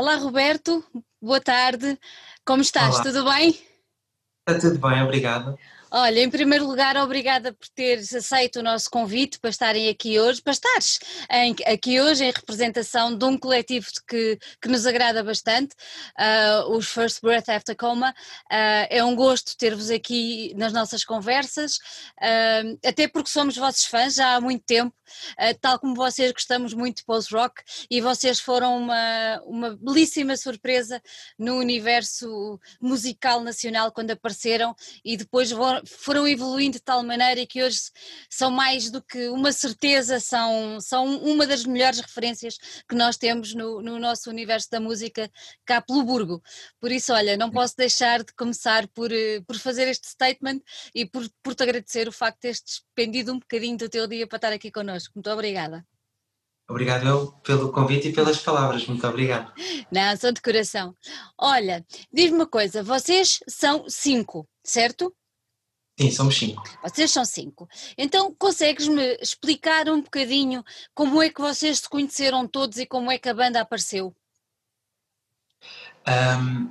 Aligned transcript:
Olá 0.00 0.16
Roberto, 0.16 0.82
boa 1.20 1.42
tarde. 1.42 2.00
Como 2.42 2.62
estás? 2.62 2.94
Olá. 2.94 3.02
Tudo 3.02 3.22
bem? 3.22 3.50
Está 4.48 4.58
tudo 4.58 4.78
bem, 4.88 5.02
obrigado. 5.02 5.58
Olha, 5.92 6.20
em 6.20 6.30
primeiro 6.30 6.66
lugar, 6.68 6.96
obrigada 6.96 7.52
por 7.52 7.68
teres 7.70 8.14
aceito 8.14 8.60
o 8.60 8.62
nosso 8.62 8.88
convite 8.88 9.40
para 9.40 9.50
estarem 9.50 9.88
aqui 9.88 10.20
hoje, 10.20 10.40
para 10.40 10.52
estares 10.52 11.00
em- 11.30 11.56
aqui 11.66 12.00
hoje 12.00 12.24
em 12.24 12.30
representação 12.30 13.16
de 13.16 13.24
um 13.24 13.36
coletivo 13.36 13.88
que, 14.06 14.38
que 14.62 14.68
nos 14.68 14.86
agrada 14.86 15.22
bastante, 15.24 15.74
ah, 16.16 16.64
os 16.68 16.88
First 16.88 17.20
Breath 17.20 17.48
After 17.48 17.74
Coma. 17.76 18.14
Ah, 18.48 18.86
é 18.88 19.02
um 19.02 19.16
gosto 19.16 19.56
ter-vos 19.56 19.90
aqui 19.90 20.54
nas 20.56 20.72
nossas 20.72 21.04
conversas, 21.04 21.78
ah, 22.20 22.62
até 22.86 23.08
porque 23.08 23.28
somos 23.30 23.56
vossos 23.56 23.84
fãs 23.84 24.14
já 24.14 24.36
há 24.36 24.40
muito 24.40 24.62
tempo, 24.64 24.94
tal 25.60 25.78
como 25.80 25.94
vocês 25.94 26.30
gostamos 26.32 26.72
muito 26.72 26.98
de 26.98 27.04
post-rock 27.04 27.62
e 27.90 28.00
vocês 28.00 28.38
foram 28.40 28.76
uma, 28.78 29.42
uma 29.44 29.76
belíssima 29.76 30.36
surpresa 30.36 31.02
no 31.38 31.56
universo 31.56 32.60
musical 32.80 33.40
nacional 33.40 33.90
quando 33.90 34.12
apareceram 34.12 34.74
e 35.04 35.16
depois 35.16 35.50
vo- 35.50 35.79
foram 35.86 36.26
evoluindo 36.26 36.78
de 36.78 36.82
tal 36.82 37.02
maneira 37.02 37.46
que 37.46 37.62
hoje 37.62 37.78
são 38.28 38.50
mais 38.50 38.90
do 38.90 39.02
que 39.02 39.28
uma 39.28 39.52
certeza, 39.52 40.20
são, 40.20 40.80
são 40.80 41.16
uma 41.18 41.46
das 41.46 41.64
melhores 41.64 42.00
referências 42.00 42.58
que 42.88 42.94
nós 42.94 43.16
temos 43.16 43.54
no, 43.54 43.80
no 43.82 43.98
nosso 43.98 44.30
universo 44.30 44.68
da 44.70 44.80
música 44.80 45.30
cá 45.64 45.80
pelo 45.80 46.02
Burgo. 46.04 46.42
Por 46.80 46.90
isso, 46.90 47.12
olha, 47.12 47.36
não 47.36 47.50
posso 47.50 47.76
deixar 47.76 48.22
de 48.22 48.32
começar 48.34 48.86
por, 48.88 49.12
eh, 49.12 49.40
por 49.46 49.56
fazer 49.56 49.88
este 49.88 50.08
statement 50.08 50.60
e 50.94 51.06
por, 51.06 51.28
por 51.42 51.54
te 51.54 51.62
agradecer 51.62 52.08
o 52.08 52.12
facto 52.12 52.36
de 52.36 52.40
teres 52.40 52.62
despendido 52.62 53.32
um 53.32 53.38
bocadinho 53.38 53.76
do 53.76 53.88
teu 53.88 54.06
dia 54.06 54.26
para 54.26 54.36
estar 54.36 54.52
aqui 54.52 54.70
connosco. 54.70 55.12
Muito 55.14 55.30
obrigada. 55.30 55.84
Obrigado 56.70 57.04
eu 57.04 57.32
pelo 57.42 57.72
convite 57.72 58.08
e 58.08 58.12
pelas 58.12 58.38
palavras, 58.38 58.86
muito 58.86 59.04
obrigado. 59.04 59.52
Não, 59.90 60.16
são 60.16 60.30
de 60.30 60.40
coração. 60.40 60.94
Olha, 61.36 61.84
diz-me 62.12 62.36
uma 62.36 62.46
coisa, 62.46 62.80
vocês 62.80 63.40
são 63.48 63.86
cinco, 63.88 64.48
certo? 64.62 65.12
Sim, 66.00 66.10
somos 66.10 66.38
cinco. 66.38 66.62
Vocês 66.82 67.10
são 67.10 67.26
cinco. 67.26 67.68
Então, 67.98 68.34
consegues-me 68.38 69.18
explicar 69.20 69.86
um 69.90 70.00
bocadinho 70.00 70.64
como 70.94 71.22
é 71.22 71.28
que 71.28 71.42
vocês 71.42 71.80
se 71.80 71.88
conheceram 71.88 72.48
todos 72.48 72.78
e 72.78 72.86
como 72.86 73.10
é 73.10 73.18
que 73.18 73.28
a 73.28 73.34
banda 73.34 73.60
apareceu? 73.60 74.14
Ahm, 76.06 76.68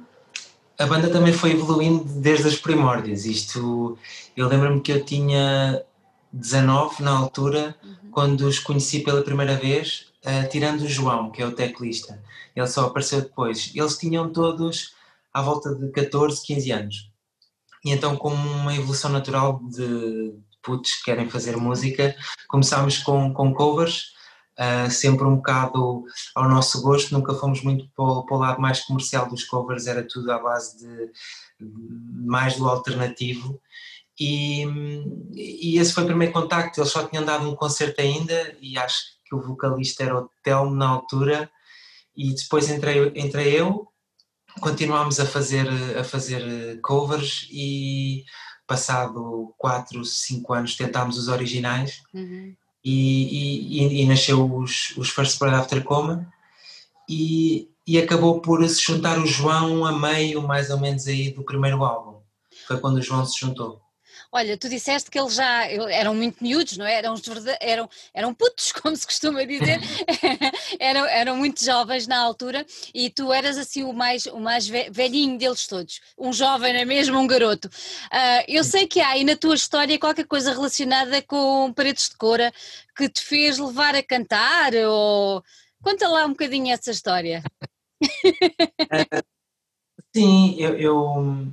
a 0.79 0.85
banda 0.87 1.11
também 1.11 1.31
foi 1.31 1.51
evoluindo 1.51 2.03
desde 2.05 2.47
as 2.47 2.55
primórdias. 2.55 3.25
Isto, 3.25 3.99
eu 4.35 4.47
lembro-me 4.47 4.81
que 4.81 4.91
eu 4.91 5.05
tinha 5.05 5.85
19 6.33 7.03
na 7.03 7.11
altura, 7.11 7.75
quando 8.11 8.47
os 8.47 8.57
conheci 8.57 9.01
pela 9.01 9.21
primeira 9.21 9.55
vez, 9.55 10.07
ah, 10.25 10.45
tirando 10.45 10.81
o 10.81 10.87
João, 10.87 11.29
que 11.29 11.43
é 11.43 11.45
o 11.45 11.51
teclista. 11.51 12.19
Ele 12.55 12.65
só 12.65 12.85
apareceu 12.87 13.21
depois. 13.21 13.71
Eles 13.75 13.95
tinham 13.95 14.33
todos 14.33 14.95
à 15.31 15.39
volta 15.43 15.75
de 15.75 15.87
14, 15.91 16.43
15 16.43 16.71
anos. 16.71 17.08
E 17.83 17.91
então, 17.91 18.15
como 18.17 18.35
uma 18.35 18.75
evolução 18.75 19.09
natural 19.09 19.61
de 19.63 20.33
putos 20.61 20.95
que 20.95 21.05
querem 21.05 21.29
fazer 21.29 21.55
música, 21.55 22.15
começámos 22.47 22.97
com, 22.97 23.33
com 23.33 23.53
covers, 23.53 24.13
ah, 24.57 24.89
sempre 24.89 25.25
um 25.25 25.37
bocado 25.37 26.03
ao 26.35 26.49
nosso 26.49 26.81
gosto, 26.81 27.13
nunca 27.13 27.33
fomos 27.33 27.63
muito 27.63 27.87
para 27.95 28.03
o, 28.03 28.25
para 28.25 28.35
o 28.35 28.39
lado 28.39 28.61
mais 28.61 28.81
comercial 28.81 29.29
dos 29.29 29.45
covers, 29.45 29.87
era 29.87 30.05
tudo 30.05 30.29
à 30.33 30.37
base 30.37 30.77
de 30.77 31.11
mais 32.25 32.57
do 32.57 32.67
alternativo. 32.67 33.57
E, 34.19 34.65
e 35.33 35.79
esse 35.79 35.93
foi 35.93 36.03
o 36.03 36.07
primeiro 36.07 36.33
contacto. 36.33 36.81
Eles 36.81 36.91
só 36.91 37.07
tinham 37.07 37.23
dado 37.23 37.49
um 37.49 37.55
concerto 37.55 38.01
ainda, 38.01 38.53
e 38.59 38.77
acho 38.77 38.99
que 39.25 39.33
o 39.33 39.41
vocalista 39.41 40.03
era 40.03 40.19
o 40.19 40.29
Telmo 40.43 40.75
na 40.75 40.89
altura. 40.89 41.49
E 42.15 42.33
depois 42.35 42.69
entrei, 42.69 43.13
entrei 43.15 43.57
eu, 43.57 43.87
continuámos 44.59 45.19
a 45.19 45.25
fazer, 45.25 45.67
a 45.97 46.03
fazer 46.03 46.79
covers, 46.81 47.47
e 47.51 48.23
passado 48.67 49.53
4, 49.57 50.03
5 50.05 50.53
anos 50.53 50.75
tentámos 50.75 51.17
os 51.17 51.27
originais. 51.27 52.01
Uhum. 52.13 52.53
e, 52.83 53.83
e- 53.85 54.01
e 54.03 54.05
nasceu 54.07 54.55
os, 54.55 54.93
os 54.95 55.09
First 55.09 55.37
Blood 55.39 55.55
After 55.55 55.83
Coma. 55.83 56.31
E, 57.09 57.67
e 57.85 57.97
acabou 57.97 58.39
por 58.39 58.67
se 58.69 58.81
juntar 58.81 59.17
o 59.19 59.25
João 59.25 59.85
a 59.85 59.91
meio 59.91 60.41
mais 60.47 60.69
ou 60.69 60.79
menos 60.79 61.07
aí 61.07 61.31
do 61.31 61.43
primeiro 61.43 61.83
álbum. 61.83 62.19
Foi 62.67 62.79
quando 62.79 62.97
o 62.97 63.01
João 63.01 63.25
se 63.25 63.39
juntou 63.39 63.81
Olha, 64.31 64.55
tu 64.57 64.69
disseste 64.69 65.09
que 65.09 65.19
eles 65.19 65.33
já 65.33 65.65
eram 65.65 66.13
muito 66.13 66.43
miúdos, 66.43 66.77
não 66.77 66.85
é? 66.85 66.99
Eram, 66.99 67.15
eram, 67.59 67.89
eram 68.13 68.33
putos, 68.33 68.71
como 68.79 68.95
se 68.95 69.05
costuma 69.05 69.43
dizer, 69.43 69.79
eram, 70.79 71.05
eram 71.05 71.35
muito 71.35 71.65
jovens 71.65 72.05
na 72.05 72.19
altura 72.19 72.63
e 72.93 73.09
tu 73.09 73.33
eras 73.33 73.57
assim 73.57 73.83
o 73.83 73.91
mais, 73.91 74.27
o 74.27 74.39
mais 74.39 74.67
ve- 74.67 74.89
velhinho 74.91 75.35
deles 75.37 75.65
todos, 75.65 75.99
um 76.17 76.31
jovem, 76.31 76.73
não 76.73 76.79
é 76.79 76.85
mesmo? 76.85 77.17
Um 77.17 77.25
garoto. 77.25 77.69
Ah, 78.11 78.43
eu 78.47 78.63
sei 78.63 78.85
que 78.85 78.99
há 78.99 79.09
aí 79.09 79.23
na 79.23 79.35
tua 79.35 79.55
história 79.55 79.97
qualquer 79.97 80.25
coisa 80.25 80.51
relacionada 80.53 81.21
com 81.23 81.73
paredes 81.73 82.09
de 82.09 82.15
cora 82.17 82.53
que 82.95 83.09
te 83.09 83.21
fez 83.21 83.57
levar 83.57 83.95
a 83.95 84.03
cantar 84.03 84.73
ou. 84.75 85.43
Conta 85.81 86.07
lá 86.07 86.25
um 86.25 86.31
bocadinho 86.31 86.71
essa 86.73 86.91
história. 86.91 87.41
sim 90.15 90.55
eu, 90.59 90.77
eu, 90.77 91.47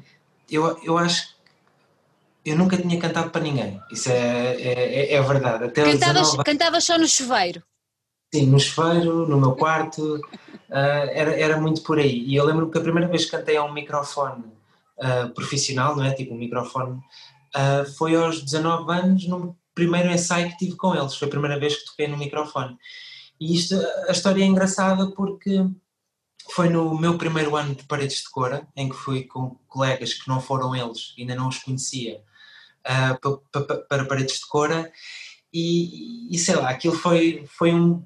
eu, 0.50 0.82
eu 0.82 0.98
acho 0.98 1.28
que 1.28 1.35
eu 2.46 2.56
nunca 2.56 2.76
tinha 2.76 2.98
cantado 2.98 3.30
para 3.30 3.42
ninguém 3.42 3.80
isso 3.90 4.08
é, 4.08 4.54
é, 4.54 5.14
é 5.14 5.22
verdade 5.22 5.64
até 5.64 5.82
Cantavas, 5.82 6.28
19 6.30 6.44
cantavas 6.44 6.84
só 6.84 6.98
no 6.98 7.06
chuveiro. 7.06 7.62
Sim, 8.34 8.46
no 8.46 8.58
chuveiro, 8.58 9.26
no 9.26 9.40
meu 9.40 9.52
quarto, 9.52 10.20
ah, 10.70 11.06
era, 11.12 11.38
era 11.38 11.60
muito 11.60 11.82
por 11.82 11.98
aí. 11.98 12.24
E 12.24 12.34
eu 12.34 12.44
lembro 12.44 12.70
que 12.70 12.78
a 12.78 12.80
primeira 12.80 13.08
vez 13.08 13.24
que 13.24 13.30
cantei 13.30 13.56
a 13.56 13.64
um 13.64 13.72
microfone 13.72 14.44
ah, 15.00 15.30
profissional, 15.34 15.96
não 15.96 16.04
é? 16.04 16.12
Tipo 16.12 16.34
um 16.34 16.38
microfone, 16.38 17.00
ah, 17.54 17.84
foi 17.96 18.14
aos 18.16 18.42
19 18.42 18.92
anos, 18.92 19.26
no 19.28 19.56
primeiro 19.74 20.10
ensaio 20.10 20.50
que 20.50 20.58
tive 20.58 20.76
com 20.76 20.94
eles. 20.94 21.14
Foi 21.14 21.28
a 21.28 21.30
primeira 21.30 21.58
vez 21.58 21.76
que 21.76 21.86
toquei 21.86 22.08
no 22.08 22.16
microfone. 22.16 22.76
E 23.40 23.54
isto, 23.54 23.74
a 24.08 24.12
história 24.12 24.42
é 24.42 24.46
engraçada 24.46 25.10
porque 25.12 25.64
foi 26.50 26.68
no 26.68 26.98
meu 26.98 27.18
primeiro 27.18 27.56
ano 27.56 27.74
de 27.74 27.84
Paredes 27.84 28.22
de 28.22 28.30
Cora, 28.30 28.66
em 28.74 28.88
que 28.88 28.96
fui 28.96 29.24
com 29.24 29.56
colegas 29.66 30.14
que 30.14 30.28
não 30.28 30.40
foram 30.40 30.74
eles, 30.74 31.14
ainda 31.18 31.34
não 31.34 31.48
os 31.48 31.58
conhecia, 31.58 32.22
ah, 32.86 33.18
pa- 33.20 33.76
para 33.88 34.04
Paredes 34.06 34.40
de 34.40 34.46
Cora. 34.48 34.90
E, 35.52 36.34
e 36.34 36.38
sei 36.38 36.56
lá, 36.56 36.70
aquilo 36.70 36.94
foi, 36.94 37.44
foi 37.48 37.72
um, 37.74 38.04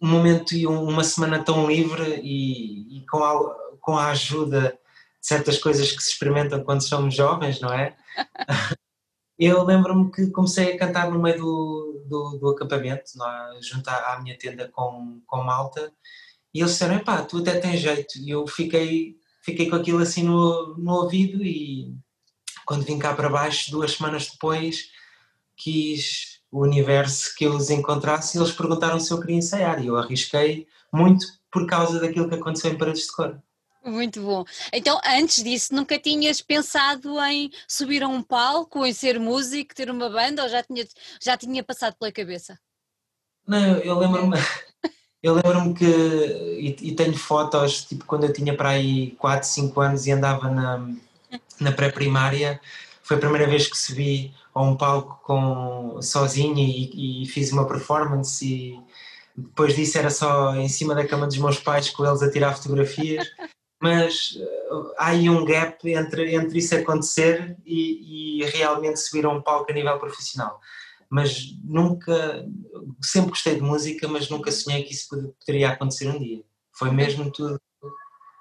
um 0.00 0.08
momento 0.08 0.54
e 0.54 0.66
um- 0.66 0.84
uma 0.88 1.04
semana 1.04 1.42
tão 1.44 1.66
livre 1.66 2.20
e, 2.22 2.98
e 2.98 3.06
com, 3.06 3.22
a, 3.24 3.54
com 3.80 3.96
a 3.98 4.08
ajuda 4.10 4.78
de 5.20 5.26
certas 5.26 5.58
coisas 5.58 5.90
que 5.92 6.02
se 6.02 6.10
experimentam 6.10 6.62
quando 6.64 6.82
somos 6.82 7.14
jovens, 7.14 7.60
não 7.60 7.72
é? 7.72 7.96
Eu 9.38 9.62
lembro-me 9.64 10.10
que 10.10 10.30
comecei 10.30 10.72
a 10.72 10.78
cantar 10.78 11.10
no 11.10 11.20
meio 11.20 11.36
do, 11.38 12.04
do, 12.08 12.38
do 12.38 12.48
acampamento, 12.50 13.04
lá, 13.16 13.50
junto 13.60 13.86
à, 13.88 14.14
à 14.14 14.20
minha 14.22 14.36
tenda 14.38 14.68
com, 14.68 15.20
com 15.26 15.42
malta, 15.42 15.92
e 16.54 16.60
eles 16.60 16.72
disseram: 16.72 16.98
pá, 17.04 17.22
tu 17.22 17.38
até 17.38 17.58
tens 17.60 17.80
jeito. 17.80 18.18
E 18.18 18.30
eu 18.30 18.46
fiquei, 18.46 19.16
fiquei 19.42 19.68
com 19.68 19.76
aquilo 19.76 19.98
assim 19.98 20.22
no, 20.22 20.76
no 20.78 20.92
ouvido, 20.92 21.42
e 21.44 21.94
quando 22.66 22.84
vim 22.84 22.98
cá 22.98 23.14
para 23.14 23.30
baixo, 23.30 23.70
duas 23.70 23.92
semanas 23.92 24.28
depois, 24.28 24.90
quis 25.56 26.40
o 26.50 26.60
universo 26.60 27.34
que 27.36 27.44
eu 27.44 27.54
os 27.54 27.70
encontrasse 27.70 28.36
e 28.36 28.40
eles 28.40 28.52
perguntaram 28.52 28.98
se 28.98 29.10
eu 29.12 29.20
queria 29.20 29.36
ensaiar 29.36 29.82
e 29.82 29.86
eu 29.86 29.96
arrisquei 29.96 30.66
muito 30.92 31.24
por 31.50 31.66
causa 31.66 32.00
daquilo 32.00 32.28
que 32.28 32.34
aconteceu 32.34 32.72
em 32.72 32.78
Paredes 32.78 33.06
de 33.06 33.12
Cor. 33.12 33.38
Muito 33.84 34.20
bom. 34.20 34.44
Então, 34.72 35.00
antes 35.06 35.44
disso, 35.44 35.72
nunca 35.72 35.96
tinhas 35.96 36.42
pensado 36.42 37.20
em 37.20 37.52
subir 37.68 38.02
a 38.02 38.08
um 38.08 38.20
palco, 38.20 38.84
em 38.84 38.92
ser 38.92 39.20
músico, 39.20 39.74
ter 39.74 39.88
uma 39.88 40.10
banda, 40.10 40.42
ou 40.42 40.48
já 40.48 40.60
tinha, 40.60 40.84
já 41.22 41.36
tinha 41.36 41.62
passado 41.62 41.94
pela 41.96 42.10
cabeça? 42.10 42.58
Não, 43.46 43.78
eu 43.78 43.96
lembro-me 43.96 44.36
eu 45.22 45.34
lembro-me 45.34 45.72
que 45.72 45.84
e, 45.84 46.76
e 46.88 46.96
tenho 46.96 47.16
fotos 47.16 47.84
tipo 47.84 48.04
quando 48.04 48.24
eu 48.24 48.32
tinha 48.32 48.56
para 48.56 48.70
aí 48.70 49.12
4, 49.12 49.48
5 49.48 49.80
anos 49.80 50.06
e 50.06 50.10
andava 50.10 50.50
na, 50.50 50.84
na 51.60 51.72
pré-primária 51.72 52.60
foi 53.02 53.16
a 53.16 53.20
primeira 53.20 53.46
vez 53.46 53.68
que 53.68 53.78
subi 53.78 54.34
a 54.54 54.62
um 54.62 54.76
palco 54.76 55.20
com, 55.22 56.00
sozinho 56.02 56.58
e, 56.58 57.22
e 57.22 57.26
fiz 57.26 57.52
uma 57.52 57.66
performance 57.66 58.44
e 58.44 58.80
depois 59.36 59.76
disso 59.76 59.98
era 59.98 60.10
só 60.10 60.54
em 60.56 60.68
cima 60.68 60.94
da 60.94 61.06
cama 61.06 61.26
dos 61.26 61.38
meus 61.38 61.58
pais 61.58 61.90
com 61.90 62.04
eles 62.04 62.22
a 62.22 62.30
tirar 62.30 62.54
fotografias 62.54 63.26
mas 63.80 64.30
uh, 64.70 64.92
há 64.96 65.08
aí 65.08 65.28
um 65.28 65.44
gap 65.44 65.88
entre, 65.88 66.34
entre 66.34 66.58
isso 66.58 66.74
acontecer 66.74 67.56
e, 67.64 68.40
e 68.40 68.44
realmente 68.46 68.98
subir 68.98 69.26
a 69.26 69.30
um 69.30 69.42
palco 69.42 69.70
a 69.70 69.74
nível 69.74 69.98
profissional 69.98 70.60
mas 71.08 71.56
nunca, 71.62 72.46
sempre 73.02 73.30
gostei 73.30 73.54
de 73.54 73.60
música, 73.60 74.08
mas 74.08 74.28
nunca 74.28 74.50
sonhei 74.50 74.82
que 74.82 74.92
isso 74.92 75.08
pod- 75.08 75.32
poderia 75.38 75.70
acontecer 75.70 76.08
um 76.08 76.18
dia. 76.18 76.42
Foi 76.72 76.90
mesmo 76.90 77.30
tudo. 77.30 77.60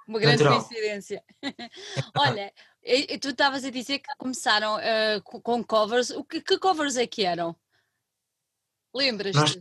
Uma 0.08 0.20
grande 0.20 0.44
Natural. 0.44 0.64
coincidência. 0.64 1.24
Olha, 2.18 2.52
e- 2.86 3.18
tu 3.18 3.30
estavas 3.30 3.66
a 3.66 3.70
dizer 3.72 4.00
que 4.00 4.10
começaram 4.18 4.78
co- 5.24 5.42
com 5.42 5.64
covers. 5.64 6.12
O 6.12 6.24
que, 6.24 6.40
que 6.42 6.58
covers 6.60 6.96
é 6.98 7.08
que 7.08 7.26
eram? 7.26 7.56
Lembras-te? 8.94 9.40
Nós- 9.40 9.58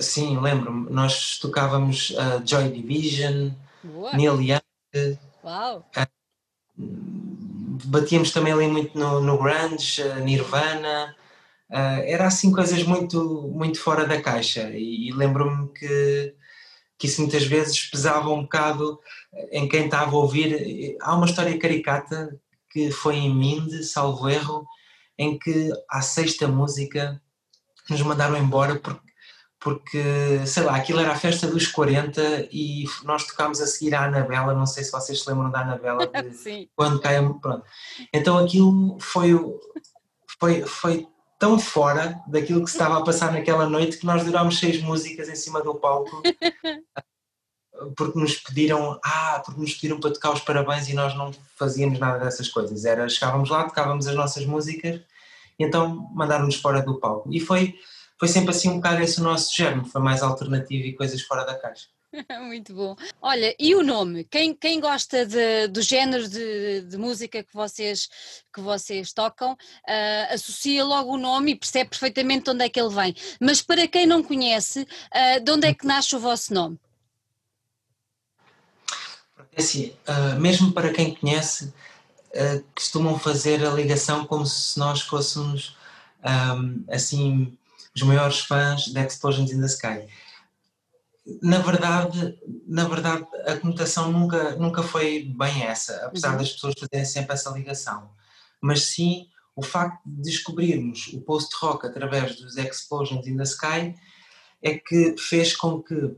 Sim, 0.00 0.40
lembro-me, 0.40 0.90
nós 0.90 1.38
tocávamos 1.38 2.10
uh, 2.10 2.40
Joy 2.46 2.70
Division, 2.70 3.50
Boa. 3.82 4.16
Neil 4.16 4.40
Young. 4.40 5.18
Uau! 5.44 5.84
Batíamos 7.86 8.30
também 8.30 8.52
ali 8.52 8.66
muito 8.66 8.98
no, 8.98 9.20
no 9.20 9.36
grunge, 9.38 10.02
Nirvana, 10.22 11.14
era 11.68 12.26
assim 12.28 12.50
coisas 12.52 12.82
muito, 12.82 13.42
muito 13.48 13.78
fora 13.80 14.06
da 14.06 14.20
caixa 14.22 14.70
e, 14.70 15.08
e 15.08 15.12
lembro-me 15.12 15.68
que, 15.72 16.34
que 17.04 17.08
isso 17.08 17.20
muitas 17.20 17.44
vezes 17.44 17.90
pesava 17.90 18.30
um 18.30 18.44
bocado 18.44 18.98
em 19.52 19.68
quem 19.68 19.84
estava 19.84 20.10
a 20.10 20.18
ouvir. 20.18 20.96
Há 21.02 21.14
uma 21.14 21.26
história 21.26 21.58
caricata 21.58 22.34
que 22.70 22.90
foi 22.90 23.16
em 23.16 23.34
Minde, 23.34 23.84
salvo 23.84 24.26
erro, 24.26 24.66
em 25.18 25.38
que 25.38 25.70
à 25.90 26.00
sexta 26.00 26.48
música 26.48 27.20
nos 27.90 28.00
mandaram 28.00 28.38
embora 28.38 28.76
porque, 28.76 29.04
porque, 29.60 30.46
sei 30.46 30.62
lá, 30.62 30.76
aquilo 30.76 31.00
era 31.00 31.12
a 31.12 31.16
festa 31.16 31.46
dos 31.46 31.66
40 31.66 32.48
e 32.50 32.84
nós 33.04 33.26
tocámos 33.26 33.60
a 33.60 33.66
seguir 33.66 33.94
a 33.94 34.04
Anabela, 34.04 34.54
não 34.54 34.66
sei 34.66 34.82
se 34.82 34.90
vocês 34.90 35.22
se 35.22 35.28
lembram 35.28 35.50
da 35.50 35.60
Anabela, 35.60 36.10
Sim. 36.32 36.68
quando 36.74 37.00
cai 37.00 37.18
a... 37.18 37.22
Pronto. 37.22 37.64
Então 38.14 38.38
aquilo 38.38 38.98
foi, 38.98 39.32
foi, 40.38 40.62
foi 40.62 41.06
tão 41.38 41.58
fora 41.58 42.20
daquilo 42.26 42.64
que 42.64 42.70
se 42.70 42.76
estava 42.76 42.98
a 42.98 43.04
passar 43.04 43.32
naquela 43.32 43.68
noite 43.68 43.98
que 43.98 44.06
nós 44.06 44.24
durámos 44.24 44.58
seis 44.58 44.80
músicas 44.80 45.28
em 45.28 45.34
cima 45.34 45.62
do 45.62 45.74
palco 45.74 46.22
porque 47.96 48.18
nos 48.18 48.36
pediram, 48.36 48.98
ah, 49.04 49.42
porque 49.44 49.60
nos 49.60 49.74
pediram 49.74 50.00
para 50.00 50.12
tocar 50.12 50.32
os 50.32 50.40
parabéns 50.40 50.88
e 50.88 50.94
nós 50.94 51.14
não 51.16 51.32
fazíamos 51.56 51.98
nada 51.98 52.24
dessas 52.24 52.48
coisas. 52.48 52.84
Era, 52.84 53.08
chegávamos 53.08 53.50
lá, 53.50 53.64
tocávamos 53.64 54.06
as 54.06 54.14
nossas 54.14 54.46
músicas 54.46 55.00
e 55.58 55.64
então 55.64 56.08
mandaram-nos 56.14 56.56
fora 56.56 56.82
do 56.82 56.98
palco. 56.98 57.28
E 57.32 57.40
foi, 57.40 57.74
foi 58.18 58.28
sempre 58.28 58.50
assim 58.50 58.70
um 58.70 58.76
bocado 58.76 59.02
esse 59.02 59.20
o 59.20 59.24
nosso 59.24 59.54
germe, 59.54 59.88
foi 59.88 60.00
mais 60.00 60.22
alternativo 60.22 60.86
e 60.86 60.94
coisas 60.94 61.20
fora 61.22 61.44
da 61.44 61.54
caixa. 61.54 61.88
Muito 62.42 62.74
bom. 62.74 62.96
Olha, 63.20 63.54
e 63.58 63.74
o 63.74 63.82
nome? 63.82 64.24
Quem, 64.24 64.54
quem 64.54 64.80
gosta 64.80 65.26
de, 65.26 65.68
do 65.68 65.82
género 65.82 66.28
de, 66.28 66.82
de 66.82 66.96
música 66.96 67.42
que 67.42 67.52
vocês, 67.54 68.08
que 68.52 68.60
vocês 68.60 69.12
tocam, 69.12 69.52
uh, 69.52 70.34
associa 70.34 70.84
logo 70.84 71.12
o 71.12 71.18
nome 71.18 71.52
e 71.52 71.56
percebe 71.56 71.90
perfeitamente 71.90 72.44
de 72.44 72.50
onde 72.50 72.64
é 72.64 72.68
que 72.68 72.80
ele 72.80 72.94
vem. 72.94 73.14
Mas 73.40 73.60
para 73.60 73.86
quem 73.88 74.06
não 74.06 74.22
conhece, 74.22 74.82
uh, 74.82 75.42
de 75.42 75.50
onde 75.50 75.66
é 75.66 75.74
que 75.74 75.86
nasce 75.86 76.14
o 76.14 76.20
vosso 76.20 76.52
nome? 76.54 76.78
É 79.52 79.60
assim, 79.60 79.94
uh, 80.08 80.40
mesmo 80.40 80.72
para 80.72 80.92
quem 80.92 81.14
conhece, 81.14 81.72
costumam 82.74 83.16
fazer 83.16 83.64
a 83.64 83.70
ligação 83.70 84.26
como 84.26 84.44
se 84.44 84.76
nós 84.76 85.02
fôssemos, 85.02 85.76
um, 86.24 86.84
assim, 86.92 87.56
os 87.94 88.02
maiores 88.02 88.40
fãs 88.40 88.86
de 88.86 89.00
Explosions 89.00 89.52
in 89.52 89.60
the 89.60 89.66
Sky. 89.66 90.08
Na 91.40 91.58
verdade, 91.58 92.38
na 92.66 92.86
verdade, 92.86 93.26
a 93.46 93.56
conotação 93.56 94.12
nunca, 94.12 94.56
nunca 94.56 94.82
foi 94.82 95.24
bem 95.36 95.62
essa, 95.62 96.06
apesar 96.06 96.32
uhum. 96.32 96.38
das 96.38 96.52
pessoas 96.52 96.74
fazerem 96.78 97.04
sempre 97.04 97.32
essa 97.32 97.50
ligação. 97.50 98.10
Mas 98.60 98.82
sim, 98.82 99.28
o 99.56 99.62
facto 99.62 100.02
de 100.04 100.22
descobrirmos 100.22 101.08
o 101.12 101.20
post-rock 101.20 101.86
através 101.86 102.36
dos 102.36 102.56
Explosions 102.56 103.26
in 103.26 103.36
the 103.36 103.44
Sky 103.44 103.94
é 104.62 104.78
que 104.78 105.14
fez 105.18 105.56
com 105.56 105.82
que 105.82 106.16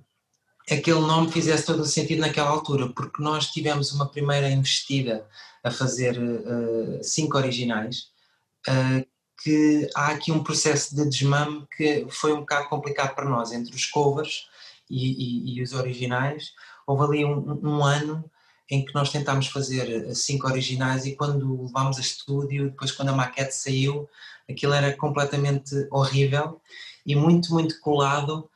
aquele 0.70 1.00
nome 1.00 1.30
fizesse 1.30 1.66
todo 1.66 1.80
o 1.80 1.86
sentido 1.86 2.20
naquela 2.20 2.50
altura, 2.50 2.88
porque 2.88 3.22
nós 3.22 3.50
tivemos 3.50 3.92
uma 3.92 4.08
primeira 4.08 4.50
investida 4.50 5.26
a 5.62 5.70
fazer 5.70 6.18
uh, 6.18 7.02
cinco 7.02 7.36
originais, 7.36 8.08
uh, 8.68 9.06
que 9.42 9.88
há 9.94 10.08
aqui 10.08 10.32
um 10.32 10.42
processo 10.42 10.96
de 10.96 11.08
desmame 11.08 11.66
que 11.76 12.06
foi 12.10 12.32
um 12.32 12.40
bocado 12.40 12.68
complicado 12.68 13.14
para 13.14 13.28
nós, 13.28 13.52
entre 13.52 13.74
os 13.74 13.86
covers 13.86 14.48
e, 14.88 15.54
e, 15.54 15.58
e 15.58 15.62
os 15.62 15.72
originais. 15.72 16.52
Houve 16.86 17.04
ali 17.04 17.24
um, 17.24 17.60
um, 17.62 17.84
ano 17.84 18.24
em 18.70 18.84
que 18.84 18.94
nós 18.94 19.10
tentámos 19.10 19.46
fazer 19.48 20.14
cinco 20.14 20.46
originais 20.46 21.06
e 21.06 21.14
quando 21.14 21.62
levámos 21.62 21.98
a 21.98 22.00
estúdio, 22.00 22.70
depois 22.70 22.92
quando 22.92 23.10
a 23.10 23.16
maquete 23.16 23.54
saiu, 23.54 24.08
aquilo 24.48 24.72
era 24.72 24.96
completamente 24.96 25.74
horrível 25.90 26.60
e 27.04 27.14
muito, 27.14 27.52
muito 27.52 27.80
colado 27.80 28.48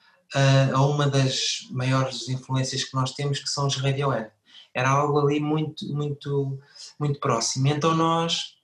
a 0.73 0.83
uma 0.83 1.09
das 1.09 1.67
maiores 1.71 2.29
influências 2.29 2.85
que 2.85 2.95
nós 2.95 3.13
temos, 3.13 3.41
que 3.41 3.49
são 3.49 3.67
os 3.67 3.77
Radiohead. 3.77 4.31
Era 4.73 4.91
algo 4.91 5.19
ali 5.19 5.41
muito, 5.41 5.85
muito, 5.93 6.59
muito 6.99 7.19
próximo. 7.19 7.67
Então 7.67 7.95
nós 7.95 8.55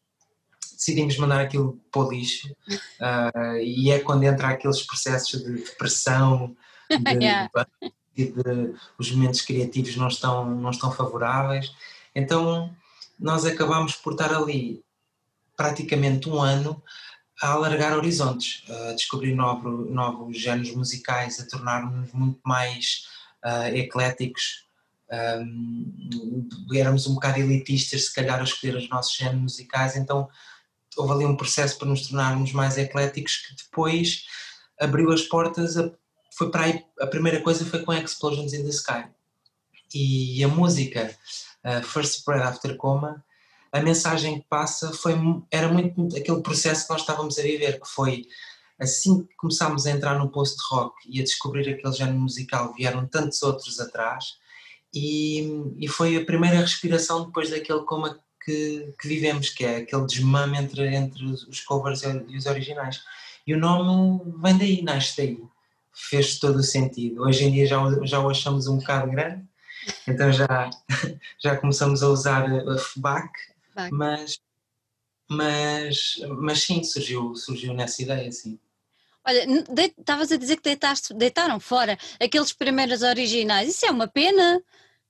decidimos 0.76 1.16
mandar 1.16 1.40
aquilo 1.40 1.80
para 1.90 2.02
o 2.02 2.10
lixo 2.10 2.54
uh, 3.00 3.56
e 3.60 3.90
é 3.90 3.98
quando 3.98 4.24
entra 4.24 4.48
aqueles 4.48 4.82
processos 4.82 5.42
de 5.42 5.52
depressão, 5.64 6.54
de, 7.18 7.24
yeah. 7.24 7.50
de, 8.14 8.32
de, 8.32 8.74
os 8.98 9.10
momentos 9.10 9.40
criativos 9.42 9.96
não 9.96 10.08
estão, 10.08 10.48
não 10.54 10.70
estão 10.70 10.90
favoráveis. 10.92 11.72
Então 12.14 12.74
nós 13.18 13.44
acabamos 13.44 13.94
por 13.96 14.12
estar 14.12 14.32
ali 14.34 14.84
praticamente 15.56 16.28
um 16.28 16.40
ano 16.40 16.82
a 17.42 17.52
alargar 17.52 17.96
horizontes, 17.96 18.64
a 18.70 18.92
descobrir 18.92 19.34
novo, 19.34 19.70
novos 19.90 20.38
géneros 20.38 20.74
musicais, 20.74 21.38
a 21.40 21.46
tornar-nos 21.46 22.12
muito 22.12 22.40
mais 22.44 23.06
uh, 23.44 23.74
ecléticos. 23.74 24.66
Um, 25.10 26.48
éramos 26.74 27.06
um 27.06 27.14
bocado 27.14 27.38
elitistas, 27.38 28.06
se 28.06 28.14
calhar, 28.14 28.40
a 28.40 28.44
escolher 28.44 28.76
os 28.76 28.88
nossos 28.88 29.16
géneros 29.16 29.42
musicais, 29.42 29.96
então 29.96 30.28
houve 30.96 31.12
ali 31.12 31.26
um 31.26 31.36
processo 31.36 31.78
para 31.78 31.88
nos 31.88 32.08
tornarmos 32.08 32.52
mais 32.52 32.78
ecléticos 32.78 33.36
que 33.36 33.54
depois 33.54 34.24
abriu 34.80 35.12
as 35.12 35.22
portas. 35.22 35.76
A, 35.76 35.92
foi 36.36 36.50
para 36.50 36.64
aí, 36.64 36.84
a 37.00 37.06
primeira 37.06 37.40
coisa 37.40 37.64
foi 37.64 37.82
com 37.82 37.92
Explosions 37.92 38.52
in 38.52 38.62
the 38.62 38.70
Sky. 38.70 39.04
E 39.94 40.42
a 40.44 40.48
música 40.48 41.16
uh, 41.64 41.82
First 41.82 42.18
Spread 42.18 42.42
After 42.42 42.76
Coma 42.76 43.24
a 43.76 43.82
mensagem 43.82 44.40
que 44.40 44.46
passa 44.48 44.92
foi, 44.92 45.14
era 45.50 45.68
muito 45.68 46.16
aquele 46.16 46.40
processo 46.40 46.86
que 46.86 46.92
nós 46.92 47.02
estávamos 47.02 47.38
a 47.38 47.42
viver, 47.42 47.80
que 47.80 47.88
foi 47.88 48.26
assim 48.78 49.22
que 49.22 49.34
começámos 49.36 49.86
a 49.86 49.90
entrar 49.90 50.18
no 50.18 50.30
post-rock 50.30 50.94
e 51.06 51.20
a 51.20 51.24
descobrir 51.24 51.68
aquele 51.68 51.92
género 51.92 52.18
musical, 52.18 52.74
vieram 52.74 53.06
tantos 53.06 53.42
outros 53.42 53.80
atrás, 53.80 54.38
e, 54.94 55.74
e 55.78 55.88
foi 55.88 56.16
a 56.16 56.24
primeira 56.24 56.60
respiração 56.60 57.26
depois 57.26 57.50
daquele 57.50 57.80
coma 57.80 58.18
que, 58.44 58.94
que 58.98 59.08
vivemos, 59.08 59.50
que 59.50 59.64
é 59.64 59.76
aquele 59.78 60.06
desmame 60.06 60.58
entre, 60.58 60.94
entre 60.94 61.24
os 61.24 61.60
covers 61.60 62.02
e 62.02 62.36
os 62.36 62.46
originais. 62.46 63.02
E 63.46 63.54
o 63.54 63.58
nome 63.58 64.22
vem 64.42 64.56
daí, 64.56 64.82
nasce 64.82 65.16
daí. 65.16 65.38
Fez 65.98 66.38
todo 66.38 66.56
o 66.56 66.62
sentido. 66.62 67.22
Hoje 67.22 67.44
em 67.44 67.52
dia 67.52 67.66
já, 67.66 67.78
já 68.04 68.20
o 68.20 68.28
achamos 68.28 68.66
um 68.66 68.76
bocado 68.76 69.10
grande, 69.10 69.42
então 70.06 70.30
já, 70.30 70.70
já 71.42 71.56
começamos 71.56 72.02
a 72.02 72.08
usar 72.08 72.44
a 72.44 72.78
FBAC, 72.78 73.30
mas, 73.90 74.38
mas, 75.28 76.16
mas 76.38 76.62
sim, 76.62 76.84
surgiu, 76.84 77.34
surgiu 77.34 77.72
nessa 77.72 78.02
ideia, 78.02 78.30
sim. 78.30 78.58
Olha, 79.26 79.44
estavas 79.98 80.30
a 80.30 80.36
dizer 80.36 80.56
que 80.56 80.62
deitaste, 80.62 81.12
deitaram 81.12 81.58
fora 81.58 81.98
aqueles 82.20 82.52
primeiros 82.52 83.02
originais, 83.02 83.68
isso 83.68 83.86
é 83.86 83.90
uma 83.90 84.06
pena. 84.06 84.62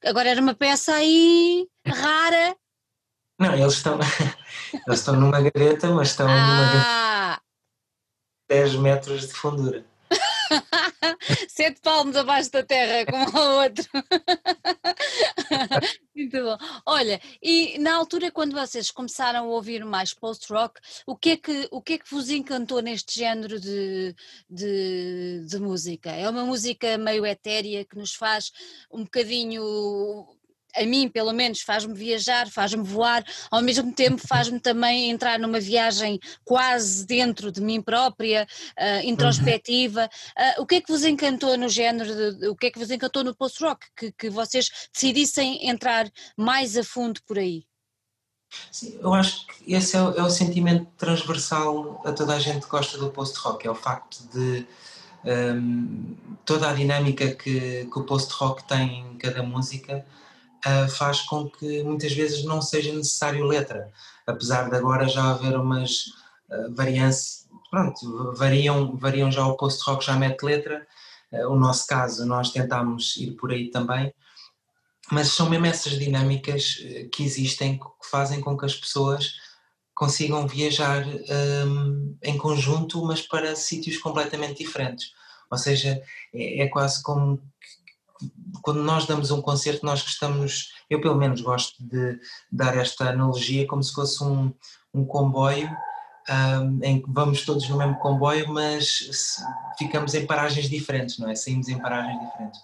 Agora 0.05 0.29
era 0.31 0.41
uma 0.41 0.55
peça 0.55 0.95
aí 0.95 1.69
rara. 1.87 2.57
Não, 3.39 3.55
eles 3.55 3.75
estão, 3.75 3.99
eles 4.87 5.01
estão 5.01 5.21
numa 5.21 5.41
gaveta, 5.41 5.91
mas 5.91 6.09
estão 6.09 6.27
ah. 6.27 6.33
numa 6.33 6.73
gaveta 6.73 7.43
10 8.49 8.77
metros 8.77 9.29
de 9.29 9.35
fundura. 9.35 9.85
Sete 11.49 11.81
palmos 11.81 12.17
abaixo 12.17 12.51
da 12.51 12.63
terra, 12.63 13.07
como 13.07 13.39
o 13.39 13.63
outro. 13.63 13.85
Muito 16.15 16.43
bom. 16.43 16.57
Olha, 16.87 17.21
e 17.43 17.79
na 17.79 17.95
altura 17.95 18.31
quando 18.31 18.55
vocês 18.55 18.91
começaram 18.91 19.45
a 19.45 19.49
ouvir 19.49 19.85
mais 19.85 20.15
post-rock, 20.15 20.81
o, 21.07 21.17
que 21.17 21.31
é 21.31 21.37
que, 21.37 21.69
o 21.71 21.83
que 21.83 21.95
é 21.95 21.99
que 21.99 22.11
vos 22.11 22.31
encantou 22.31 22.81
neste 22.81 23.19
género 23.19 23.61
de, 23.61 24.15
de, 24.49 25.45
de 25.47 25.59
música? 25.59 26.11
É 26.11 26.29
uma 26.29 26.45
música 26.45 26.97
meio 26.97 27.27
etérea 27.27 27.85
que 27.85 27.97
nos 27.97 28.15
faz 28.15 28.53
um 28.91 29.05
bocadinho 29.05 30.27
a 30.77 30.87
mim 30.87 31.09
pelo 31.09 31.33
menos 31.33 31.61
faz-me 31.61 31.95
viajar, 31.95 32.49
faz-me 32.49 32.83
voar, 32.83 33.25
ao 33.51 33.63
mesmo 33.63 33.93
tempo 33.93 34.21
faz-me 34.27 34.61
também 34.61 35.11
entrar 35.11 35.39
numa 35.39 35.61
viagem 35.61 36.19
quase 36.45 37.07
dentro 37.07 37.51
de 37.51 37.61
mim 37.61 37.81
própria, 37.81 38.47
uh, 38.79 39.07
introspectiva. 39.07 40.09
Uh, 40.37 40.63
o 40.63 40.67
que 40.67 40.77
é 40.77 40.81
que 40.81 40.93
vos 40.93 41.05
encantou 41.05 41.57
no 41.57 41.69
género, 41.69 42.35
de, 42.35 42.49
o 42.49 42.57
que 42.57 42.67
é 42.67 42.71
que 42.71 42.79
vos 42.79 42.91
encantou 42.91 43.25
no 43.25 43.35
post-rock, 43.35 43.87
que, 43.97 44.13
que 44.13 44.31
vocês 44.31 44.71
decidissem 44.93 45.69
entrar 45.69 46.11
mais 46.37 46.77
a 46.77 46.85
fundo 46.85 47.21
por 47.27 47.39
aí? 47.39 47.65
Sim, 48.71 48.99
eu 49.01 49.13
acho 49.13 49.47
que 49.47 49.75
esse 49.75 49.97
é 49.97 50.03
o, 50.03 50.11
é 50.13 50.23
o, 50.23 50.31
sentimento 50.31 50.87
transversal 50.97 52.01
a 52.05 52.13
toda 52.13 52.35
a 52.35 52.39
gente 52.39 52.65
que 52.65 52.71
gosta 52.71 52.97
do 52.97 53.11
post-rock, 53.11 53.67
é 53.67 53.71
o 53.71 53.75
facto 53.75 54.23
de 54.33 54.67
um, 55.25 56.15
toda 56.45 56.71
a 56.71 56.73
dinâmica 56.73 57.35
que, 57.35 57.87
que 57.87 57.99
o 57.99 58.05
post-rock 58.05 58.65
tem 58.65 59.01
em 59.01 59.19
cada 59.19 59.43
música 59.43 60.07
faz 60.97 61.21
com 61.23 61.49
que 61.49 61.83
muitas 61.83 62.13
vezes 62.13 62.45
não 62.45 62.61
seja 62.61 62.93
necessário 62.93 63.45
letra, 63.45 63.93
apesar 64.27 64.69
de 64.69 64.77
agora 64.77 65.09
já 65.09 65.31
haver 65.31 65.57
umas 65.57 66.07
uh, 66.51 66.75
variantes, 66.75 67.49
pronto, 67.71 68.35
variam, 68.35 68.97
variam 68.97 69.31
já 69.31 69.47
o 69.47 69.57
post-rock 69.57 70.05
já 70.05 70.17
mete 70.17 70.43
letra, 70.43 70.87
uh, 71.33 71.49
o 71.49 71.57
nosso 71.57 71.87
caso 71.87 72.27
nós 72.27 72.51
tentámos 72.51 73.17
ir 73.17 73.33
por 73.33 73.53
aí 73.53 73.71
também, 73.71 74.13
mas 75.11 75.29
são 75.29 75.49
mesmo 75.49 75.67
essas 75.67 75.99
dinâmicas 75.99 76.79
eh, 76.83 77.05
que 77.13 77.23
existem 77.23 77.79
que 77.79 77.85
fazem 78.11 78.41
com 78.41 78.57
que 78.57 78.65
as 78.67 78.75
pessoas 78.75 79.35
consigam 79.95 80.49
viajar 80.49 81.07
um, 81.07 82.19
em 82.23 82.37
conjunto, 82.37 83.05
mas 83.05 83.23
para 83.23 83.55
sítios 83.55 83.99
completamente 83.99 84.65
diferentes. 84.65 85.13
Ou 85.51 85.57
seja, 85.57 86.03
é, 86.35 86.63
é 86.63 86.69
quase 86.69 87.03
como 87.03 87.41
quando 88.63 88.83
nós 88.83 89.07
damos 89.07 89.31
um 89.31 89.41
concerto, 89.41 89.85
nós 89.85 90.03
gostamos, 90.03 90.73
eu 90.89 91.01
pelo 91.01 91.17
menos 91.17 91.41
gosto 91.41 91.75
de 91.85 92.19
dar 92.51 92.77
esta 92.77 93.11
analogia 93.11 93.67
como 93.67 93.83
se 93.83 93.93
fosse 93.93 94.23
um, 94.23 94.53
um 94.93 95.05
comboio 95.05 95.71
um, 96.29 96.81
em 96.83 97.01
que 97.01 97.11
vamos 97.11 97.45
todos 97.45 97.69
no 97.69 97.77
mesmo 97.77 97.99
comboio, 97.99 98.53
mas 98.53 99.39
ficamos 99.79 100.15
em 100.15 100.27
paragens 100.27 100.69
diferentes, 100.69 101.19
não 101.19 101.31
é? 101.31 101.35
Saímos 101.35 101.69
em 101.69 101.79
paragens 101.79 102.19
diferentes. 102.21 102.61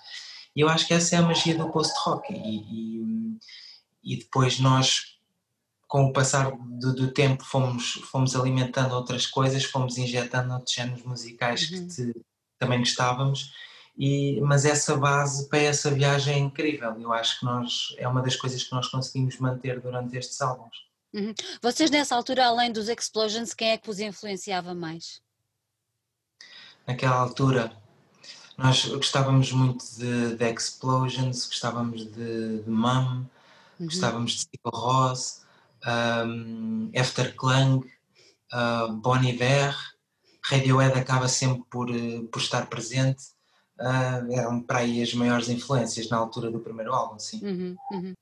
E 0.55 0.61
eu 0.61 0.69
acho 0.69 0.87
que 0.87 0.95
essa 0.95 1.17
é 1.17 1.19
a 1.19 1.23
magia 1.23 1.57
do 1.57 1.71
post-rock. 1.71 2.33
E, 2.33 2.57
e, 2.59 3.39
e, 4.03 4.17
depois 4.17 4.59
nós, 4.59 5.17
com 5.87 6.07
o 6.07 6.13
passar 6.13 6.53
do, 6.53 6.95
do, 6.95 7.11
tempo, 7.13 7.45
fomos, 7.45 7.93
fomos 8.11 8.35
alimentando 8.37 8.95
outras 8.95 9.27
coisas, 9.27 9.65
fomos 9.65 9.97
injetando 9.97 10.53
outros 10.53 10.75
géneros 10.75 11.05
musicais 11.05 11.71
uhum. 11.71 11.87
que 11.89 11.95
te, 11.95 12.25
também 12.59 12.81
gostávamos. 12.81 13.53
E, 13.97 14.41
mas 14.41 14.65
essa 14.65 14.97
base 14.97 15.49
para 15.49 15.59
essa 15.59 15.91
viagem 15.91 16.35
é 16.35 16.39
incrível. 16.39 16.99
Eu 16.99 17.13
acho 17.13 17.39
que 17.39 17.45
nós 17.45 17.95
é 17.99 18.09
uma 18.09 18.23
das 18.23 18.37
coisas 18.37 18.65
que 18.65 18.73
nós 18.73 18.89
conseguimos 18.89 19.37
manter 19.39 19.81
durante 19.81 20.17
estes 20.17 20.41
álbuns. 20.41 20.91
Uhum. 21.13 21.35
Vocês 21.61 21.91
nessa 21.91 22.17
altura, 22.17 22.47
além 22.47 22.73
dos 22.73 22.89
Explosions, 22.89 23.53
quem 23.53 23.71
é 23.71 23.77
que 23.77 23.87
vos 23.87 24.01
influenciava 24.01 24.75
mais? 24.75 25.21
Naquela 26.87 27.17
altura, 27.17 27.77
nós 28.57 28.87
gostávamos 28.87 29.53
muito 29.53 29.85
de, 29.99 30.37
de 30.37 30.53
Explosions, 30.53 31.47
gostávamos 31.47 32.07
de, 32.07 32.63
de 32.63 32.71
Mum, 32.71 33.27
uhum. 33.79 33.87
gostávamos 33.87 34.33
de 34.33 34.41
Sigur 34.41 34.75
Ross, 34.75 35.45
um, 36.27 36.91
uh, 36.91 38.93
Bon 38.95 39.23
Iver, 39.23 39.77
Radiohead 40.45 40.99
acaba 40.99 41.29
sempre 41.29 41.63
por, 41.71 41.89
eh, 41.91 42.23
por 42.33 42.41
estar 42.41 42.67
presente 42.67 43.23
uh, 43.79 44.33
eram 44.33 44.61
para 44.61 44.79
aí 44.79 45.03
as 45.03 45.13
maiores 45.15 45.49
influências 45.49 46.09
na 46.09 46.17
altura 46.17 46.51
do 46.51 46.61
primeiro 46.61 46.93
álbum, 46.93 47.19
sim. 47.19 47.41
Uhum, 47.43 47.77
uhum. 47.91 48.15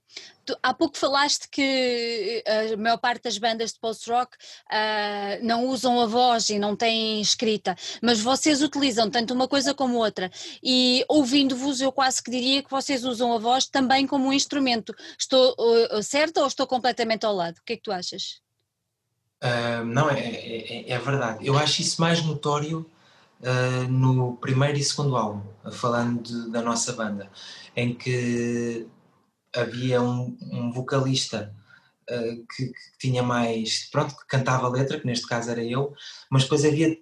Tu, 0.45 0.57
há 0.63 0.75
pouco 0.75 0.97
falaste 0.97 1.49
que 1.49 2.43
eh, 2.45 2.73
a 2.73 2.77
maior 2.77 2.99
parte 2.99 3.25
das 3.25 3.39
bandas 3.39 3.73
de 3.73 3.79
post-rock 3.79 4.37
uh, 4.37 5.45
não 5.45 5.67
usam 5.67 6.01
a 6.01 6.07
voz 6.07 6.51
e 6.51 6.59
não 6.59 6.75
têm 6.75 7.21
escrita, 7.21 7.77
mas 8.03 8.21
vocês 8.21 8.61
utilizam 8.63 9.09
tanto 9.09 9.33
uma 9.33 9.47
coisa 9.47 9.73
como 9.73 9.99
outra. 9.99 10.31
E 10.63 11.05
ouvindo-vos, 11.09 11.81
eu 11.81 11.93
quase 11.93 12.23
que 12.23 12.31
diria 12.31 12.63
que 12.63 12.71
vocês 12.71 13.05
usam 13.05 13.33
a 13.33 13.39
voz 13.39 13.67
também 13.67 14.07
como 14.07 14.27
um 14.27 14.33
instrumento. 14.33 14.95
Estou 15.19 15.55
uh, 15.59 16.03
certa 16.03 16.41
ou 16.41 16.47
estou 16.47 16.67
completamente 16.67 17.25
ao 17.25 17.35
lado? 17.35 17.59
O 17.59 17.63
que 17.65 17.75
é 17.75 17.77
que 17.77 17.83
tu 17.83 17.93
achas? 17.93 18.41
Uh, 19.43 19.85
não, 19.87 20.11
é, 20.11 20.21
é, 20.21 20.91
é, 20.91 20.99
verdade. 20.99 21.47
Eu 21.47 21.57
acho 21.57 21.81
isso 21.81 22.01
mais 22.01 22.23
notório 22.23 22.85
uh, 23.41 23.89
no 23.91 24.37
primeiro 24.37 24.79
e 24.79 24.85
segundo 24.85 25.17
álbum, 25.17 25.43
falando 25.73 26.23
de, 26.23 26.51
da 26.51 26.63
nossa 26.63 26.93
banda, 26.93 27.31
em 27.77 27.95
que 27.95 28.87
havia 29.55 30.01
um, 30.01 30.37
um 30.53 30.73
vocalista 30.73 31.55
uh, 32.11 32.47
que, 32.55 32.67
que, 32.67 32.99
tinha 32.99 33.23
mais, 33.23 33.89
pronto, 33.91 34.17
que 34.17 34.27
cantava 34.27 34.67
a 34.67 34.71
letra, 34.71 35.01
que 35.01 35.07
neste 35.07 35.27
caso 35.27 35.51
era 35.51 35.63
eu, 35.63 35.93
mas 36.31 36.45
depois 36.45 36.65
havia 36.65 36.97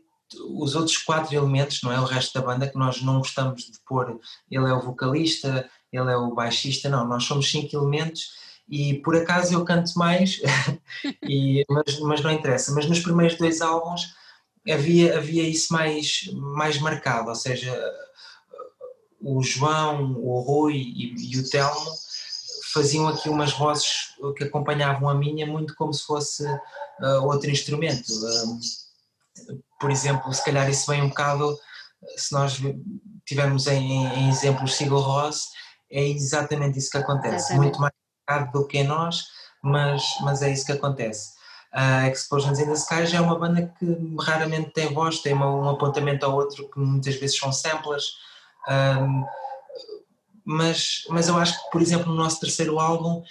os 0.50 0.74
outros 0.74 0.98
quatro 0.98 1.34
elementos, 1.34 1.82
não 1.82 1.92
é? 1.92 1.98
O 2.00 2.04
resto 2.04 2.38
da 2.38 2.44
banda 2.44 2.68
que 2.68 2.76
nós 2.76 3.00
não 3.00 3.18
gostamos 3.18 3.62
de 3.62 3.80
pôr. 3.86 4.20
Ele 4.50 4.68
é 4.68 4.72
o 4.74 4.82
vocalista, 4.82 5.68
ele 5.90 6.10
é 6.10 6.16
o 6.16 6.34
baixista, 6.34 6.88
não, 6.88 7.06
nós 7.06 7.24
somos 7.24 7.50
cinco 7.50 7.74
elementos 7.74 8.36
e 8.68 8.94
por 8.96 9.16
acaso 9.16 9.54
eu 9.54 9.64
canto 9.64 9.98
mais, 9.98 10.40
e, 11.26 11.64
mas, 11.68 11.98
mas 12.00 12.20
não 12.22 12.30
interessa. 12.30 12.72
Mas 12.74 12.86
nos 12.86 13.00
primeiros 13.00 13.38
dois 13.38 13.62
álbuns 13.62 14.14
havia, 14.70 15.16
havia 15.16 15.42
isso 15.48 15.72
mais, 15.72 16.30
mais 16.34 16.78
marcado, 16.78 17.28
ou 17.28 17.34
seja, 17.34 17.74
o 19.20 19.42
João, 19.42 20.14
o 20.18 20.40
Rui 20.40 20.74
e, 20.74 21.32
e 21.32 21.38
o 21.38 21.48
Telmo 21.48 21.90
faziam 22.72 23.08
aqui 23.08 23.28
umas 23.28 23.52
vozes 23.52 24.14
que 24.36 24.44
acompanhavam 24.44 25.08
a 25.08 25.14
minha 25.14 25.46
muito 25.46 25.74
como 25.74 25.92
se 25.92 26.04
fosse 26.04 26.44
uh, 26.46 27.24
outro 27.24 27.50
instrumento. 27.50 28.08
Uh, 28.08 28.60
por 29.80 29.90
exemplo, 29.90 30.32
se 30.32 30.44
calhar 30.44 30.68
isso 30.68 30.90
vem 30.90 31.02
um 31.02 31.08
bocado, 31.08 31.58
se 32.16 32.32
nós 32.32 32.60
tivermos 33.26 33.66
em, 33.66 34.06
em 34.06 34.28
exemplos 34.28 34.74
Sigur 34.74 35.00
Ross, 35.00 35.48
é 35.90 36.06
exatamente 36.06 36.78
isso 36.78 36.90
que 36.90 36.98
acontece, 36.98 37.36
exatamente. 37.36 37.60
muito 37.60 37.80
mais 37.80 37.94
marcado 38.28 38.52
do 38.52 38.66
que 38.66 38.78
em 38.78 38.84
nós, 38.84 39.24
mas, 39.62 40.02
mas 40.20 40.42
é 40.42 40.52
isso 40.52 40.66
que 40.66 40.72
acontece. 40.72 41.37
A 41.72 42.08
Explosions 42.08 42.58
in 42.58 42.66
the 42.66 43.16
é 43.16 43.20
uma 43.20 43.38
banda 43.38 43.72
que 43.78 43.86
raramente 44.20 44.70
tem 44.70 44.92
voz, 44.92 45.20
tem 45.20 45.34
um 45.34 45.68
apontamento 45.68 46.24
ao 46.24 46.34
outro 46.34 46.68
que 46.70 46.78
muitas 46.78 47.16
vezes 47.16 47.38
são 47.38 47.52
samplers. 47.52 48.16
Um, 48.68 49.24
mas, 50.44 51.04
mas 51.10 51.28
eu 51.28 51.36
acho 51.36 51.62
que, 51.62 51.70
por 51.70 51.82
exemplo, 51.82 52.06
no 52.06 52.14
nosso 52.14 52.40
terceiro 52.40 52.78
álbum 52.78 53.22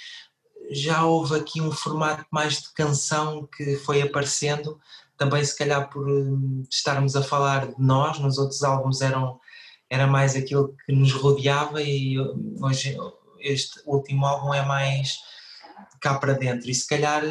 já 0.70 1.04
houve 1.04 1.36
aqui 1.36 1.62
um 1.62 1.72
formato 1.72 2.26
mais 2.30 2.62
de 2.62 2.74
canção 2.74 3.48
que 3.48 3.78
foi 3.78 4.02
aparecendo, 4.02 4.80
também 5.18 5.44
se 5.44 5.58
calhar 5.58 5.90
por 5.90 6.08
hum, 6.08 6.64
estarmos 6.70 7.16
a 7.16 7.24
falar 7.24 7.68
de 7.68 7.76
nós, 7.80 8.20
nos 8.20 8.38
outros 8.38 8.64
álbuns 8.64 9.02
eram, 9.02 9.40
era 9.90 10.06
mais 10.06 10.36
aquilo 10.36 10.76
que 10.86 10.94
nos 10.94 11.12
rodeava 11.12 11.82
e 11.82 12.18
hoje 12.62 12.96
este 13.40 13.82
último 13.86 14.26
álbum 14.26 14.54
é 14.54 14.64
mais 14.64 15.18
cá 16.00 16.20
para 16.20 16.34
dentro 16.34 16.70
e 16.70 16.76
se 16.76 16.88
calhar 16.88 17.24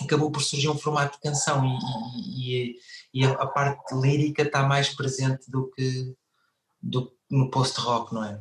acabou 0.00 0.30
por 0.30 0.42
surgir 0.42 0.68
um 0.68 0.78
formato 0.78 1.16
de 1.16 1.22
canção 1.22 1.64
e, 1.64 2.74
e, 2.74 2.76
e 3.14 3.24
a, 3.24 3.32
a, 3.32 3.46
parte 3.46 3.94
lírica 3.94 4.42
está 4.42 4.62
mais 4.62 4.94
presente 4.94 5.50
do 5.50 5.70
que 5.70 6.14
do, 6.82 7.12
no 7.30 7.50
post-rock, 7.50 8.14
não 8.14 8.24
é? 8.24 8.40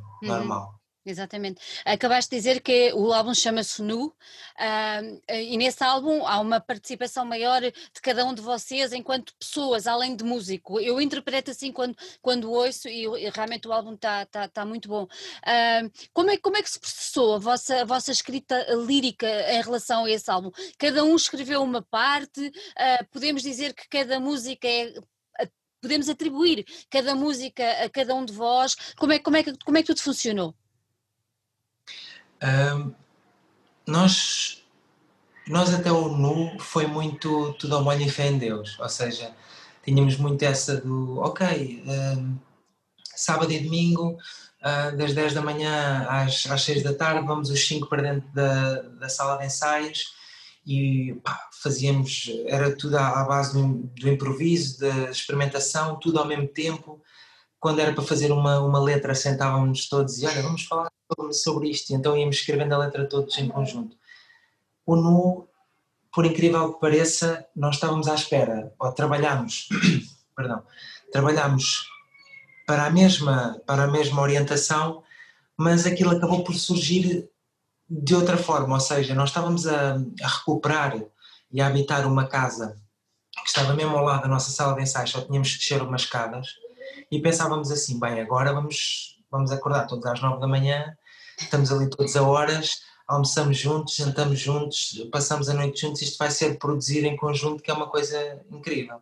Uhum. 0.70 0.81
Exatamente. 1.04 1.60
Acabaste 1.84 2.30
de 2.30 2.38
dizer 2.38 2.62
que 2.62 2.94
o 2.94 3.12
álbum 3.12 3.34
chama-se 3.34 3.82
Nu 3.82 4.06
uh, 4.06 5.22
e 5.34 5.58
nesse 5.58 5.84
álbum 5.84 6.28
há 6.28 6.40
uma 6.40 6.60
participação 6.62 7.26
maior 7.26 7.60
de 7.60 8.02
cada 8.04 8.24
um 8.24 8.36
de 8.36 8.42
vocês 8.42 8.94
enquanto 8.94 9.34
pessoas, 9.36 9.88
além 9.88 10.16
de 10.16 10.24
músico. 10.24 10.80
Eu 10.80 11.02
interpreto 11.02 11.50
assim 11.50 11.72
quando, 11.72 11.98
quando 12.22 12.52
ouço 12.52 12.88
e, 12.88 13.06
e 13.06 13.30
realmente 13.32 13.68
o 13.68 13.74
álbum 13.74 13.96
está 13.96 14.28
tá, 14.28 14.48
tá 14.48 14.64
muito 14.64 14.88
bom. 14.88 15.06
Uh, 15.06 15.92
como, 16.14 16.30
é, 16.30 16.38
como 16.38 16.58
é 16.58 16.62
que 16.62 16.70
se 16.70 16.80
processou 16.80 17.34
a 17.34 17.40
vossa, 17.40 17.82
a 17.82 17.86
vossa 17.86 18.12
escrita 18.12 18.64
lírica 18.86 19.28
em 19.54 19.62
relação 19.62 20.06
a 20.06 20.12
esse 20.12 20.30
álbum? 20.30 20.52
Cada 20.78 21.04
um 21.04 21.16
escreveu 21.16 21.64
uma 21.64 21.82
parte, 21.82 22.48
uh, 22.48 23.06
podemos 23.12 23.42
dizer 23.42 23.74
que 23.74 23.88
cada 23.90 24.20
música 24.20 24.68
é 24.68 24.94
podemos 25.82 26.08
atribuir 26.10 26.64
cada 26.92 27.16
música 27.16 27.84
a 27.84 27.90
cada 27.90 28.14
um 28.14 28.24
de 28.24 28.34
vós. 28.34 28.76
Como 28.96 29.14
é, 29.14 29.18
como 29.18 29.38
é, 29.38 29.44
como 29.66 29.78
é 29.80 29.82
que 29.82 29.88
tudo 29.88 30.02
funcionou? 30.02 30.56
Nós, 33.86 34.64
nós 35.48 35.74
até 35.74 35.92
o 35.92 36.10
nu 36.10 36.60
foi 36.60 36.88
muito 36.88 37.54
tudo 37.54 37.76
ao 37.76 37.84
molho 37.84 38.02
e 38.02 38.10
fé 38.10 38.28
em 38.28 38.38
Deus, 38.38 38.80
ou 38.80 38.90
seja, 38.90 39.34
tínhamos 39.84 40.18
muito 40.18 40.44
essa 40.44 40.78
do, 40.78 41.20
ok, 41.20 41.84
um, 41.86 42.38
sábado 43.16 43.52
e 43.52 43.60
domingo, 43.60 44.18
uh, 44.62 44.96
das 44.98 45.14
10 45.14 45.34
da 45.34 45.42
manhã 45.42 46.06
às, 46.08 46.46
às 46.48 46.64
6 46.64 46.84
da 46.84 46.94
tarde, 46.94 47.26
vamos 47.26 47.50
os 47.50 47.68
5 47.68 47.88
para 47.88 48.02
dentro 48.02 48.30
da, 48.34 48.82
da 48.82 49.10
sala 49.10 49.38
de 49.38 49.46
ensaios 49.46 50.14
e 50.66 51.20
pá, 51.24 51.50
fazíamos, 51.62 52.32
era 52.46 52.76
tudo 52.76 52.98
à, 52.98 53.22
à 53.22 53.26
base 53.26 53.54
do, 53.54 53.90
do, 54.00 54.10
improviso, 54.10 54.80
da 54.80 55.10
experimentação, 55.10 56.00
tudo 56.00 56.20
ao 56.20 56.28
mesmo 56.28 56.48
tempo. 56.48 57.02
Quando 57.62 57.80
era 57.80 57.94
para 57.94 58.04
fazer 58.04 58.32
uma, 58.32 58.60
uma 58.60 58.80
letra, 58.80 59.14
sentávamos 59.14 59.88
todos 59.88 60.18
e 60.18 60.26
olha, 60.26 60.42
vamos 60.42 60.66
falar 60.66 60.92
sobre 61.32 61.70
isto, 61.70 61.92
e 61.92 61.94
então 61.94 62.18
íamos 62.18 62.38
escrevendo 62.38 62.74
a 62.74 62.80
letra 62.80 63.08
todos 63.08 63.38
em 63.38 63.48
conjunto. 63.48 63.96
O 64.84 64.96
Nu, 64.96 65.48
por 66.12 66.26
incrível 66.26 66.74
que 66.74 66.82
pareça, 66.82 67.46
nós 67.56 67.76
estávamos 67.76 68.08
à 68.08 68.16
espera, 68.16 68.74
ou 68.80 68.92
trabalhámos, 68.92 69.70
perdão, 70.36 70.64
trabalhámos 71.12 71.86
para 72.66 72.88
a 72.88 72.90
mesma, 72.90 73.62
para 73.68 73.84
a 73.84 73.88
mesma 73.88 74.24
orientação, 74.24 75.04
mas 75.56 75.86
aquilo 75.86 76.10
acabou 76.10 76.44
por 76.44 76.56
surgir 76.56 77.30
de 77.88 78.16
outra 78.16 78.38
forma, 78.38 78.74
ou 78.74 78.80
seja, 78.80 79.14
nós 79.14 79.30
estávamos 79.30 79.68
a, 79.68 79.98
a 80.24 80.28
recuperar 80.28 81.00
e 81.52 81.62
a 81.62 81.68
habitar 81.68 82.08
uma 82.08 82.26
casa 82.26 82.76
que 83.32 83.48
estava 83.48 83.76
mesmo 83.76 83.96
ao 83.96 84.04
lado 84.04 84.24
da 84.24 84.28
nossa 84.28 84.50
sala 84.50 84.74
de 84.74 84.82
ensaio, 84.82 85.08
só 85.08 85.22
tínhamos 85.22 85.52
que 85.52 85.60
descer 85.60 85.84
umas 85.84 86.02
escadas 86.02 86.48
e 87.12 87.22
pensávamos 87.22 87.72
assim, 87.72 88.00
bem, 88.00 88.22
agora 88.22 88.54
vamos, 88.54 89.22
vamos 89.30 89.52
acordar 89.52 89.86
todos 89.86 90.06
às 90.06 90.22
nove 90.22 90.40
da 90.40 90.48
manhã 90.48 90.96
estamos 91.44 91.72
ali 91.72 91.90
todos 91.90 92.16
a 92.16 92.24
horas, 92.24 92.82
almoçamos 93.08 93.58
juntos, 93.58 93.96
jantamos 93.96 94.40
juntos, 94.40 95.08
passamos 95.12 95.50
a 95.50 95.54
noite 95.54 95.82
juntos, 95.82 96.02
isto 96.02 96.18
vai 96.18 96.32
ser 96.32 96.58
produzido 96.58 97.08
em 97.08 97.16
conjunto, 97.16 97.62
que 97.62 97.72
é 97.72 97.74
uma 97.74 97.90
coisa 97.90 98.42
incrível. 98.50 99.02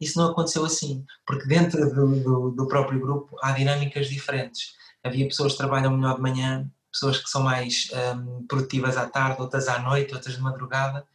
Isso 0.00 0.18
não 0.18 0.30
aconteceu 0.30 0.64
assim, 0.64 1.04
porque 1.26 1.46
dentro 1.46 1.88
do, 1.94 2.20
do, 2.20 2.50
do 2.50 2.66
próprio 2.66 3.00
grupo 3.00 3.36
há 3.42 3.52
dinâmicas 3.52 4.08
diferentes. 4.08 4.74
Havia 5.04 5.26
pessoas 5.26 5.52
que 5.52 5.58
trabalham 5.58 5.96
melhor 5.96 6.16
de 6.16 6.22
manhã, 6.22 6.70
pessoas 6.90 7.18
que 7.18 7.28
são 7.28 7.42
mais 7.42 7.88
um, 8.16 8.46
produtivas 8.46 8.96
à 8.96 9.06
tarde, 9.06 9.40
outras 9.40 9.68
à 9.68 9.78
noite, 9.78 10.14
outras 10.14 10.34
de 10.34 10.40
madrugada. 10.40 11.06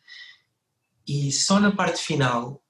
E 1.06 1.32
só 1.32 1.60
na 1.60 1.72
parte 1.72 2.02
final, 2.02 2.62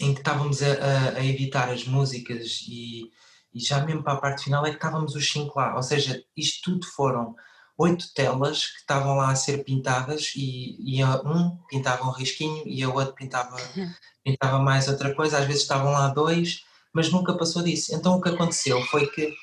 em 0.00 0.14
que 0.14 0.20
estávamos 0.20 0.62
a, 0.62 0.72
a, 0.72 1.18
a 1.18 1.24
editar 1.24 1.68
as 1.70 1.84
músicas 1.84 2.64
e, 2.66 3.10
e, 3.54 3.60
já 3.60 3.84
mesmo 3.84 4.02
para 4.02 4.14
a 4.14 4.20
parte 4.20 4.44
final 4.44 4.64
é 4.64 4.70
que 4.70 4.76
estávamos 4.76 5.14
os 5.14 5.30
cinco 5.30 5.58
lá. 5.58 5.76
Ou 5.76 5.82
seja, 5.82 6.24
isto 6.34 6.72
tudo 6.72 6.86
foram 6.86 7.36
oito 7.76 8.12
telas 8.14 8.66
que 8.66 8.78
estavam 8.78 9.16
lá 9.16 9.30
a 9.30 9.36
ser 9.36 9.62
pintadas 9.62 10.32
e, 10.34 10.76
e 10.80 11.04
um 11.04 11.56
pintava 11.68 12.04
um 12.04 12.10
risquinho 12.10 12.62
e 12.66 12.84
o 12.84 12.94
outro 12.94 13.14
pintava, 13.14 13.56
pintava 14.24 14.58
mais 14.58 14.88
outra 14.88 15.14
coisa. 15.14 15.38
Às 15.38 15.46
vezes 15.46 15.62
estavam 15.62 15.92
lá 15.92 16.08
dois, 16.08 16.64
mas 16.94 17.12
nunca 17.12 17.36
passou 17.36 17.62
disso. 17.62 17.94
Então 17.94 18.16
o 18.16 18.20
que 18.22 18.30
aconteceu 18.30 18.82
foi 18.86 19.06
que 19.06 19.34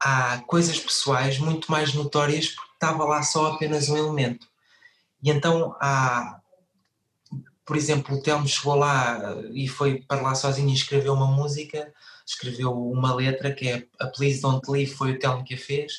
há 0.00 0.42
coisas 0.46 0.78
pessoais 0.78 1.38
muito 1.38 1.70
mais 1.70 1.94
notórias 1.94 2.48
porque 2.48 2.72
estava 2.74 3.04
lá 3.04 3.22
só 3.22 3.52
apenas 3.52 3.88
um 3.88 3.96
elemento. 3.96 4.46
E 5.22 5.30
então 5.30 5.76
há, 5.80 6.40
por 7.66 7.76
exemplo, 7.76 8.16
o 8.16 8.22
Telmo 8.22 8.46
chegou 8.46 8.76
lá 8.76 9.20
e 9.52 9.66
foi 9.66 10.00
para 10.02 10.22
lá 10.22 10.34
sozinho 10.34 10.70
e 10.70 10.74
escreveu 10.74 11.12
uma 11.12 11.26
música, 11.26 11.92
escreveu 12.24 12.72
uma 12.72 13.12
letra 13.12 13.52
que 13.52 13.68
é 13.68 13.86
a 13.98 14.06
Please 14.06 14.40
Don't 14.40 14.70
Leave, 14.70 14.92
foi 14.92 15.12
o 15.12 15.18
Telmo 15.18 15.44
que 15.44 15.54
a 15.54 15.58
fez. 15.58 15.92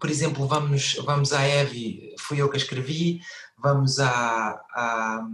Por 0.00 0.10
exemplo, 0.10 0.46
vamos, 0.48 0.96
vamos 1.04 1.32
à 1.32 1.46
Evie, 1.48 2.14
fui 2.18 2.42
eu 2.42 2.50
que 2.50 2.56
a 2.56 2.60
escrevi, 2.60 3.20
vamos 3.56 4.00
à, 4.00 4.60
à, 4.74 5.26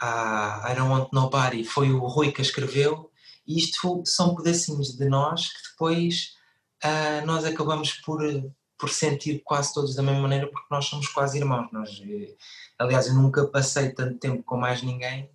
à 0.00 0.72
I 0.72 0.76
Don't 0.76 0.90
Want 0.90 1.08
Nobody, 1.12 1.64
foi 1.64 1.90
o 1.90 2.06
Rui 2.06 2.32
que 2.32 2.42
a 2.42 2.44
escreveu, 2.44 3.10
e 3.46 3.58
isto 3.58 4.02
são 4.04 4.34
pedacinhos 4.34 4.96
de 4.96 5.08
nós 5.08 5.48
que 5.48 5.70
depois 5.70 6.34
uh, 6.84 7.26
nós 7.26 7.44
acabamos 7.44 7.92
por, 8.04 8.22
por 8.78 8.90
sentir 8.90 9.40
quase 9.44 9.72
todos 9.72 9.94
da 9.94 10.02
mesma 10.02 10.22
maneira 10.22 10.48
porque 10.48 10.66
nós 10.70 10.86
somos 10.86 11.08
quase 11.08 11.38
irmãos. 11.38 11.68
Nós, 11.72 12.02
eh, 12.04 12.34
aliás, 12.78 13.06
eu 13.06 13.14
nunca 13.14 13.46
passei 13.46 13.90
tanto 13.90 14.18
tempo 14.18 14.42
com 14.42 14.56
mais 14.56 14.82
ninguém, 14.82 15.30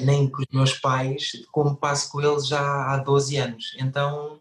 nem 0.00 0.28
com 0.28 0.42
os 0.42 0.48
meus 0.52 0.74
pais, 0.74 1.32
como 1.52 1.76
passo 1.76 2.10
com 2.10 2.20
eles 2.20 2.46
já 2.46 2.60
há 2.60 2.98
12 2.98 3.36
anos. 3.36 3.76
Então 3.78 4.40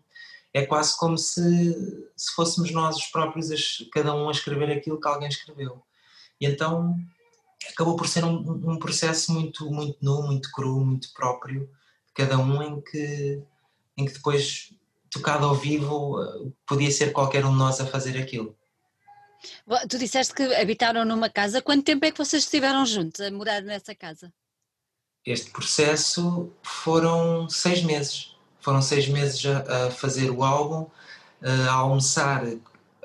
é 0.54 0.66
quase 0.66 0.98
como 0.98 1.18
se, 1.18 2.12
se 2.16 2.34
fôssemos 2.36 2.72
nós 2.72 2.98
os 2.98 3.08
próprios, 3.08 3.50
cada 3.94 4.14
um 4.16 4.30
a 4.30 4.32
escrever 4.32 4.72
aquilo 4.72 5.00
que 5.00 5.08
alguém 5.08 5.30
escreveu. 5.30 5.82
E 6.42 6.46
então 6.48 6.96
acabou 7.72 7.96
por 7.96 8.08
ser 8.08 8.24
um, 8.26 8.72
um 8.72 8.80
processo 8.80 9.32
muito, 9.34 9.70
muito 9.72 9.98
nu, 10.02 10.24
muito 10.24 10.52
cru, 10.52 10.84
muito 10.84 11.14
próprio 11.14 11.70
cada 12.20 12.38
um 12.38 12.62
em 12.62 12.82
que, 12.82 13.42
em 13.98 14.06
que 14.06 14.12
depois, 14.12 14.74
tocado 15.12 15.46
ao 15.46 15.56
vivo, 15.56 16.18
podia 16.66 16.92
ser 16.92 17.12
qualquer 17.12 17.46
um 17.46 17.52
de 17.52 17.58
nós 17.58 17.80
a 17.80 17.86
fazer 17.86 18.18
aquilo. 18.18 18.56
Tu 19.90 19.98
disseste 19.98 20.34
que 20.34 20.44
habitaram 20.56 21.06
numa 21.06 21.30
casa. 21.30 21.62
Quanto 21.62 21.84
tempo 21.84 22.06
é 22.06 22.12
que 22.12 22.18
vocês 22.18 22.44
estiveram 22.44 22.86
juntos 22.86 23.22
a 23.22 23.32
morar 23.32 23.62
nessa 23.62 23.96
casa? 23.96 24.32
Este 25.26 25.50
processo 25.52 26.52
foram 26.62 27.48
seis 27.50 27.84
meses. 27.84 28.36
Foram 28.60 28.82
seis 28.82 29.08
meses 29.08 29.46
a, 29.46 29.88
a 29.88 29.92
fazer 29.92 30.30
o 30.30 30.44
álbum, 30.44 30.90
a 31.42 31.72
almoçar, 31.72 32.44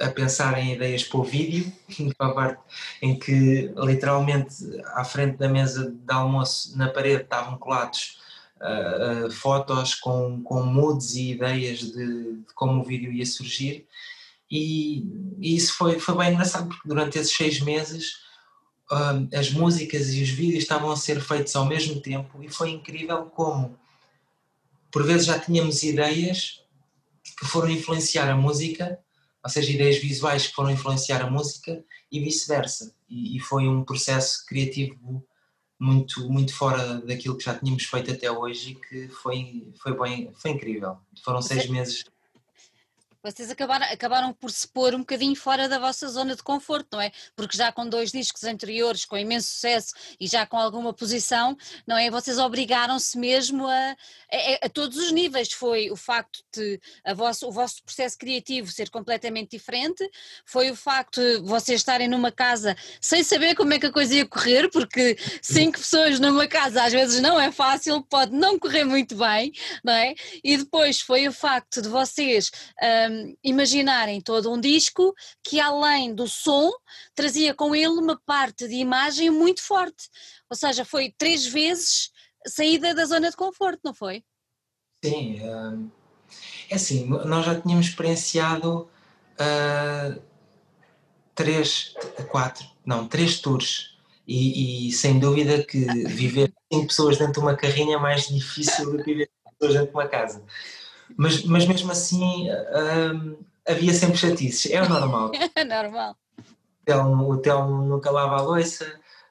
a 0.01 0.09
pensar 0.09 0.59
em 0.59 0.75
ideias 0.75 1.05
para 1.05 1.21
o 1.21 1.23
vídeo, 1.23 1.73
em 3.01 3.19
que 3.19 3.73
literalmente 3.77 4.55
à 4.87 5.05
frente 5.05 5.37
da 5.37 5.49
mesa 5.49 5.91
de 5.91 6.13
almoço, 6.13 6.77
na 6.77 6.89
parede, 6.89 7.23
estavam 7.23 7.57
colados 7.59 8.19
fotos 9.31 9.95
com, 9.95 10.43
com 10.43 10.63
moods 10.63 11.15
e 11.15 11.33
ideias 11.33 11.81
de, 11.81 11.93
de, 11.93 12.55
como 12.55 12.81
o 12.81 12.85
vídeo 12.85 13.13
ia 13.13 13.27
surgir. 13.27 13.87
E, 14.51 15.01
e, 15.39 15.57
isso 15.57 15.75
foi, 15.75 15.99
foi 15.99 16.17
bem 16.17 16.33
engraçado, 16.33 16.69
porque 16.69 16.89
durante 16.89 17.19
esses 17.19 17.35
seis 17.35 17.61
meses 17.61 18.25
uh, 18.91 19.37
as 19.37 19.51
músicas 19.51 20.13
e 20.15 20.23
os 20.23 20.31
vídeos 20.31 20.63
estavam 20.63 20.91
a 20.91 20.97
ser 20.97 21.21
feitos 21.21 21.55
ao 21.57 21.67
mesmo 21.67 22.01
tempo 22.01 22.43
e 22.43 22.49
foi 22.49 22.71
incrível 22.71 23.27
como, 23.27 23.79
por 24.91 25.05
vezes, 25.05 25.27
já 25.27 25.39
tínhamos 25.39 25.83
ideias 25.83 26.61
que 27.39 27.47
foram 27.47 27.71
influenciar 27.71 28.31
a 28.31 28.37
música, 28.37 28.99
ou 29.43 29.51
seja, 29.51 29.73
ideias 29.73 29.99
visuais 29.99 30.47
que 30.47 30.55
foram 30.55 30.71
influenciar 30.71 31.23
a 31.23 31.31
música 31.31 31.83
e 32.11 32.21
vice-versa. 32.21 32.95
E, 33.09 33.37
e, 33.37 33.41
foi 33.41 33.67
um 33.67 33.85
processo 33.85 34.45
criativo 34.47 35.25
muito, 35.79 36.29
muito 36.31 36.55
fora 36.55 37.01
daquilo 37.01 37.37
que 37.37 37.45
já 37.45 37.55
tínhamos 37.55 37.85
feito 37.85 38.11
até 38.11 38.31
hoje 38.31 38.73
e 38.73 38.75
que 38.75 39.09
foi, 39.09 39.73
foi, 39.77 39.99
bem, 39.99 40.33
foi 40.35 40.53
incrível. 40.53 40.99
Foram 41.23 41.43
seis 41.43 41.69
meses 41.69 42.05
vocês 43.25 43.51
acabaram, 43.51 43.87
acabaram 43.87 44.35
por 44.35 44.51
se 44.51 44.69
pôr 44.69 44.95
um 44.95 44.99
bocadinho 44.99 45.35
fora 45.35 45.67
da 45.67 45.79
vossa 45.79 46.07
zona 46.09 46.37
de 46.37 46.43
conforto, 46.43 46.89
não 46.93 47.01
é? 47.01 47.11
Porque 47.35 47.57
já 47.57 47.73
com 47.73 47.89
dois 47.89 48.13
discos 48.13 48.45
anteriores, 48.45 49.07
com 49.07 49.17
imenso 49.17 49.49
sucesso 49.49 49.95
e 50.21 50.27
já 50.27 50.45
com 50.45 50.59
alguma 50.59 50.93
posição, 50.93 51.57
não 51.87 51.97
é? 51.97 52.11
Vocês 52.11 52.39
obrigaram-se 52.39 53.17
mesmo 53.19 53.67
a, 53.67 53.73
a, 53.73 54.67
a, 54.67 54.69
todos 54.69 54.99
os 54.99 55.11
níveis. 55.11 55.51
Foi 55.53 55.91
o 55.91 55.97
facto 55.97 56.45
de 56.55 56.79
vosso, 57.17 57.49
o 57.49 57.51
vosso 57.51 57.83
processo 57.83 58.19
criativo 58.19 58.71
ser 58.71 58.91
completamente 58.91 59.53
diferente, 59.53 60.07
foi 60.45 60.71
o 60.71 60.77
facto 60.77 61.19
de 61.19 61.39
vocês 61.49 61.81
estarem 61.81 62.09
numa 62.09 62.31
casa 62.31 62.77
sem 63.01 63.25
saber 63.25 63.55
como 63.55 63.73
é 63.73 63.79
que 63.79 63.87
a 63.87 63.93
coisa 63.93 64.17
ia 64.17 64.27
correr, 64.27 64.69
porque 64.69 65.17
cinco 65.41 65.79
pessoas 65.79 66.21
numa 66.21 66.47
casa 66.47 66.85
às 66.85 66.93
vezes 66.93 67.23
não 67.23 67.41
é 67.41 67.51
fácil, 67.51 68.03
pode 68.03 68.33
não 68.33 68.59
correr 68.59 68.85
muito 68.85 69.17
bem, 69.17 69.51
não 69.83 69.95
é? 69.95 70.15
E 70.43 70.59
depois 70.59 71.01
foi 71.01 71.27
o 71.27 71.33
facto 71.33 71.81
de 71.81 71.89
vocês. 71.89 72.51
Um, 72.83 73.14
imaginarem 73.43 74.21
todo 74.21 74.53
um 74.53 74.61
disco 74.61 75.15
que, 75.43 75.61
além 75.61 76.15
do 76.15 76.27
som, 76.29 76.71
trazia 77.15 77.55
com 77.55 77.75
ele 77.75 77.89
uma 77.89 78.21
parte 78.25 78.69
de 78.69 78.75
imagem 78.75 79.31
muito 79.31 79.63
forte. 79.63 80.09
Ou 80.51 80.57
seja, 80.57 80.85
foi 80.85 81.13
três 81.17 81.47
vezes 81.47 82.11
saída 82.47 82.95
da 82.95 83.05
zona 83.05 83.31
de 83.31 83.37
conforto, 83.37 83.81
não 83.85 83.95
foi? 83.95 84.23
Sim, 85.05 85.41
é 86.71 86.75
assim, 86.75 87.07
nós 87.07 87.45
já 87.45 87.61
tínhamos 87.61 87.87
experienciado 87.87 88.89
uh, 89.35 90.23
três, 91.35 91.95
quatro, 92.31 92.67
não, 92.85 93.07
três 93.07 93.41
tours. 93.41 93.95
E, 94.27 94.89
e, 94.89 94.93
sem 94.93 95.19
dúvida 95.19 95.63
que 95.63 95.85
viver 96.07 96.51
cinco 96.73 96.87
pessoas 96.87 97.19
dentro 97.19 97.35
de 97.35 97.41
uma 97.41 97.55
carrinha 97.55 97.97
é 97.97 98.01
mais 98.01 98.27
difícil 98.27 98.91
do 98.91 98.99
que 98.99 99.13
viver 99.13 99.31
cinco 99.31 99.57
pessoas 99.59 99.75
dentro 99.75 99.91
de 99.91 99.95
uma 99.95 100.09
casa. 100.09 100.43
Mas, 101.17 101.45
mas 101.45 101.67
mesmo 101.67 101.91
assim 101.93 102.49
hum, 102.51 103.37
havia 103.67 103.93
sempre 103.93 104.17
chatices, 104.17 104.71
é 104.71 104.83
o 104.83 104.89
normal. 104.89 105.31
É 105.57 105.65
normal. 105.65 106.17
O 107.31 107.39
Telmo 107.39 107.83
nunca 107.83 108.11
lava 108.11 108.37
a 108.37 108.43
louça, 108.43 108.85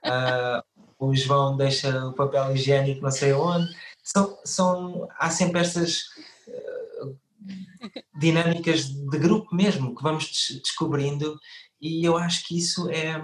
uh, 0.04 0.64
o 0.98 1.16
João 1.16 1.56
deixa 1.56 2.08
o 2.08 2.14
papel 2.14 2.56
higiênico 2.56 3.04
não 3.04 3.12
sei 3.12 3.34
onde. 3.34 3.72
São, 4.02 4.38
são, 4.44 5.08
há 5.20 5.30
sempre 5.30 5.62
estas 5.62 6.06
uh, 6.48 7.16
dinâmicas 8.18 8.86
de 8.86 9.18
grupo 9.20 9.56
mesmo 9.56 9.96
que 9.96 10.02
vamos 10.02 10.60
descobrindo 10.64 11.40
e 11.80 12.04
eu 12.04 12.18
acho 12.18 12.48
que 12.48 12.58
isso 12.58 12.90
é, 12.90 13.22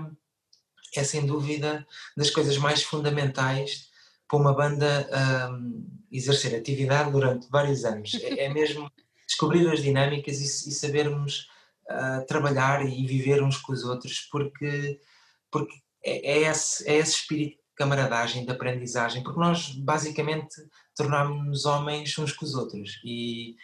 é 0.96 1.04
sem 1.04 1.26
dúvida 1.26 1.88
das 2.16 2.30
coisas 2.30 2.58
mais 2.58 2.84
fundamentais 2.84 3.90
para 4.28 4.38
uma 4.38 4.54
banda 4.54 5.10
um, 5.52 5.99
exercer 6.12 6.56
atividade 6.56 7.12
durante 7.12 7.50
vários 7.50 7.86
anos. 7.86 8.14
É, 8.16 8.46
é 8.46 8.50
mesmo 8.50 8.92
descobrir 9.28 9.70
as 9.70 9.82
dinâmicas 9.82 10.40
e, 10.40 10.70
e 10.70 10.74
sabermos 10.74 11.48
uh, 11.90 12.26
trabalhar 12.26 12.86
e 12.86 13.06
viver 13.06 13.44
uns 13.44 13.58
com 13.58 13.72
os 13.72 13.84
outros, 13.84 14.28
porque, 14.32 15.00
porque 15.52 15.76
é, 16.04 16.32
é, 16.32 16.50
esse, 16.50 16.88
é 16.88 16.98
esse 16.98 17.18
espírito 17.18 17.58
de 17.58 17.76
camaradagem, 17.76 18.46
de 18.46 18.52
aprendizagem, 18.52 19.24
porque 19.24 19.40
nós 19.40 19.70
basicamente 19.76 20.56
tornámos-nos 20.96 21.66
homens 21.66 22.18
uns 22.18 22.34
com 22.34 22.46
os 22.46 22.56
outros 22.56 23.00
e, 23.04 23.56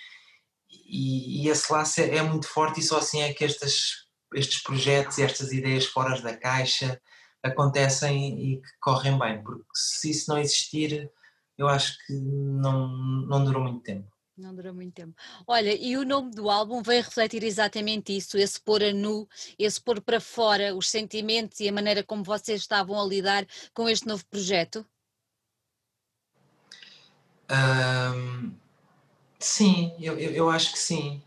e, 0.87 1.43
e 1.43 1.49
esse 1.49 1.71
laço 1.71 1.99
é, 2.01 2.17
é 2.17 2.21
muito 2.21 2.47
forte 2.47 2.79
e 2.79 2.83
só 2.83 2.97
assim 2.97 3.21
é 3.21 3.33
que 3.33 3.43
estes, 3.43 4.05
estes 4.33 4.61
projetos 4.61 5.17
e 5.17 5.23
estas 5.23 5.51
ideias 5.51 5.85
fora 5.85 6.19
da 6.21 6.35
caixa 6.35 7.01
acontecem 7.43 8.53
e 8.53 8.61
que 8.61 8.69
correm 8.79 9.17
bem, 9.19 9.43
porque 9.43 9.63
se 9.73 10.09
isso 10.09 10.29
não 10.29 10.39
existir, 10.39 11.11
eu 11.57 11.67
acho 11.67 11.97
que 12.05 12.13
não, 12.13 12.87
não 12.87 13.43
durou 13.43 13.63
muito 13.63 13.81
tempo. 13.81 14.15
Não 14.37 14.53
durou 14.53 14.73
muito 14.73 14.93
tempo. 14.93 15.15
Olha, 15.47 15.73
e 15.73 15.95
o 15.95 16.03
nome 16.03 16.31
do 16.31 16.49
álbum 16.49 16.83
veio 16.83 17.01
refletir 17.01 17.41
exatamente 17.43 18.15
isso, 18.15 18.37
esse 18.37 18.59
pôr 18.59 18.83
a 18.83 18.91
nu, 18.91 19.27
esse 19.57 19.79
pôr 19.79 20.01
para 20.01 20.19
fora 20.19 20.75
os 20.75 20.89
sentimentos 20.89 21.61
e 21.61 21.69
a 21.69 21.71
maneira 21.71 22.03
como 22.03 22.23
vocês 22.23 22.61
estavam 22.61 23.01
a 23.01 23.05
lidar 23.05 23.47
com 23.73 23.87
este 23.87 24.05
novo 24.05 24.25
projeto? 24.25 24.85
Um, 27.49 28.53
sim, 29.39 29.95
eu, 29.99 30.19
eu, 30.19 30.49
acho 30.49 30.73
que 30.73 30.79
sim. 30.79 31.21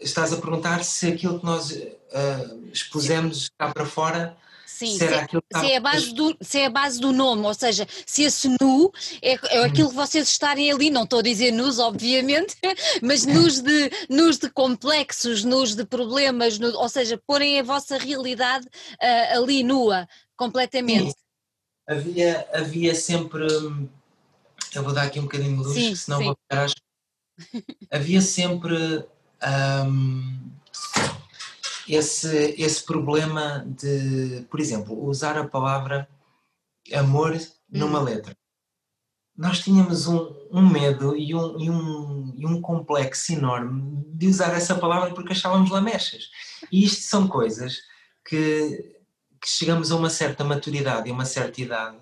Estás 0.00 0.32
a 0.32 0.40
perguntar 0.40 0.82
se 0.82 1.06
aquilo 1.06 1.38
que 1.38 1.46
nós 1.46 1.70
uh, 1.70 2.68
expusemos 2.72 3.50
cá 3.56 3.72
para 3.72 3.86
fora 3.86 4.36
Sim, 4.78 4.96
se, 4.96 5.04
é, 5.04 5.26
se, 5.26 5.72
é 5.72 5.76
a 5.76 5.80
base 5.80 6.14
do, 6.14 6.36
se 6.40 6.60
é 6.60 6.66
a 6.66 6.70
base 6.70 7.00
do 7.00 7.10
nome, 7.10 7.44
ou 7.44 7.52
seja, 7.52 7.84
se 8.06 8.22
esse 8.22 8.48
nu 8.60 8.92
é, 9.20 9.32
é 9.32 9.64
aquilo 9.64 9.88
que 9.88 9.94
vocês 9.96 10.28
estarem 10.28 10.70
ali, 10.70 10.88
não 10.88 11.02
estou 11.02 11.18
a 11.18 11.22
dizer 11.22 11.50
nus, 11.50 11.80
obviamente, 11.80 12.54
mas 13.02 13.26
nus 13.26 13.60
de, 13.60 13.90
nus 14.08 14.38
de 14.38 14.48
complexos, 14.48 15.42
nus 15.42 15.74
de 15.74 15.84
problemas, 15.84 16.60
nu, 16.60 16.68
ou 16.76 16.88
seja, 16.88 17.20
porem 17.26 17.58
a 17.58 17.64
vossa 17.64 17.98
realidade 17.98 18.66
uh, 18.66 19.38
ali 19.42 19.64
nua, 19.64 20.06
completamente. 20.36 21.10
Sim. 21.10 21.14
Havia, 21.88 22.48
havia 22.52 22.94
sempre, 22.94 23.48
eu 24.74 24.82
vou 24.84 24.92
dar 24.92 25.02
aqui 25.02 25.18
um 25.18 25.24
bocadinho 25.24 25.56
de 25.56 25.62
luz, 25.64 25.74
sim, 25.74 25.96
senão 25.96 26.18
sim. 26.18 26.24
vou 26.26 26.36
ficar 26.48 26.68
Havia 27.90 28.20
sempre 28.20 29.04
um, 29.86 30.38
esse, 31.88 32.54
esse 32.58 32.84
problema 32.84 33.64
de, 33.66 34.46
por 34.50 34.60
exemplo, 34.60 35.06
usar 35.06 35.38
a 35.38 35.46
palavra 35.46 36.08
amor 36.94 37.38
numa 37.68 38.00
hum. 38.00 38.04
letra. 38.04 38.36
Nós 39.36 39.60
tínhamos 39.60 40.06
um, 40.06 40.34
um 40.50 40.68
medo 40.68 41.16
e 41.16 41.34
um, 41.34 41.60
e, 41.60 41.70
um, 41.70 42.34
e 42.36 42.46
um 42.46 42.60
complexo 42.60 43.32
enorme 43.32 44.04
de 44.08 44.26
usar 44.26 44.52
essa 44.54 44.74
palavra 44.74 45.14
porque 45.14 45.32
achávamos 45.32 45.70
lamechas. 45.70 46.28
E 46.72 46.84
isto 46.84 47.02
são 47.02 47.28
coisas 47.28 47.78
que, 48.26 48.96
que 49.40 49.48
chegamos 49.48 49.92
a 49.92 49.96
uma 49.96 50.10
certa 50.10 50.42
maturidade 50.42 51.08
e 51.08 51.12
uma 51.12 51.24
certa 51.24 51.60
idade 51.60 51.98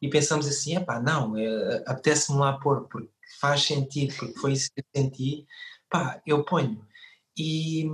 e 0.00 0.08
pensamos 0.08 0.46
assim, 0.46 0.76
epá, 0.76 1.00
não, 1.00 1.36
é, 1.36 1.82
apetece-me 1.86 2.38
lá 2.38 2.58
pôr 2.58 2.88
porque 2.88 3.10
faz 3.40 3.64
sentido, 3.64 4.14
porque 4.16 4.38
foi 4.38 4.52
isso 4.52 4.70
que 4.74 4.80
eu 4.80 5.02
senti, 5.02 5.46
pá, 5.90 6.22
eu 6.26 6.44
ponho. 6.44 6.86
E 7.36 7.86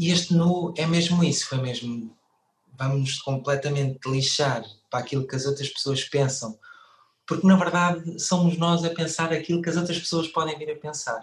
e 0.00 0.10
este 0.10 0.32
nu 0.32 0.72
é 0.78 0.86
mesmo 0.86 1.22
isso, 1.22 1.46
foi 1.46 1.58
mesmo. 1.58 2.16
Vamos 2.78 3.20
completamente 3.20 4.08
lixar 4.08 4.64
para 4.90 5.00
aquilo 5.00 5.26
que 5.26 5.36
as 5.36 5.44
outras 5.44 5.68
pessoas 5.68 6.02
pensam, 6.04 6.58
porque 7.26 7.46
na 7.46 7.54
verdade 7.54 8.18
somos 8.18 8.56
nós 8.56 8.82
a 8.82 8.88
pensar 8.88 9.30
aquilo 9.30 9.60
que 9.60 9.68
as 9.68 9.76
outras 9.76 9.98
pessoas 9.98 10.26
podem 10.28 10.56
vir 10.56 10.70
a 10.70 10.76
pensar. 10.76 11.22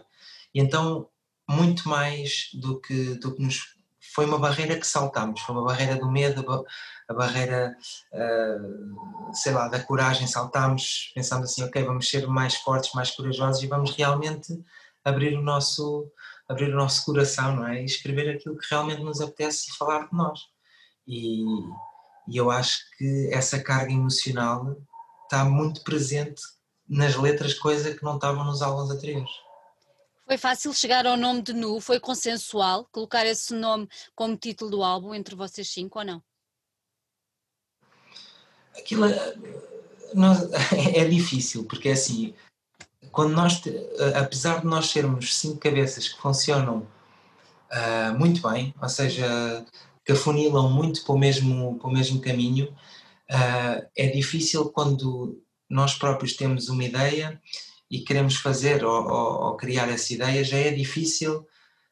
E 0.53 0.59
então, 0.59 1.09
muito 1.49 1.89
mais 1.89 2.49
do 2.53 2.79
que, 2.79 3.15
do 3.15 3.33
que 3.33 3.41
nos. 3.41 3.75
Foi 4.13 4.25
uma 4.25 4.37
barreira 4.37 4.79
que 4.79 4.85
saltámos, 4.85 5.41
foi 5.41 5.55
uma 5.55 5.65
barreira 5.65 5.95
do 5.95 6.11
medo, 6.11 6.45
a 7.07 7.13
barreira, 7.15 7.75
uh, 8.13 9.33
sei 9.33 9.53
lá, 9.53 9.67
da 9.69 9.79
coragem, 9.79 10.27
saltámos, 10.27 11.11
pensámos 11.15 11.49
assim, 11.49 11.63
ok, 11.63 11.83
vamos 11.83 12.07
ser 12.07 12.27
mais 12.27 12.53
fortes, 12.55 12.93
mais 12.93 13.09
corajosos 13.09 13.63
e 13.63 13.67
vamos 13.67 13.95
realmente 13.95 14.53
abrir 15.03 15.35
o 15.35 15.41
nosso, 15.41 16.11
abrir 16.47 16.73
o 16.73 16.77
nosso 16.77 17.03
coração, 17.05 17.55
não 17.55 17.67
é? 17.67 17.81
E 17.81 17.85
escrever 17.85 18.29
aquilo 18.29 18.57
que 18.57 18.67
realmente 18.69 19.01
nos 19.01 19.21
apetece 19.21 19.69
e 19.69 19.77
falar 19.77 20.07
de 20.07 20.15
nós. 20.15 20.39
E, 21.05 21.43
e 22.27 22.37
eu 22.37 22.49
acho 22.49 22.79
que 22.97 23.29
essa 23.33 23.61
carga 23.61 23.91
emocional 23.91 24.77
está 25.23 25.43
muito 25.43 25.83
presente 25.83 26.41
nas 26.87 27.15
letras, 27.15 27.53
coisa 27.53 27.93
que 27.93 28.03
não 28.03 28.15
estavam 28.15 28.45
nos 28.45 28.61
álbuns 28.61 28.89
anteriores. 28.89 29.31
Foi 30.25 30.37
fácil 30.37 30.73
chegar 30.73 31.05
ao 31.05 31.15
nome 31.15 31.41
de 31.41 31.53
Nu? 31.53 31.79
Foi 31.79 31.99
consensual 31.99 32.85
colocar 32.91 33.25
esse 33.25 33.53
nome 33.53 33.87
como 34.13 34.35
título 34.35 34.69
do 34.69 34.83
álbum 34.83 35.13
entre 35.13 35.35
vocês 35.35 35.69
cinco 35.69 35.99
ou 35.99 36.05
não? 36.05 36.23
Aquilo 38.77 39.05
é, 39.05 39.33
é 40.95 41.05
difícil, 41.05 41.65
porque 41.65 41.89
é 41.89 41.93
assim, 41.93 42.35
quando 43.11 43.33
nós, 43.33 43.61
apesar 44.15 44.61
de 44.61 44.67
nós 44.67 44.89
sermos 44.89 45.35
cinco 45.35 45.57
cabeças 45.57 46.07
que 46.07 46.21
funcionam 46.21 46.87
uh, 47.71 48.17
muito 48.17 48.41
bem, 48.47 48.73
ou 48.81 48.89
seja, 48.89 49.65
que 50.05 50.11
afunilam 50.11 50.69
muito 50.69 51.03
para 51.03 51.13
o 51.13 51.17
mesmo, 51.17 51.77
para 51.79 51.87
o 51.87 51.93
mesmo 51.93 52.21
caminho, 52.21 52.67
uh, 53.29 53.85
é 53.95 54.07
difícil 54.07 54.69
quando 54.69 55.41
nós 55.69 55.95
próprios 55.95 56.33
temos 56.33 56.69
uma 56.69 56.83
ideia 56.83 57.41
e 57.89 57.99
queremos 57.99 58.37
fazer 58.37 58.83
ou, 58.83 59.05
ou, 59.05 59.41
ou, 59.43 59.57
criar 59.57 59.89
essa 59.89 60.13
ideia, 60.13 60.43
já 60.43 60.57
é 60.57 60.71
difícil 60.71 61.45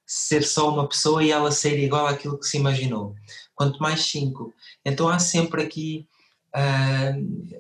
ser 0.06 0.44
só 0.44 0.70
uma 0.70 0.88
pessoa 0.88 1.24
e 1.24 1.32
ela 1.32 1.52
ser 1.52 1.80
igual 1.80 2.08
àquilo 2.08 2.40
que 2.40 2.46
se 2.46 2.58
imaginou. 2.58 3.16
Quanto 3.56 3.80
mais 3.80 4.02
cinco. 4.06 4.54
Então 4.84 5.08
há 5.08 5.20
sempre 5.20 5.64
aqui 5.64 6.08
uh, 6.56 7.58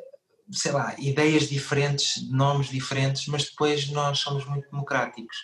sei 0.51 0.71
lá, 0.71 0.95
ideias 0.99 1.49
diferentes, 1.49 2.29
nomes 2.29 2.67
diferentes, 2.67 3.27
mas 3.27 3.45
depois 3.45 3.89
nós 3.89 4.19
somos 4.19 4.45
muito 4.45 4.69
democráticos 4.69 5.35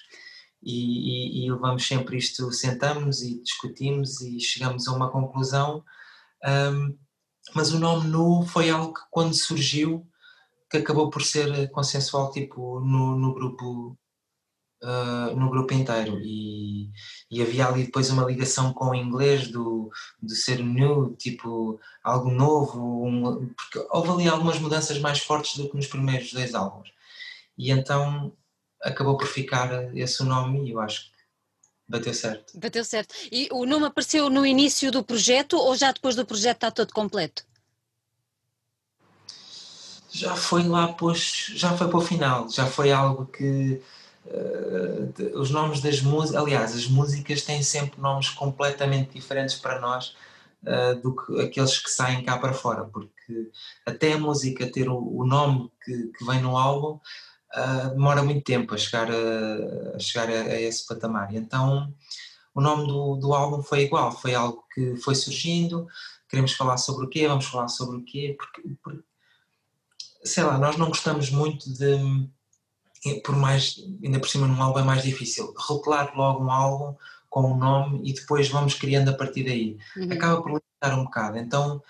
e, 0.62 1.44
e, 1.44 1.46
e 1.46 1.52
levamos 1.52 1.86
sempre 1.86 2.18
isto, 2.18 2.52
sentamos 2.52 3.22
e 3.22 3.42
discutimos 3.42 4.22
e 4.22 4.40
chegamos 4.40 4.88
a 4.88 4.94
uma 4.94 5.12
conclusão. 5.12 5.84
Um, 6.46 6.98
mas 7.56 7.74
o 7.74 7.80
nome 7.80 8.08
Nu 8.08 8.46
foi 8.46 8.70
algo 8.70 8.94
que 8.94 9.02
quando 9.10 9.34
surgiu, 9.34 10.08
que 10.70 10.78
acabou 10.78 11.10
por 11.10 11.24
ser 11.24 11.70
consensual, 11.72 12.32
tipo, 12.32 12.80
no, 12.80 13.18
no 13.18 13.34
grupo 13.34 13.98
uh, 14.82 15.36
no 15.36 15.50
grupo 15.50 15.74
inteiro 15.74 16.20
e, 16.22 16.90
e, 17.30 17.42
havia 17.42 17.68
ali 17.68 17.86
depois 17.86 18.10
uma 18.10 18.26
ligação 18.26 18.74
com 18.74 18.90
o 18.90 18.96
inglês 18.96 19.48
do, 19.48 19.90
do 20.22 20.36
ser 20.36 20.64
new, 20.64 21.16
tipo 21.16 21.80
algo 22.04 22.30
novo, 22.30 23.06
um, 23.06 23.48
porque 23.56 23.88
houve 23.92 24.10
ali 24.10 24.28
algumas 24.28 24.60
mudanças 24.60 25.00
mais 25.00 25.20
fortes 25.20 25.58
do 25.58 25.70
que 25.70 25.76
nos 25.76 25.88
primeiros 25.88 26.34
dois 26.34 26.56
álbuns 26.56 26.92
e 27.58 27.72
então 27.72 28.34
acabou 28.82 29.18
por 29.18 29.28
ficar 29.28 29.96
esse 29.96 30.24
nome 30.24 30.68
e 30.68 30.72
eu 30.72 30.80
acho 30.80 31.06
que 31.06 31.12
bateu 31.88 32.14
certo. 32.14 32.58
Bateu 32.58 32.84
certo. 32.84 33.14
E 33.32 33.48
o 33.52 33.66
nome 33.66 33.86
apareceu 33.86 34.30
no 34.30 34.46
início 34.46 34.92
do 34.92 35.04
projeto 35.04 35.58
ou 35.58 35.76
já 35.76 35.92
depois 35.92 36.16
do 36.16 36.26
projeto 36.26 36.58
está 36.58 36.72
todo 36.72 36.94
completo? 36.94 37.44
Já 40.10 40.36
foi 40.36 40.64
lá, 40.64 40.92
pois, 40.92 41.52
já 41.56 41.78
foi 41.78 41.88
para 41.88 41.98
o 41.98 42.02
final, 42.02 42.50
já 42.50 42.66
foi 42.66 42.92
algo 42.92 43.28
que 43.28 43.82
Uh, 44.26 45.40
os 45.40 45.50
nomes 45.50 45.82
das 45.82 46.02
músicas, 46.02 46.42
aliás, 46.42 46.76
as 46.76 46.88
músicas 46.88 47.42
têm 47.42 47.64
sempre 47.64 48.00
nomes 48.00 48.30
completamente 48.30 49.14
diferentes 49.14 49.56
para 49.56 49.80
nós 49.80 50.16
uh, 50.64 50.96
do 51.02 51.16
que 51.16 51.42
aqueles 51.42 51.80
que 51.80 51.90
saem 51.90 52.24
cá 52.24 52.38
para 52.38 52.54
fora, 52.54 52.86
porque 52.86 53.50
até 53.86 54.14
a 54.14 54.20
música 54.20 54.72
ter 54.72 54.88
o, 54.88 54.98
o 54.98 55.26
nome 55.26 55.72
que, 55.84 56.12
que, 56.18 56.26
vem 56.26 56.40
no 56.42 56.56
álbum 56.56 57.00
uh, 57.56 57.90
demora 57.90 58.22
muito 58.22 58.44
tempo 58.44 58.74
a 58.74 58.78
chegar 58.78 59.10
a, 59.10 59.96
a 59.96 60.00
chegar 60.00 60.30
a, 60.30 60.34
a, 60.34 60.62
esse 60.62 60.86
patamar. 60.86 61.34
Então, 61.34 61.92
o 62.54 62.62
nome 62.62 62.88
do, 62.88 63.16
do 63.16 63.34
álbum 63.34 63.64
foi 63.64 63.82
igual, 63.82 64.12
foi 64.12 64.36
algo 64.36 64.64
que 64.74 64.96
foi 64.98 65.16
surgindo. 65.16 65.88
Queremos 66.30 66.54
falar 66.54 66.78
sobre 66.78 67.06
o 67.06 67.10
quê? 67.10 67.28
Vamos 67.28 67.46
falar 67.46 67.68
sobre 67.68 67.98
o 67.98 68.04
quê? 68.04 68.36
Porque, 68.38 68.62
porque 68.84 69.04
sei 70.24 70.44
lá, 70.44 70.58
nós 70.58 70.78
não 70.78 70.90
gostamos 70.90 71.32
muito 71.32 71.72
de 71.74 72.30
por 73.24 73.36
mais, 73.36 73.76
ainda 74.04 74.20
por 74.20 74.30
cima 74.30 74.48
num 74.48 74.62
álbum 74.62 74.80
é 74.80 74.84
mais 74.84 75.04
difícil, 75.04 75.54
rotular 75.58 76.16
logo 76.16 76.44
um 76.44 76.52
álbum 76.52 76.96
com 77.30 77.54
um 77.54 77.58
nome 77.58 78.02
e 78.04 78.14
depois 78.14 78.50
vamos 78.50 78.74
criando 78.74 79.10
a 79.10 79.14
partir 79.14 79.44
daí. 79.44 79.78
Uhum. 79.98 80.12
Acaba 80.12 80.42
por 80.42 80.50
limitar 80.50 81.00
um 81.00 81.04
bocado, 81.06 81.38
então 81.38 81.82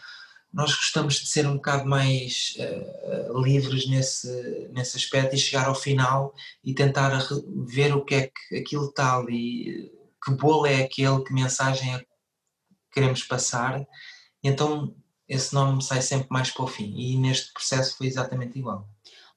nós 0.53 0.73
gostamos 0.75 1.15
de 1.15 1.27
ser 1.27 1.47
um 1.47 1.55
bocado 1.55 1.87
mais 1.87 2.55
uh, 2.59 3.41
livres 3.41 3.87
nesse, 3.87 4.69
nesse 4.71 4.97
aspecto 4.97 5.33
e 5.33 5.39
chegar 5.39 5.67
ao 5.67 5.75
final 5.75 6.33
e 6.63 6.73
tentar 6.73 7.17
ver 7.65 7.95
o 7.95 8.03
que 8.03 8.15
é 8.15 8.27
que 8.27 8.57
aquilo 8.57 8.87
está 8.87 9.17
ali, 9.17 9.91
que 10.23 10.31
bolo 10.31 10.65
é 10.65 10.83
aquele, 10.83 11.23
que 11.23 11.33
mensagem 11.33 11.95
é 11.95 11.99
que 11.99 12.07
queremos 12.91 13.23
passar, 13.23 13.79
e 14.43 14.49
então 14.49 14.93
esse 15.27 15.53
nome 15.53 15.81
sai 15.81 16.01
sempre 16.01 16.27
mais 16.29 16.51
para 16.51 16.65
o 16.65 16.67
fim 16.67 16.93
e 16.97 17.17
neste 17.17 17.53
processo 17.53 17.97
foi 17.97 18.07
exatamente 18.07 18.59
igual. 18.59 18.90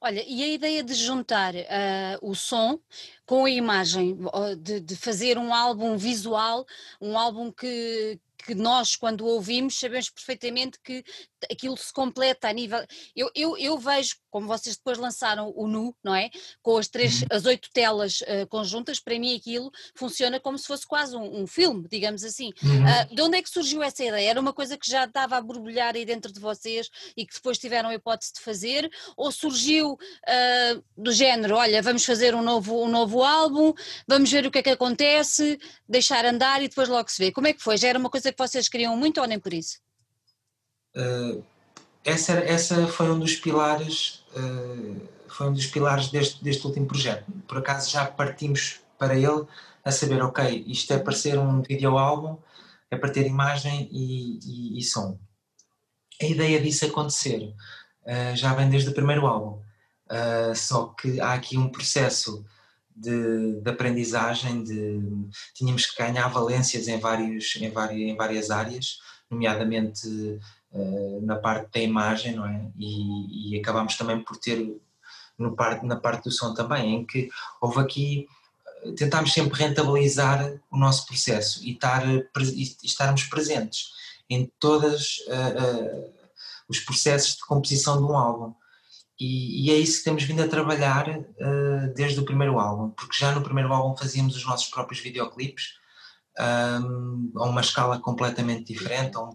Olha, 0.06 0.22
e 0.28 0.42
a 0.42 0.48
ideia 0.48 0.84
de 0.84 0.92
juntar 0.92 1.54
uh, 1.54 1.58
o 2.20 2.34
som 2.34 2.78
com 3.24 3.46
a 3.46 3.50
imagem, 3.50 4.14
de, 4.60 4.78
de, 4.78 4.96
fazer 4.96 5.38
um 5.38 5.54
álbum 5.54 5.96
visual, 5.96 6.66
um 7.00 7.16
álbum 7.16 7.50
que, 7.50 8.20
que 8.44 8.54
nós, 8.54 8.94
quando 8.94 9.26
ouvimos, 9.26 9.78
sabemos 9.78 10.10
perfeitamente 10.10 10.78
que 10.84 11.02
aquilo 11.50 11.76
se 11.76 11.92
completa 11.92 12.48
a 12.48 12.52
nível. 12.52 12.84
Eu, 13.16 13.30
eu, 13.34 13.56
eu 13.56 13.78
vejo, 13.78 14.16
como 14.30 14.46
vocês 14.46 14.76
depois 14.76 14.98
lançaram 14.98 15.52
o 15.56 15.66
Nu, 15.66 15.94
não 16.02 16.14
é? 16.14 16.30
Com 16.62 16.76
as 16.76 16.88
três, 16.88 17.22
uhum. 17.22 17.28
as 17.30 17.46
oito 17.46 17.70
telas 17.72 18.20
uh, 18.20 18.46
conjuntas, 18.48 19.00
para 19.00 19.18
mim 19.18 19.34
aquilo 19.36 19.70
funciona 19.94 20.38
como 20.38 20.58
se 20.58 20.66
fosse 20.66 20.86
quase 20.86 21.16
um, 21.16 21.42
um 21.42 21.46
filme, 21.46 21.86
digamos 21.90 22.22
assim. 22.22 22.52
Uhum. 22.62 22.84
Uh, 22.84 23.14
de 23.14 23.22
onde 23.22 23.38
é 23.38 23.42
que 23.42 23.48
surgiu 23.48 23.82
essa 23.82 24.04
ideia? 24.04 24.30
Era 24.30 24.40
uma 24.40 24.52
coisa 24.52 24.76
que 24.76 24.88
já 24.88 25.04
estava 25.04 25.36
a 25.36 25.40
borbulhar 25.40 25.94
aí 25.94 26.04
dentro 26.04 26.32
de 26.32 26.40
vocês 26.40 26.90
e 27.16 27.24
que 27.24 27.34
depois 27.34 27.58
tiveram 27.58 27.88
a 27.88 27.94
hipótese 27.94 28.34
de 28.34 28.40
fazer? 28.40 28.90
Ou 29.16 29.32
surgiu 29.32 29.92
uh, 29.92 30.84
do 30.96 31.12
género, 31.12 31.56
olha, 31.56 31.80
vamos 31.80 32.04
fazer 32.04 32.34
um 32.34 32.42
novo, 32.42 32.84
um 32.84 32.88
novo 32.88 33.22
álbum, 33.22 33.72
vamos 34.06 34.30
ver 34.30 34.46
o 34.46 34.50
que 34.50 34.58
é 34.58 34.62
que 34.62 34.70
acontece, 34.70 35.58
deixar 35.88 36.24
andar 36.26 36.62
e 36.62 36.68
depois 36.68 36.88
logo 36.88 37.10
se 37.10 37.24
vê? 37.24 37.32
Como 37.32 37.46
é 37.46 37.52
que 37.52 37.62
foi? 37.62 37.76
Já 37.76 37.88
era 37.88 37.98
uma 37.98 38.10
coisa 38.10 38.32
que 38.34 38.38
vocês 38.38 38.68
queriam 38.68 38.96
muito 38.96 39.20
ou 39.20 39.26
nem 39.26 39.38
por 39.38 39.52
isso? 39.52 39.78
Uh, 40.96 41.42
essa, 42.04 42.32
essa 42.32 42.86
foi 42.86 43.10
um 43.10 43.18
dos 43.18 43.36
pilares 43.36 44.24
uh, 44.36 45.08
foi 45.28 45.48
um 45.48 45.52
dos 45.52 45.66
pilares 45.66 46.08
deste, 46.08 46.42
deste 46.44 46.66
último 46.66 46.86
projeto. 46.86 47.24
Por 47.48 47.58
acaso 47.58 47.90
já 47.90 48.06
partimos 48.06 48.80
para 48.98 49.16
ele 49.16 49.44
a 49.84 49.90
saber, 49.90 50.22
ok, 50.22 50.64
isto 50.68 50.92
é 50.92 50.98
para 50.98 51.12
ser 51.12 51.38
um 51.38 51.60
videoálbum, 51.62 52.38
é 52.90 52.96
para 52.96 53.10
ter 53.10 53.26
imagem 53.26 53.88
e, 53.90 54.38
e, 54.44 54.78
e 54.78 54.82
som. 54.82 55.18
a 56.22 56.24
ideia 56.24 56.60
disso 56.60 56.86
acontecer 56.86 57.52
uh, 58.02 58.36
já 58.36 58.54
vem 58.54 58.68
desde 58.68 58.90
o 58.90 58.94
primeiro 58.94 59.26
álbum. 59.26 59.62
Só 60.54 60.88
que 60.88 61.18
há 61.18 61.32
aqui 61.32 61.56
um 61.56 61.68
processo 61.68 62.44
de, 62.94 63.60
de, 63.60 63.70
aprendizagem, 63.70 64.62
de, 64.62 65.00
tínhamos 65.54 65.86
que 65.86 66.02
ganhar 66.02 66.28
valências 66.28 66.88
em, 66.88 66.98
vários, 66.98 67.56
em, 67.56 67.70
várias, 67.70 68.00
em 68.00 68.16
várias 68.16 68.50
áreas, 68.50 68.98
nomeadamente 69.30 70.06
uh, 70.72 71.20
na 71.22 71.36
parte 71.36 71.72
da 71.72 71.80
imagem, 71.80 72.36
não 72.36 72.46
é? 72.46 72.70
E, 72.78 73.56
e 73.56 73.60
acabámos 73.60 73.96
também 73.96 74.20
por 74.20 74.36
ter 74.36 74.76
no 75.38 75.56
parte, 75.56 75.84
na 75.84 75.96
parte 75.96 76.24
do 76.24 76.30
som 76.30 76.54
também, 76.54 76.94
em 76.94 77.04
que 77.04 77.28
houve 77.60 77.80
aqui, 77.80 78.28
tentámos 78.96 79.32
sempre 79.32 79.58
rentabilizar 79.58 80.60
o 80.70 80.76
nosso 80.76 81.06
processo 81.06 81.64
e, 81.64 81.72
estar, 81.72 82.06
e 82.06 82.76
estarmos 82.82 83.24
presentes 83.24 83.92
em 84.28 84.50
todos 84.58 85.18
uh, 85.26 86.06
uh, 86.06 86.12
os 86.68 86.80
processos 86.80 87.36
de 87.36 87.44
composição 87.44 87.98
de 87.98 88.04
um 88.04 88.16
álbum. 88.16 88.54
E, 89.18 89.66
e, 89.66 89.70
é 89.70 89.76
isso 89.76 89.98
que 89.98 90.04
temos 90.04 90.24
vindo 90.24 90.42
a 90.42 90.48
trabalhar 90.48 91.08
uh, 91.08 91.94
desde 91.94 92.18
o 92.18 92.24
primeiro 92.24 92.58
álbum, 92.58 92.90
porque 92.90 93.16
já 93.16 93.32
no 93.32 93.42
primeiro 93.42 93.72
álbum 93.72 93.96
fazíamos 93.96 94.36
os 94.36 94.44
nossos 94.44 94.68
próprios 94.68 95.00
videoclipes 95.00 95.74
a 96.36 96.80
uma 97.44 97.60
escala 97.60 98.00
completamente 98.00 98.72
diferente, 98.72 99.16
a 99.16 99.22
um, 99.22 99.32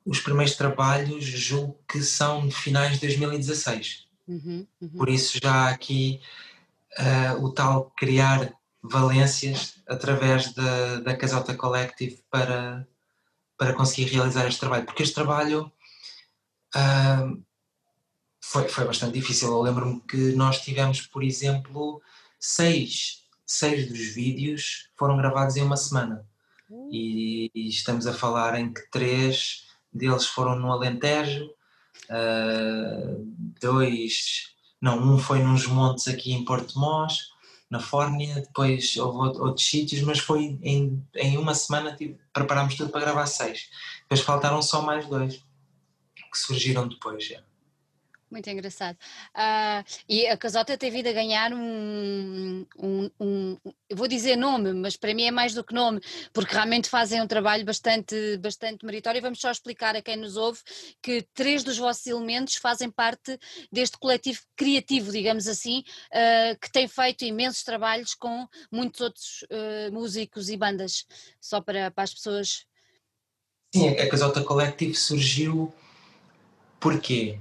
os 0.06 0.20
primeiros 0.20 0.56
trabalhos 0.56 1.24
julgo 1.24 1.78
que 1.88 2.02
são 2.02 2.48
de 2.48 2.56
finais 2.56 2.94
de 2.94 3.02
2016. 3.02 4.06
Uhum, 4.28 4.68
uhum. 4.82 4.90
Por 4.90 5.10
isso 5.10 5.40
já 5.42 5.54
há 5.54 5.70
aqui 5.70 6.22
uh, 7.00 7.44
o 7.44 7.52
tal 7.52 7.92
criar 7.96 8.54
valências 8.82 9.76
através 9.88 10.54
da, 10.54 11.00
da 11.00 11.16
Casalta 11.16 11.56
Collective 11.56 12.22
para, 12.30 12.88
para 13.58 13.74
conseguir 13.74 14.12
realizar 14.12 14.48
este 14.48 14.60
trabalho. 14.60 14.86
Porque 14.86 15.04
este 15.04 15.16
trabalho 15.16 15.72
uh, 16.76 17.44
foi, 18.42 18.68
foi 18.68 18.86
bastante 18.86 19.14
difícil. 19.14 19.50
Eu 19.50 19.62
lembro-me 19.62 20.02
que 20.02 20.34
nós 20.36 20.62
tivemos, 20.62 21.02
por 21.02 21.24
exemplo, 21.24 22.02
seis, 22.40 23.24
seis 23.46 23.88
dos 23.88 24.14
vídeos 24.14 24.90
foram 24.96 25.16
gravados 25.16 25.56
em 25.56 25.62
uma 25.62 25.78
semana 25.78 26.26
e, 26.92 27.52
estamos 27.56 28.08
a 28.08 28.14
falar 28.14 28.60
em 28.60 28.72
que 28.72 28.82
três 28.92 29.68
deles 29.92 30.26
foram 30.26 30.56
no 30.58 30.72
Alentejo, 30.72 31.46
uh, 32.10 33.36
dois, 33.62 34.54
não, 34.82 34.98
um 35.00 35.18
foi 35.18 35.40
nos 35.40 35.68
montes 35.68 36.08
aqui 36.08 36.34
em 36.34 36.46
Porto 36.46 36.80
Mós, 36.80 37.34
na 37.70 37.80
Fórnia, 37.80 38.36
depois 38.36 38.96
houve 38.98 39.40
outros 39.40 39.66
sítios, 39.66 40.02
mas 40.02 40.20
foi 40.20 40.60
em, 40.62 41.04
em 41.16 41.38
uma 41.38 41.56
semana 41.56 41.96
tipo, 41.96 42.20
preparámos 42.32 42.76
tudo 42.76 42.92
para 42.92 43.02
gravar 43.02 43.26
seis. 43.26 43.70
Depois 44.02 44.22
faltaram 44.22 44.62
só 44.62 44.82
mais 44.82 45.08
dois 45.08 45.44
que 46.32 46.38
surgiram 46.38 46.88
depois. 46.88 47.26
Já. 47.26 47.42
Muito 48.34 48.50
engraçado. 48.50 48.98
Uh, 49.36 49.86
e 50.10 50.26
a 50.26 50.36
Casota 50.36 50.76
tem 50.76 50.90
vindo 50.90 51.06
a 51.06 51.14
ganhar 51.14 51.54
um, 51.54 52.66
um, 52.80 53.12
um, 53.20 53.58
vou 53.94 54.08
dizer 54.08 54.36
nome, 54.36 54.74
mas 54.74 54.98
para 54.98 55.14
mim 55.14 55.26
é 55.26 55.30
mais 55.30 55.54
do 55.54 55.64
que 55.64 55.72
nome, 55.72 56.02
porque 56.34 56.52
realmente 56.52 56.90
fazem 56.90 57.22
um 57.22 57.28
trabalho 57.28 57.64
bastante, 57.64 58.36
bastante 58.38 58.84
meritório. 58.84 59.22
Vamos 59.22 59.40
só 59.40 59.52
explicar 59.52 59.96
a 59.96 60.02
quem 60.02 60.18
nos 60.18 60.36
ouve 60.36 60.60
que 61.00 61.22
três 61.36 61.64
dos 61.64 61.78
vossos 61.78 62.08
elementos 62.08 62.56
fazem 62.56 62.90
parte 62.90 63.38
deste 63.72 64.00
coletivo 64.00 64.42
criativo, 64.56 65.12
digamos 65.12 65.48
assim, 65.48 65.84
uh, 66.12 66.60
que 66.60 66.72
tem 66.72 66.88
feito 66.88 67.24
imensos 67.24 67.62
trabalhos 67.62 68.16
com 68.16 68.48
muitos 68.72 69.00
outros 69.00 69.44
uh, 69.44 69.94
músicos 69.94 70.50
e 70.50 70.58
bandas, 70.58 71.06
só 71.40 71.62
para, 71.62 71.92
para 71.92 72.04
as 72.04 72.16
pessoas. 72.16 72.66
Sim, 73.76 73.90
a 73.90 74.10
Casota 74.10 74.44
Collective 74.44 74.96
surgiu 74.96 75.72
porquê? 76.80 77.38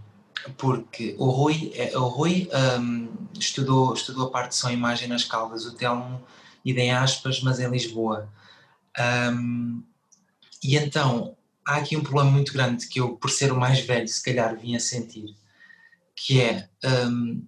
Porque 0.56 1.14
o 1.18 1.30
Rui, 1.30 1.72
é, 1.74 1.96
o 1.96 2.06
Rui 2.08 2.48
um, 2.78 3.08
estudou, 3.38 3.94
estudou 3.94 4.26
a 4.26 4.30
parte 4.30 4.50
de 4.50 4.56
som 4.56 4.70
e 4.70 4.74
imagem 4.74 5.08
nas 5.08 5.24
Caldas, 5.24 5.64
o 5.64 5.74
Telmo 5.74 6.22
idem 6.64 6.92
aspas, 6.92 7.40
mas 7.40 7.60
em 7.60 7.68
Lisboa. 7.68 8.32
Um, 8.98 9.82
e 10.62 10.76
então 10.76 11.36
há 11.64 11.76
aqui 11.76 11.96
um 11.96 12.02
problema 12.02 12.30
muito 12.30 12.52
grande 12.52 12.86
que 12.86 13.00
eu, 13.00 13.16
por 13.16 13.30
ser 13.30 13.52
o 13.52 13.58
mais 13.58 13.80
velho, 13.80 14.06
se 14.06 14.22
calhar 14.22 14.56
vinha 14.56 14.78
sentir, 14.78 15.34
que 16.14 16.40
é 16.40 16.68
um, 16.84 17.46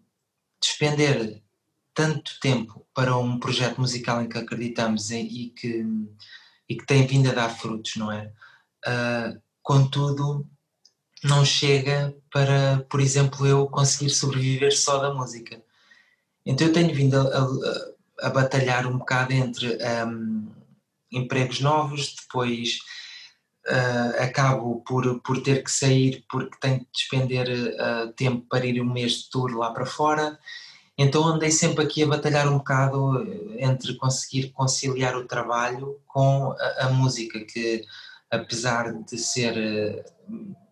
despender 0.60 1.42
tanto 1.92 2.38
tempo 2.40 2.84
para 2.92 3.16
um 3.16 3.38
projeto 3.38 3.80
musical 3.80 4.20
em 4.22 4.28
que 4.28 4.38
acreditamos 4.38 5.10
e, 5.10 5.20
e 5.20 5.50
que, 5.50 5.84
e 6.68 6.76
que 6.76 6.86
tem 6.86 7.06
vindo 7.06 7.30
a 7.30 7.34
dar 7.34 7.48
frutos, 7.50 7.96
não 7.96 8.10
é? 8.10 8.32
Uh, 8.86 9.40
contudo, 9.62 10.48
não 11.24 11.42
chega 11.44 12.14
para, 12.30 12.84
por 12.90 13.00
exemplo, 13.00 13.46
eu 13.46 13.66
conseguir 13.66 14.10
sobreviver 14.10 14.76
só 14.76 14.98
da 14.98 15.12
música. 15.12 15.60
Então 16.44 16.66
eu 16.66 16.72
tenho 16.72 16.94
vindo 16.94 17.16
a, 17.16 17.38
a, 17.38 18.26
a 18.26 18.30
batalhar 18.30 18.86
um 18.86 18.98
bocado 18.98 19.32
entre 19.32 19.78
um, 20.06 20.46
empregos 21.10 21.60
novos, 21.60 22.14
depois 22.14 22.78
uh, 23.66 24.22
acabo 24.22 24.82
por, 24.86 25.20
por 25.20 25.42
ter 25.42 25.64
que 25.64 25.70
sair 25.70 26.24
porque 26.28 26.58
tenho 26.60 26.80
que 26.80 26.86
despender 26.92 27.48
uh, 27.48 28.12
tempo 28.12 28.46
para 28.46 28.66
ir 28.66 28.80
um 28.82 28.92
mês 28.92 29.12
de 29.12 29.30
tour 29.30 29.56
lá 29.56 29.72
para 29.72 29.86
fora. 29.86 30.38
Então 30.98 31.24
andei 31.24 31.50
sempre 31.50 31.84
aqui 31.84 32.02
a 32.02 32.06
batalhar 32.06 32.46
um 32.48 32.58
bocado 32.58 33.26
entre 33.58 33.94
conseguir 33.94 34.50
conciliar 34.50 35.16
o 35.16 35.26
trabalho 35.26 35.98
com 36.06 36.52
a, 36.52 36.86
a 36.86 36.90
música, 36.90 37.40
que 37.46 37.82
apesar 38.30 38.92
de 38.92 39.16
ser 39.16 40.04
uh, 40.28 40.63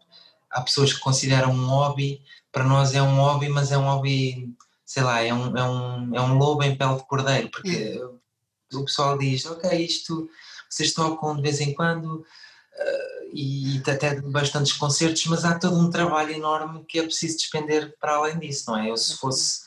há 0.52 0.60
pessoas 0.60 0.92
que 0.92 1.00
consideram 1.00 1.50
um 1.50 1.66
hobby, 1.66 2.22
para 2.52 2.64
nós 2.64 2.94
é 2.94 3.02
um 3.02 3.16
hobby, 3.16 3.48
mas 3.48 3.72
é 3.72 3.78
um 3.78 3.84
hobby, 3.84 4.54
sei 4.84 5.02
lá, 5.02 5.22
é 5.22 5.32
um, 5.32 5.56
é 5.56 5.64
um, 5.64 6.14
é 6.14 6.20
um 6.20 6.34
lobo 6.34 6.62
em 6.62 6.76
pele 6.76 6.96
de 6.96 7.06
cordeiro, 7.06 7.50
porque 7.50 8.00
o 8.72 8.84
pessoal 8.84 9.18
diz, 9.18 9.46
ok, 9.46 9.70
isto 9.84 10.28
vocês 10.68 10.92
tocam 10.94 11.36
de 11.36 11.42
vez 11.42 11.60
em 11.60 11.74
quando 11.74 12.16
uh, 12.16 13.30
e 13.32 13.82
até 13.86 14.20
bastantes 14.20 14.72
concertos, 14.72 15.26
mas 15.26 15.44
há 15.44 15.58
todo 15.58 15.78
um 15.78 15.90
trabalho 15.90 16.32
enorme 16.32 16.84
que 16.86 16.98
é 16.98 17.02
preciso 17.02 17.38
despender 17.38 17.94
para 17.98 18.16
além 18.16 18.38
disso, 18.38 18.70
não 18.70 18.78
é? 18.78 18.90
Eu 18.90 18.96
se 18.96 19.16
fosse, 19.16 19.66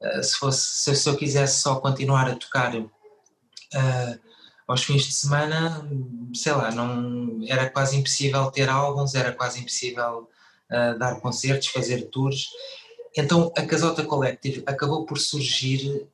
uh, 0.00 0.22
se 0.22 0.36
fosse, 0.36 0.96
se 0.96 1.08
eu 1.08 1.16
quisesse 1.16 1.60
só 1.60 1.76
continuar 1.80 2.28
a 2.28 2.36
tocar 2.36 2.74
uh, 2.74 4.20
aos 4.72 4.84
fins 4.84 5.04
de 5.04 5.12
semana, 5.12 5.86
sei 6.34 6.52
lá, 6.52 6.70
não, 6.70 7.40
era 7.46 7.68
quase 7.68 7.96
impossível 7.96 8.50
ter 8.50 8.68
álbuns, 8.68 9.14
era 9.14 9.30
quase 9.30 9.60
impossível 9.60 10.30
uh, 10.70 10.98
dar 10.98 11.20
concertos, 11.20 11.68
fazer 11.68 12.08
tours. 12.08 12.48
Então 13.16 13.52
a 13.56 13.62
Casota 13.62 14.02
Collective 14.02 14.62
acabou 14.66 15.04
por 15.04 15.18
surgir 15.18 16.08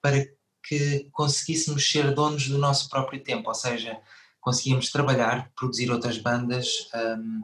para 0.00 0.26
que 0.66 1.08
conseguíssemos 1.12 1.88
ser 1.88 2.12
donos 2.12 2.48
do 2.48 2.58
nosso 2.58 2.88
próprio 2.90 3.22
tempo, 3.22 3.48
ou 3.48 3.54
seja, 3.54 3.98
conseguíamos 4.40 4.90
trabalhar, 4.90 5.50
produzir 5.54 5.90
outras 5.90 6.18
bandas, 6.18 6.88
um, 6.94 7.42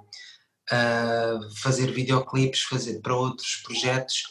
uh, 0.72 1.56
fazer 1.56 1.92
videoclipes, 1.92 2.62
fazer 2.62 3.00
para 3.00 3.14
outros 3.14 3.56
projetos 3.64 4.24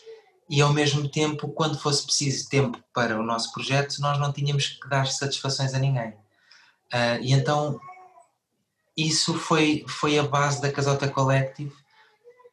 e 0.49 0.61
ao 0.61 0.71
mesmo 0.71 1.09
tempo, 1.09 1.49
quando 1.49 1.77
fosse 1.77 2.05
preciso 2.05 2.47
tempo 2.49 2.81
para 2.93 3.19
o 3.19 3.23
nosso 3.23 3.51
projeto, 3.51 3.99
nós 3.99 4.17
não 4.19 4.31
tínhamos 4.31 4.67
que 4.67 4.87
dar 4.87 5.07
satisfações 5.07 5.73
a 5.73 5.79
ninguém. 5.79 6.09
Uh, 6.93 7.19
e 7.21 7.33
então 7.33 7.79
isso 8.95 9.33
foi, 9.33 9.83
foi 9.87 10.17
a 10.17 10.23
base 10.23 10.61
da 10.61 10.71
Casota 10.71 11.07
Collective 11.07 11.73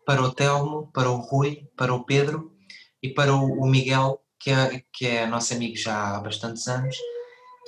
para 0.04 0.22
o 0.22 0.32
Telmo, 0.32 0.90
para 0.92 1.10
o 1.10 1.16
Rui, 1.16 1.66
para 1.76 1.94
o 1.94 2.04
Pedro 2.04 2.52
e 3.02 3.08
para 3.08 3.34
o, 3.34 3.62
o 3.62 3.66
Miguel, 3.66 4.20
que 4.38 4.50
é, 4.50 4.82
que 4.92 5.06
é 5.06 5.26
nosso 5.26 5.54
amigo 5.54 5.76
já 5.76 6.16
há 6.16 6.20
bastantes 6.20 6.66
anos, 6.68 6.96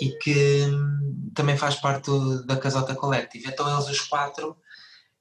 e 0.01 0.11
que 0.19 0.67
hum, 0.67 1.31
também 1.35 1.57
faz 1.57 1.77
parte 1.77 2.11
da 2.45 2.57
Casota 2.57 2.95
Collective. 2.95 3.49
Então 3.49 3.73
eles 3.73 3.89
os 3.89 4.01
quatro 4.01 4.57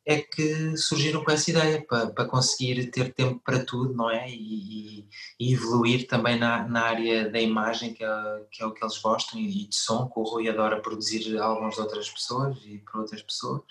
é 0.06 0.22
que 0.22 0.78
surgiram 0.78 1.24
com 1.24 1.32
essa 1.32 1.50
ideia 1.50 1.82
para, 1.82 2.08
para 2.08 2.26
conseguir 2.26 2.92
ter 2.92 3.12
tempo 3.14 3.42
para 3.44 3.66
tudo, 3.66 3.94
não 3.94 4.10
é? 4.10 4.30
E, 4.30 5.08
e 5.40 5.54
evoluir 5.54 6.08
também 6.08 6.38
na, 6.38 6.68
na, 6.68 6.82
área 6.84 7.30
da 7.30 7.42
imagem, 7.42 7.94
que 7.94 8.04
é, 8.04 8.08
que 8.52 8.62
é, 8.62 8.66
o 8.66 8.72
que 8.72 8.84
eles 8.84 9.00
gostam, 9.00 9.40
e 9.40 9.66
de 9.66 9.76
som, 9.76 10.08
que 10.08 10.20
o 10.20 10.24
Rui 10.24 10.48
adora 10.48 10.80
produzir 10.80 11.20
de 11.20 11.36
outras 11.38 12.10
pessoas 12.10 12.58
e 12.66 12.78
para 12.78 13.02
outras 13.02 13.22
pessoas. 13.24 13.64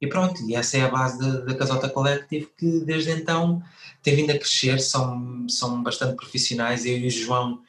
E 0.00 0.08
pronto, 0.08 0.42
e 0.42 0.56
essa 0.56 0.76
é 0.76 0.82
a 0.82 0.90
base 0.90 1.18
da, 1.18 1.44
da 1.44 1.54
Casota 1.54 1.88
Collective, 1.88 2.50
que 2.58 2.80
desde 2.80 3.12
então 3.12 3.62
tem 4.02 4.16
vindo 4.16 4.32
a 4.32 4.38
crescer, 4.38 4.80
são, 4.80 5.48
são 5.48 5.82
bastante 5.82 6.16
profissionais. 6.16 6.84
Eu 6.84 6.98
e 6.98 7.06
o 7.06 7.10
João 7.10 7.62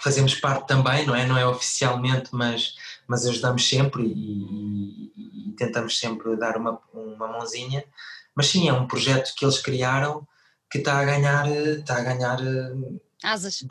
fazemos 0.00 0.34
parte 0.34 0.66
também, 0.66 1.06
não 1.06 1.14
é? 1.14 1.26
Não 1.26 1.36
é 1.36 1.46
oficialmente, 1.46 2.30
mas, 2.32 2.74
mas 3.08 3.26
ajudamos 3.26 3.66
sempre 3.66 4.04
e, 4.04 5.10
e, 5.16 5.48
e 5.48 5.52
tentamos 5.56 5.98
sempre 5.98 6.36
dar 6.36 6.56
uma, 6.58 6.78
uma 6.92 7.26
mãozinha. 7.26 7.82
Mas 8.34 8.48
sim, 8.48 8.68
é 8.68 8.72
um 8.72 8.86
projeto 8.86 9.34
que 9.34 9.44
eles 9.44 9.58
criaram 9.58 10.28
que 10.70 10.78
está 10.78 10.98
a 10.98 11.04
ganhar. 11.04 11.50
Está 11.50 11.96
a 11.96 12.02
ganhar 12.02 12.38
eh, 12.40 13.00
Asas. 13.22 13.64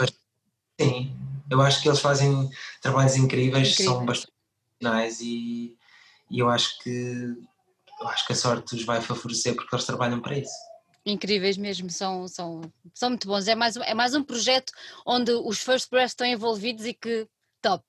Sim, 0.79 1.15
eu 1.49 1.61
acho 1.61 1.81
que 1.81 1.87
eles 1.87 1.99
fazem 1.99 2.49
trabalhos 2.81 3.15
incríveis, 3.15 3.71
Incrível. 3.71 3.93
são 3.93 4.05
bastante 4.05 4.33
profissionais 4.79 5.21
e, 5.21 5.77
e 6.29 6.39
eu 6.39 6.49
acho 6.49 6.77
que 6.79 7.37
eu 7.99 8.07
acho 8.07 8.27
que 8.27 8.33
a 8.33 8.35
sorte 8.35 8.75
os 8.75 8.83
vai 8.83 9.01
favorecer 9.01 9.55
porque 9.55 9.73
eles 9.73 9.85
trabalham 9.85 10.19
para 10.19 10.37
isso. 10.37 10.53
Incríveis 11.05 11.57
mesmo, 11.57 11.89
são, 11.89 12.27
são, 12.27 12.61
são 12.93 13.09
muito 13.09 13.27
bons. 13.27 13.47
É 13.47 13.55
mais, 13.55 13.75
é 13.77 13.93
mais 13.93 14.13
um 14.13 14.23
projeto 14.23 14.71
onde 15.05 15.31
os 15.31 15.59
First 15.59 15.89
Breath 15.89 16.09
estão 16.09 16.27
envolvidos 16.27 16.85
e 16.85 16.93
que 16.93 17.27
top. 17.61 17.83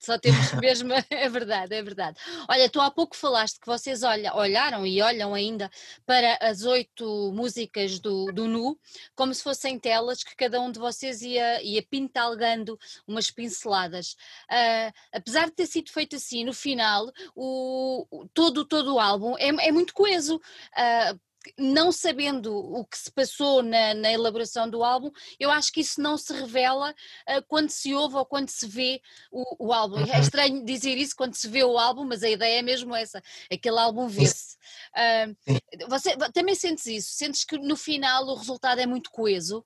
Só 0.00 0.18
temos 0.18 0.52
mesmo, 0.60 0.92
é 1.10 1.28
verdade, 1.28 1.74
é 1.74 1.82
verdade. 1.82 2.18
Olha, 2.48 2.68
tu 2.68 2.80
há 2.80 2.90
pouco 2.90 3.16
falaste 3.16 3.60
que 3.60 3.66
vocês 3.66 4.02
olha, 4.02 4.34
olharam 4.34 4.86
e 4.86 5.00
olham 5.02 5.34
ainda 5.34 5.70
para 6.06 6.38
as 6.40 6.64
oito 6.64 7.32
músicas 7.32 7.98
do, 7.98 8.26
do 8.32 8.46
Nu, 8.46 8.78
como 9.14 9.34
se 9.34 9.42
fossem 9.42 9.78
telas 9.78 10.22
que 10.22 10.36
cada 10.36 10.60
um 10.60 10.70
de 10.70 10.78
vocês 10.78 11.22
ia, 11.22 11.62
ia 11.62 11.82
pintalgando 11.82 12.78
umas 13.06 13.30
pinceladas. 13.30 14.16
Uh, 14.50 14.92
apesar 15.12 15.46
de 15.46 15.52
ter 15.52 15.66
sido 15.66 15.90
feito 15.90 16.16
assim, 16.16 16.44
no 16.44 16.52
final, 16.52 17.10
o, 17.34 18.26
todo, 18.32 18.64
todo 18.64 18.94
o 18.94 19.00
álbum 19.00 19.36
é, 19.38 19.48
é 19.68 19.72
muito 19.72 19.94
coeso. 19.94 20.36
Uh, 20.36 21.20
não 21.58 21.92
sabendo 21.92 22.54
o 22.56 22.84
que 22.84 22.98
se 22.98 23.10
passou 23.10 23.62
na, 23.62 23.94
na, 23.94 24.12
elaboração 24.12 24.68
do 24.68 24.82
álbum, 24.82 25.10
eu 25.38 25.50
acho 25.50 25.72
que 25.72 25.80
isso 25.80 26.00
não 26.00 26.16
se 26.16 26.32
revela 26.32 26.90
uh, 27.28 27.42
quando 27.46 27.70
se 27.70 27.94
ouve 27.94 28.16
ou 28.16 28.24
quando 28.24 28.48
se 28.48 28.66
vê 28.66 29.00
o, 29.30 29.66
o 29.66 29.72
álbum. 29.72 29.98
É 29.98 30.04
uhum. 30.04 30.12
É 30.12 30.20
estranho 30.20 30.64
dizer 30.64 30.96
isso 30.96 31.14
quando 31.16 31.34
se 31.34 31.48
vê 31.48 31.62
o 31.62 31.78
álbum, 31.78 32.04
mas 32.04 32.22
a 32.22 32.30
ideia 32.30 32.58
é 32.60 32.62
mesmo 32.62 32.94
essa: 32.94 33.22
aquele 33.50 33.78
álbum 33.78 34.08
vê-se. 34.08 34.56
Uh, 34.94 35.88
você 35.88 36.16
também 36.32 36.54
sentes 36.54 36.86
isso? 36.86 37.12
Sentes 37.12 37.44
que 37.44 37.58
no 37.58 37.76
final 37.76 38.26
o 38.26 38.34
resultado 38.34 38.80
é 38.80 38.86
muito 38.86 39.10
coeso? 39.10 39.64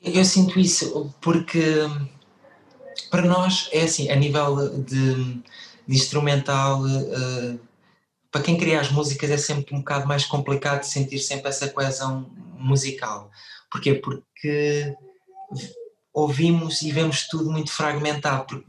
Eu 0.00 0.24
sinto 0.24 0.58
isso 0.58 1.14
porque 1.20 1.60
para 3.10 3.22
nós 3.22 3.68
é 3.72 3.82
assim, 3.82 4.10
a 4.10 4.16
nível 4.16 4.82
de, 4.82 5.34
de 5.86 5.96
instrumental. 5.96 6.82
Uh, 6.82 7.71
para 8.32 8.42
quem 8.42 8.56
cria 8.56 8.80
as 8.80 8.90
músicas 8.90 9.30
é 9.30 9.36
sempre 9.36 9.74
um 9.74 9.80
bocado 9.80 10.08
mais 10.08 10.24
complicado 10.24 10.84
sentir 10.84 11.18
sempre 11.18 11.50
essa 11.50 11.68
coesão 11.68 12.30
musical. 12.58 13.30
Porquê? 13.70 13.94
Porque 13.94 14.96
ouvimos 16.14 16.80
e 16.80 16.90
vemos 16.90 17.28
tudo 17.28 17.50
muito 17.50 17.70
fragmentado. 17.70 18.46
Porque 18.46 18.64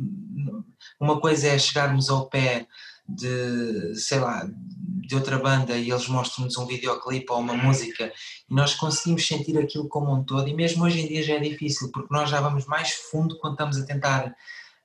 uma 1.00 1.20
coisa 1.20 1.48
é 1.48 1.58
chegarmos 1.58 2.10
ao 2.10 2.28
pé 2.28 2.68
de, 3.08 3.96
sei 3.96 4.20
lá, 4.20 4.46
de 4.46 5.16
outra 5.16 5.40
banda 5.40 5.78
e 5.78 5.90
eles 5.90 6.08
mostram-nos 6.10 6.58
um 6.58 6.66
videoclipe 6.66 7.32
ou 7.32 7.40
uma 7.40 7.54
música 7.54 8.12
e 8.50 8.54
nós 8.54 8.76
conseguimos 8.76 9.26
sentir 9.26 9.58
aquilo 9.58 9.88
como 9.88 10.14
um 10.14 10.24
todo 10.24 10.48
e 10.48 10.54
mesmo 10.54 10.84
hoje 10.84 11.02
em 11.02 11.08
dia 11.08 11.24
já 11.24 11.36
é 11.36 11.40
difícil 11.40 11.92
porque 11.92 12.14
nós 12.14 12.30
já 12.30 12.40
vamos 12.40 12.66
mais 12.66 12.92
fundo 12.94 13.38
quando 13.40 13.54
estamos 13.54 13.78
a 13.78 13.86
tentar 13.86 14.34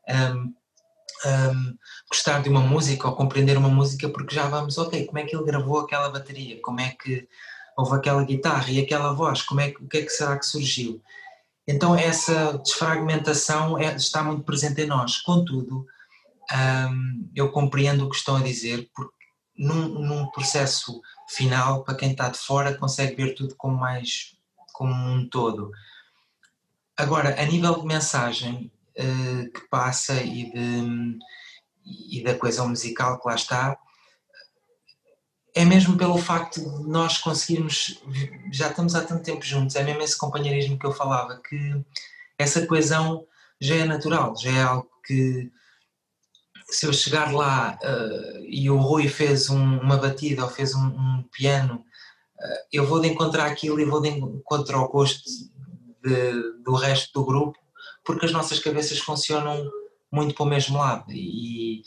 um, 0.09 0.53
um, 1.26 1.76
gostar 2.11 2.42
de 2.42 2.48
uma 2.48 2.61
música 2.61 3.09
ou 3.09 3.14
compreender 3.14 3.57
uma 3.57 3.68
música 3.68 4.09
porque 4.09 4.35
já 4.35 4.46
vamos, 4.48 4.78
ok, 4.78 5.07
como 5.07 5.18
é 5.18 5.24
que 5.24 5.35
ele 5.35 5.44
gravou 5.44 5.81
aquela 5.81 6.09
bateria, 6.11 6.61
como 6.61 6.81
é 6.81 6.90
que 6.90 7.28
houve 7.76 7.96
aquela 7.96 8.24
guitarra 8.24 8.70
e 8.70 8.81
aquela 8.81 9.12
voz, 9.12 9.42
como 9.42 9.61
é 9.61 9.68
o 9.81 9.87
que 9.88 9.98
é 9.98 10.02
que 10.02 10.11
será 10.11 10.38
que 10.38 10.46
surgiu? 10.46 11.02
Então 11.66 11.94
essa 11.94 12.59
desfragmentação 12.59 13.78
é, 13.78 13.94
está 13.94 14.22
muito 14.22 14.42
presente 14.42 14.81
em 14.83 14.87
nós, 14.87 15.18
contudo 15.18 15.87
um, 16.52 17.31
eu 17.35 17.50
compreendo 17.50 18.07
o 18.07 18.11
que 18.11 18.16
estão 18.16 18.37
a 18.37 18.42
dizer 18.42 18.88
porque 18.94 19.16
num, 19.57 19.88
num, 19.88 20.31
processo 20.31 21.00
final, 21.28 21.83
para 21.83 21.96
quem 21.96 22.12
está 22.12 22.28
de 22.28 22.38
fora 22.38 22.76
consegue 22.78 23.16
ver 23.16 23.35
tudo 23.35 23.57
como 23.57 23.76
mais 23.76 24.37
como 24.72 24.94
um 24.94 25.28
todo. 25.28 25.72
Agora, 26.96 27.40
a 27.40 27.44
nível 27.44 27.81
de 27.81 27.87
mensagem, 27.87 28.70
uh, 28.98 29.52
que 29.52 29.68
passa 29.68 30.14
e, 30.22 30.50
de, 30.52 31.18
e 32.11 32.22
da 32.22 32.34
coesão 32.34 32.68
musical 32.68 33.20
que 33.20 33.28
lá 33.28 33.34
está, 33.34 33.78
é 35.54 35.64
mesmo 35.64 35.96
pelo 35.96 36.18
facto 36.18 36.61
de 36.61 36.88
nós 36.88 37.18
conseguirmos, 37.18 38.00
já 38.52 38.68
estamos 38.68 38.94
há 38.94 39.04
tanto 39.04 39.24
tempo 39.24 39.44
juntos, 39.44 39.76
é 39.76 39.82
mesmo 39.82 40.02
esse 40.02 40.16
companheirismo 40.16 40.78
que 40.78 40.87
eu 40.87 40.92
falava, 40.92 41.40
que 41.48 41.84
essa 42.38 42.66
coesão 42.66 43.26
já 43.61 43.76
é 43.76 43.84
natural, 43.84 44.37
já 44.37 44.50
é 44.52 44.62
algo 44.62 44.88
que 45.04 45.50
se 46.70 46.87
eu 46.87 46.92
chegar 46.92 47.32
lá 47.32 47.78
uh, 47.82 48.44
e 48.46 48.70
o 48.70 48.76
Rui 48.76 49.08
fez 49.08 49.48
um, 49.48 49.78
uma 49.80 49.96
batida 49.96 50.44
ou 50.44 50.50
fez 50.50 50.74
um, 50.74 50.87
um 50.87 51.24
piano, 51.32 51.76
uh, 51.76 52.66
eu 52.72 52.87
vou 52.87 53.00
de 53.00 53.08
encontrar 53.08 53.46
aquilo 53.46 53.80
e 53.80 53.84
vou 53.84 54.00
de 54.00 54.11
encontrar 54.11 54.76
ao 54.76 54.88
gosto 54.88 55.22
de, 56.04 56.62
do 56.62 56.74
resto 56.74 57.12
do 57.18 57.26
grupo 57.26 57.58
porque 58.09 58.25
as 58.25 58.33
nossas 58.33 58.59
cabeças 58.59 58.99
funcionam 59.01 59.71
muito 60.11 60.35
para 60.35 60.42
o 60.42 60.49
mesmo 60.49 60.79
lado 60.79 61.12
e, 61.12 61.83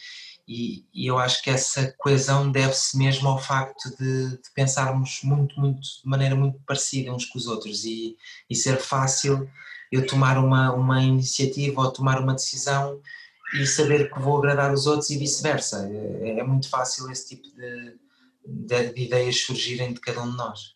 e, 0.47 0.85
e 0.93 1.07
eu 1.07 1.17
acho 1.17 1.41
que 1.41 1.49
essa 1.49 1.95
coesão 1.97 2.51
deve-se 2.51 2.95
mesmo 2.95 3.27
ao 3.27 3.39
facto 3.39 3.89
de, 3.97 4.29
de, 4.29 4.51
pensarmos 4.53 5.21
muito, 5.23 5.59
muito, 5.59 5.81
de 5.81 6.05
maneira 6.07 6.35
muito 6.35 6.59
parecida 6.59 7.11
uns 7.11 7.25
com 7.25 7.39
os 7.39 7.47
outros 7.47 7.85
e, 7.85 8.15
e 8.47 8.55
ser 8.55 8.77
fácil 8.77 9.49
eu 9.91 10.05
tomar 10.05 10.37
uma, 10.37 10.71
uma 10.71 11.01
iniciativa 11.01 11.81
ou 11.81 11.91
tomar 11.91 12.21
uma 12.21 12.35
decisão 12.35 13.01
e 13.59 13.65
saber 13.65 14.13
que 14.13 14.19
vou 14.19 14.37
agradar 14.37 14.71
os 14.71 14.85
outros 14.85 15.09
e 15.09 15.17
vice-versa. 15.17 15.89
É, 16.21 16.37
é, 16.37 16.43
muito 16.43 16.69
fácil 16.69 17.09
esse 17.09 17.29
tipo 17.29 17.47
de, 17.55 17.97
de, 18.45 18.93
de 18.93 19.01
ideias 19.01 19.41
surgirem 19.41 19.91
de 19.91 19.99
cada 19.99 20.21
um 20.21 20.29
de 20.29 20.37
nós. 20.37 20.75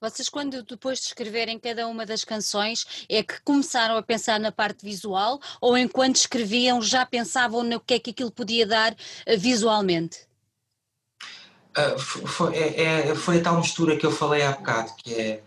Vocês, 0.00 0.28
quando 0.28 0.62
depois 0.62 1.00
de 1.00 1.06
escreverem 1.06 1.58
cada 1.58 1.86
uma 1.86 2.06
das 2.06 2.24
canções, 2.24 3.06
é 3.08 3.22
que 3.22 3.40
começaram 3.42 3.96
a 3.96 4.02
pensar 4.02 4.38
na 4.38 4.52
parte 4.52 4.84
visual 4.84 5.40
ou 5.60 5.76
enquanto 5.76 6.16
escreviam 6.16 6.80
já 6.80 7.04
pensavam 7.04 7.62
no 7.62 7.80
que 7.80 7.94
é 7.94 7.98
que 7.98 8.10
aquilo 8.10 8.30
podia 8.30 8.66
dar 8.66 8.96
eh, 9.26 9.36
visualmente? 9.36 10.28
Uh, 11.76 11.98
foi, 11.98 12.56
é, 12.56 12.82
é, 12.82 13.14
foi 13.14 13.38
a 13.38 13.42
tal 13.42 13.58
mistura 13.58 13.96
que 13.96 14.04
eu 14.04 14.10
falei 14.10 14.42
há 14.42 14.52
bocado, 14.52 14.94
que 14.96 15.14
é 15.14 15.42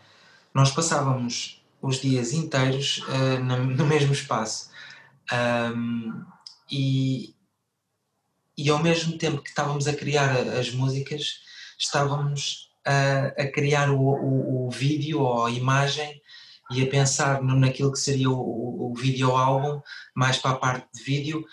nós 0.53 0.71
passávamos 0.71 1.61
os 1.81 1.99
dias 1.99 2.31
inteiros 2.31 2.99
uh, 2.99 3.39
no, 3.43 3.57
no, 3.65 3.85
mesmo 3.85 4.13
espaço 4.13 4.69
um, 5.31 6.23
e, 6.69 7.35
e 8.57 8.69
ao 8.69 8.79
mesmo 8.79 9.17
tempo 9.17 9.41
que 9.41 9.49
estávamos 9.49 9.87
a 9.87 9.93
criar 9.93 10.37
as 10.37 10.71
músicas, 10.71 11.41
estávamos 11.77 12.70
a, 12.85 13.27
a 13.27 13.51
criar 13.51 13.89
o, 13.89 13.99
o, 13.99 14.67
o, 14.67 14.69
vídeo 14.69 15.21
ou 15.21 15.45
a 15.45 15.51
imagem 15.51 16.21
e 16.71 16.81
a 16.81 16.89
pensar 16.89 17.41
naquilo 17.41 17.91
que 17.91 17.99
seria 17.99 18.29
o, 18.29 18.91
o 18.91 18.93
vídeo 18.95 19.35
álbum, 19.35 19.81
mais 20.15 20.37
para 20.37 20.51
a 20.51 20.55
parte 20.55 20.87
de 20.93 21.03
vídeo, 21.03 21.45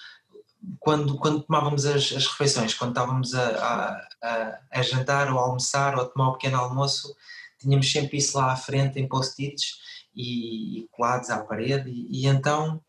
quando, 0.79 1.17
quando 1.19 1.43
tomávamos 1.43 1.87
as, 1.87 2.13
as 2.13 2.27
refeições, 2.27 2.75
quando 2.75 2.91
estávamos 2.91 3.35
a, 3.35 4.03
a, 4.23 4.59
a, 4.73 4.83
jantar 4.83 5.33
ou 5.33 5.39
a 5.39 5.43
almoçar 5.43 5.95
ou 5.95 6.03
a 6.03 6.09
tomar 6.09 6.31
um 6.31 6.33
pequeno 6.33 6.59
almoço, 6.59 7.15
tínhamos 7.59 7.91
sempre 7.91 8.19
isso 8.19 8.37
lá 8.37 8.53
à 8.53 8.57
frente 8.57 8.99
em 8.99 9.09
post-its 9.09 9.79
e, 10.15 10.81
e, 10.81 10.89
colados 10.91 11.31
à 11.31 11.39
parede. 11.41 11.91
E, 11.91 12.23
e 12.23 12.27
então 12.27 12.81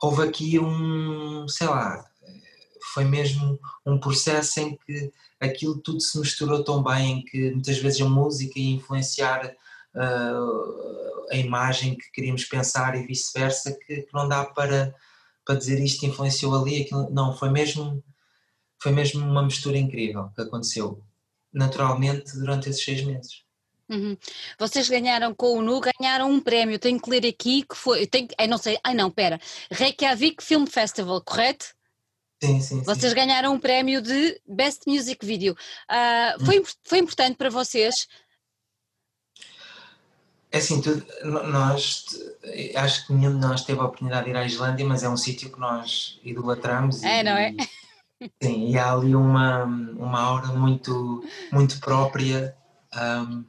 houve 0.00 0.22
aqui 0.22 0.58
um, 0.58 1.46
sei 1.48 1.66
lá, 1.66 2.04
foi 2.92 3.04
mesmo 3.04 3.58
um 3.86 3.98
processo 3.98 4.60
em 4.60 4.76
que 4.76 5.12
aquilo 5.44 5.78
tudo 5.78 6.00
se 6.00 6.18
misturou 6.18 6.64
tão 6.64 6.82
bem 6.82 7.24
que 7.24 7.50
muitas 7.50 7.78
vezes 7.78 8.00
a 8.00 8.08
música 8.08 8.58
ia 8.58 8.74
influenciar 8.74 9.54
uh, 9.94 11.26
a 11.30 11.36
imagem 11.36 11.96
que 11.96 12.10
queríamos 12.12 12.44
pensar 12.44 12.96
e 12.96 13.06
vice-versa, 13.06 13.72
que, 13.72 14.02
que, 14.02 14.14
não 14.14 14.28
dá 14.28 14.44
para, 14.44 14.94
para 15.44 15.56
dizer 15.56 15.80
isto 15.80 16.06
influenciou 16.06 16.54
ali, 16.54 16.82
aquilo, 16.82 17.10
não, 17.10 17.36
foi 17.36 17.50
mesmo, 17.50 18.02
foi 18.82 18.92
mesmo 18.92 19.24
uma 19.24 19.42
mistura 19.42 19.78
incrível 19.78 20.30
que 20.34 20.42
aconteceu 20.42 21.02
naturalmente 21.52 22.36
durante 22.36 22.68
esses 22.68 22.84
seis 22.84 23.02
meses. 23.04 23.44
Uhum. 23.88 24.16
Vocês 24.58 24.88
ganharam 24.88 25.34
com 25.34 25.58
o 25.58 25.62
NU, 25.62 25.80
ganharam 25.80 26.30
um 26.30 26.40
prémio, 26.40 26.78
tenho 26.78 27.00
que 27.00 27.10
ler 27.10 27.26
aqui 27.26 27.62
que 27.62 27.76
foi, 27.76 28.06
tenho, 28.06 28.28
não 28.48 28.58
sei, 28.58 28.78
ai 28.82 28.94
não, 28.94 29.10
pera, 29.10 29.38
Reykjavik 29.70 30.42
Film 30.42 30.66
Festival, 30.66 31.20
correto? 31.20 31.74
Sim, 32.46 32.60
sim, 32.60 32.82
Vocês 32.82 33.12
sim. 33.12 33.16
ganharam 33.16 33.54
um 33.54 33.58
prémio 33.58 34.02
de 34.02 34.40
Best 34.46 34.82
Music 34.86 35.24
Video. 35.24 35.54
Uh, 35.90 36.44
foi, 36.44 36.62
foi 36.82 36.98
importante 36.98 37.36
para 37.36 37.50
vocês? 37.50 38.06
É 40.52 40.58
assim, 40.58 40.80
tudo, 40.80 41.04
nós, 41.24 42.04
acho 42.76 43.06
que 43.06 43.12
nenhum 43.12 43.40
de 43.40 43.46
nós 43.46 43.64
teve 43.64 43.80
a 43.80 43.84
oportunidade 43.84 44.26
de 44.26 44.30
ir 44.30 44.36
à 44.36 44.44
Islândia, 44.44 44.86
mas 44.86 45.02
é 45.02 45.08
um 45.08 45.16
sítio 45.16 45.50
que 45.50 45.58
nós 45.58 46.20
idolatramos. 46.22 47.02
É, 47.02 47.20
e, 47.20 47.22
não 47.24 47.32
é? 47.32 47.54
Sim, 48.40 48.70
e 48.70 48.78
há 48.78 48.92
ali 48.92 49.16
uma, 49.16 49.64
uma 49.64 50.20
aura 50.20 50.48
muito, 50.48 51.24
muito 51.50 51.80
própria. 51.80 52.56
Um, 52.94 53.44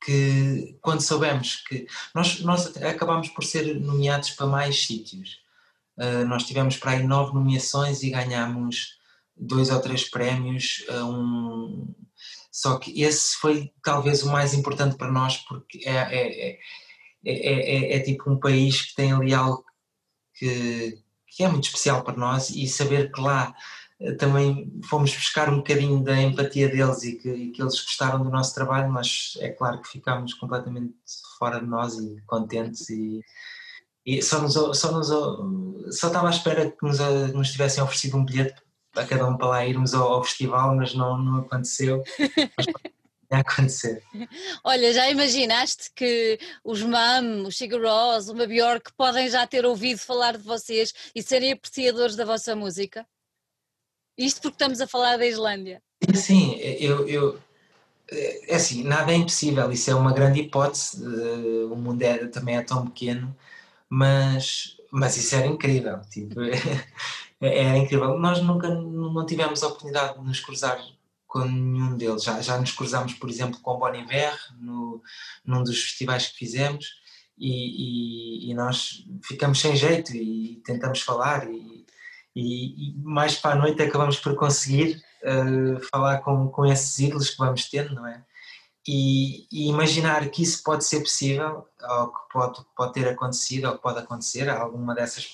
que 0.00 0.78
quando 0.80 1.02
soubemos 1.02 1.56
que 1.56 1.86
nós, 2.14 2.40
nós 2.40 2.76
acabámos 2.78 3.28
por 3.28 3.44
ser 3.44 3.78
nomeados 3.78 4.30
para 4.30 4.46
mais 4.46 4.86
sítios. 4.86 5.40
Uh, 5.98 6.24
nós 6.26 6.44
tivemos 6.44 6.76
para 6.76 6.92
aí 6.92 7.02
nove 7.02 7.34
nomeações 7.34 8.04
e 8.04 8.10
ganhámos 8.10 8.98
dois 9.36 9.70
ou 9.70 9.80
três 9.80 10.08
prémios. 10.08 10.84
Um, 10.90 11.92
só 12.52 12.78
que 12.78 13.02
esse 13.02 13.36
foi 13.36 13.72
talvez 13.82 14.22
o 14.22 14.30
mais 14.30 14.54
importante 14.54 14.96
para 14.96 15.10
nós 15.10 15.38
porque 15.38 15.80
é, 15.84 15.96
é, 15.96 16.58
é, 17.24 17.96
é, 17.96 18.00
tipo 18.00 18.30
um 18.30 18.38
país 18.38 18.82
que 18.82 18.94
tem 18.94 19.12
ali 19.12 19.34
algo 19.34 19.64
que, 20.34 21.00
que 21.26 21.44
é 21.44 21.48
muito 21.48 21.64
especial 21.64 22.02
para 22.02 22.16
nós 22.16 22.50
e 22.50 22.66
saber 22.66 23.12
que 23.12 23.20
lá 23.20 23.54
também 24.16 24.72
fomos 24.84 25.12
buscar 25.12 25.52
um 25.52 25.56
bocadinho 25.56 26.02
da 26.02 26.20
empatia 26.20 26.68
deles 26.68 27.02
e 27.02 27.16
que, 27.16 27.28
e 27.28 27.50
que, 27.50 27.60
eles 27.60 27.80
gostaram 27.80 28.22
do 28.22 28.30
nosso 28.30 28.54
trabalho, 28.54 28.90
mas 28.90 29.36
é 29.40 29.48
claro 29.48 29.82
que 29.82 29.88
ficámos 29.88 30.34
completamente 30.34 30.94
fora 31.36 31.60
de 31.60 31.66
nós 31.66 31.98
e 31.98 32.20
contentes 32.24 32.88
e, 32.90 33.20
e 34.08 34.22
só, 34.22 34.40
nos, 34.40 34.54
só, 34.54 34.90
nos, 34.92 35.08
só 35.98 36.06
estava 36.06 36.28
à 36.28 36.30
espera 36.30 36.70
que 36.70 36.86
nos, 36.86 36.98
nos 37.34 37.52
tivessem 37.52 37.82
oferecido 37.82 38.16
um 38.16 38.24
bilhete 38.24 38.54
a 38.96 39.04
cada 39.04 39.26
um 39.26 39.36
para 39.36 39.48
lá 39.48 39.66
irmos 39.66 39.92
ao, 39.92 40.10
ao 40.10 40.24
festival, 40.24 40.74
mas 40.74 40.94
não, 40.94 41.18
não 41.18 41.40
aconteceu. 41.40 42.02
Mas 42.56 42.66
a 43.30 43.40
acontecer. 43.40 44.02
Olha, 44.64 44.90
já 44.94 45.10
imaginaste 45.10 45.90
que 45.94 46.38
os 46.64 46.82
MAM, 46.82 47.46
os 47.46 47.58
Sigur 47.58 47.82
Rós, 47.82 48.30
o 48.30 48.34
Bjork 48.34 48.90
podem 48.96 49.28
já 49.28 49.46
ter 49.46 49.66
ouvido 49.66 49.98
falar 49.98 50.38
de 50.38 50.42
vocês 50.42 50.94
e 51.14 51.22
serem 51.22 51.52
apreciadores 51.52 52.16
da 52.16 52.24
vossa 52.24 52.56
música? 52.56 53.06
Isto 54.16 54.40
porque 54.40 54.54
estamos 54.54 54.80
a 54.80 54.86
falar 54.86 55.18
da 55.18 55.26
Islândia. 55.26 55.82
Sim, 56.14 56.56
eu, 56.56 57.06
eu 57.06 57.38
é 58.10 58.56
assim, 58.56 58.82
nada 58.82 59.12
é 59.12 59.16
impossível, 59.16 59.70
isso 59.70 59.90
é 59.90 59.94
uma 59.94 60.14
grande 60.14 60.40
hipótese, 60.40 61.04
o 61.70 61.76
mundo 61.76 62.00
é, 62.00 62.26
também 62.28 62.56
é 62.56 62.62
tão 62.62 62.86
pequeno, 62.86 63.36
mas, 63.88 64.76
mas 64.92 65.16
isso 65.16 65.34
era 65.34 65.46
incrível, 65.46 66.00
tipo, 66.10 66.40
é, 67.40 67.48
é 67.48 67.76
incrível. 67.76 68.18
Nós 68.18 68.42
nunca 68.42 68.68
não 68.68 69.24
tivemos 69.26 69.62
a 69.62 69.68
oportunidade 69.68 70.18
de 70.18 70.24
nos 70.24 70.40
cruzar 70.40 70.78
com 71.26 71.40
nenhum 71.44 71.96
deles, 71.96 72.24
já, 72.24 72.40
já 72.40 72.58
nos 72.58 72.72
cruzámos, 72.72 73.12
por 73.14 73.28
exemplo, 73.28 73.60
com 73.60 73.78
Bon 73.78 73.94
Iver, 73.94 74.34
no, 74.58 75.02
num 75.44 75.62
dos 75.62 75.82
festivais 75.82 76.28
que 76.28 76.38
fizemos, 76.38 76.86
e, 77.36 78.46
e, 78.46 78.50
e 78.50 78.54
nós 78.54 79.04
ficamos 79.22 79.60
sem 79.60 79.76
jeito 79.76 80.14
e 80.16 80.60
tentamos 80.64 81.02
falar 81.02 81.46
e, 81.48 81.84
e, 82.34 82.94
mais 83.02 83.36
para 83.36 83.54
a 83.54 83.58
noite 83.58 83.82
acabamos 83.82 84.18
por 84.18 84.34
conseguir 84.34 85.00
uh, 85.22 85.80
falar 85.90 86.18
com, 86.18 86.48
com 86.48 86.66
esses 86.66 86.98
ídolos 86.98 87.30
que 87.30 87.38
vamos 87.38 87.68
tendo, 87.68 87.94
não 87.94 88.06
é? 88.06 88.24
E, 88.90 89.46
e, 89.52 89.68
imaginar 89.68 90.26
que 90.30 90.42
isso 90.42 90.62
pode 90.62 90.82
ser 90.82 91.00
possível, 91.00 91.68
ou 91.82 92.08
que 92.08 92.32
pode, 92.32 92.66
pode 92.74 92.94
ter 92.94 93.06
acontecido, 93.06 93.66
ou 93.66 93.76
que 93.76 93.82
pode 93.82 93.98
acontecer 93.98 94.48
a 94.48 94.58
alguma 94.58 94.94
dessas 94.94 95.26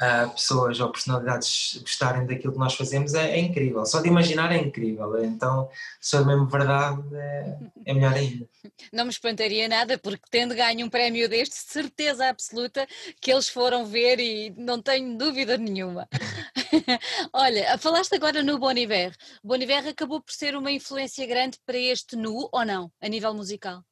uh, 0.00 0.30
pessoas 0.30 0.80
ou 0.80 0.90
personalidades 0.90 1.78
gostarem 1.80 2.26
daquilo 2.26 2.52
que 2.52 2.58
nós 2.58 2.74
fazemos 2.74 3.14
é, 3.14 3.32
é, 3.32 3.38
incrível. 3.38 3.84
Só 3.84 4.00
de 4.00 4.08
imaginar 4.08 4.52
é 4.52 4.58
incrível. 4.58 5.22
Então, 5.24 5.68
se 6.00 6.16
for 6.16 6.26
mesmo 6.26 6.46
verdade, 6.46 7.02
é, 7.14 7.58
é 7.86 7.94
melhor 7.94 8.14
ainda. 8.14 8.48
Não 8.92 9.04
me 9.04 9.10
espantaria 9.10 9.68
nada, 9.68 9.98
porque 9.98 10.24
tendo 10.30 10.54
ganho 10.54 10.86
um 10.86 10.90
prémio 10.90 11.28
deste, 11.28 11.56
certeza 11.56 12.28
absoluta 12.28 12.86
que 13.20 13.32
eles 13.32 13.48
foram 13.48 13.86
ver 13.86 14.18
e 14.20 14.50
não 14.56 14.80
tenho 14.80 15.16
dúvida 15.16 15.56
nenhuma. 15.56 16.08
Olha, 17.32 17.76
falaste 17.78 18.14
agora 18.14 18.42
no 18.42 18.58
Boniver. 18.58 19.14
Boniver 19.42 19.86
acabou 19.88 20.20
por 20.20 20.32
ser 20.32 20.56
uma 20.56 20.70
influência 20.70 21.26
grande 21.26 21.58
para 21.64 21.78
este 21.78 22.16
nu 22.16 22.48
ou 22.52 22.64
não, 22.64 22.90
a 23.00 23.08
nível 23.08 23.34
musical? 23.34 23.82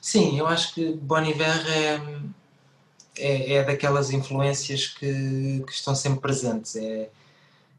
Sim, 0.00 0.38
eu 0.38 0.46
acho 0.46 0.74
que 0.74 0.92
Boniver 0.94 1.66
é, 1.70 2.00
é, 3.18 3.54
é 3.54 3.64
daquelas 3.64 4.10
influências 4.10 4.86
que, 4.88 5.62
que, 5.66 5.72
estão 5.72 5.94
sempre 5.94 6.20
presentes. 6.20 6.76
É, 6.76 7.10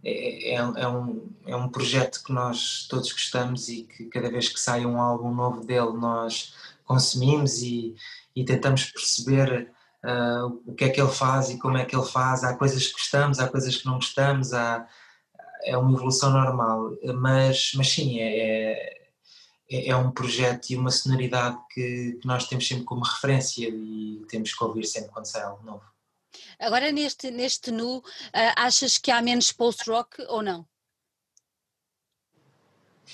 é, 0.03 0.53
é, 0.53 0.55
é, 0.55 0.87
um, 0.87 1.29
é 1.45 1.55
um 1.55 1.69
projeto 1.69 2.23
que 2.23 2.33
nós 2.33 2.87
todos 2.89 3.11
gostamos 3.11 3.69
e 3.69 3.83
que 3.83 4.05
cada 4.05 4.29
vez 4.31 4.49
que 4.49 4.59
sai 4.59 4.85
um 4.85 4.99
álbum 4.99 5.33
novo 5.33 5.63
dele 5.63 5.93
nós 5.93 6.55
consumimos 6.85 7.61
e, 7.61 7.95
e 8.35 8.43
tentamos 8.43 8.85
perceber 8.85 9.71
uh, 10.03 10.61
o 10.65 10.73
que 10.73 10.85
é 10.85 10.89
que 10.89 10.99
ele 10.99 11.11
faz 11.11 11.49
e 11.49 11.59
como 11.59 11.77
é 11.77 11.85
que 11.85 11.95
ele 11.95 12.05
faz. 12.05 12.43
Há 12.43 12.55
coisas 12.55 12.87
que 12.87 12.93
gostamos, 12.93 13.39
há 13.39 13.47
coisas 13.47 13.77
que 13.77 13.85
não 13.85 13.95
gostamos, 13.95 14.53
há, 14.53 14.87
é 15.63 15.77
uma 15.77 15.91
evolução 15.93 16.31
normal. 16.31 16.91
Mas, 17.15 17.71
mas 17.75 17.89
sim, 17.89 18.19
é, 18.19 19.00
é 19.71 19.87
é, 19.87 19.95
um 19.95 20.11
projeto 20.11 20.69
e 20.69 20.75
uma 20.75 20.91
sonoridade 20.91 21.57
que, 21.73 22.17
que, 22.21 22.27
nós 22.27 22.45
temos 22.47 22.67
sempre 22.67 22.83
como 22.83 23.03
referência 23.03 23.69
e 23.69 24.25
temos 24.27 24.53
que 24.53 24.63
ouvir 24.63 24.83
sempre 24.83 25.11
quando 25.11 25.25
sai 25.25 25.43
algo 25.43 25.63
novo. 25.63 25.83
Agora 26.59 26.91
neste, 26.91 27.31
neste 27.31 27.71
nu, 27.71 27.99
uh, 27.99 28.03
achas 28.57 28.97
que 28.97 29.09
há 29.09 29.21
menos 29.21 29.51
post-rock 29.51 30.21
ou 30.27 30.43
não? 30.43 30.67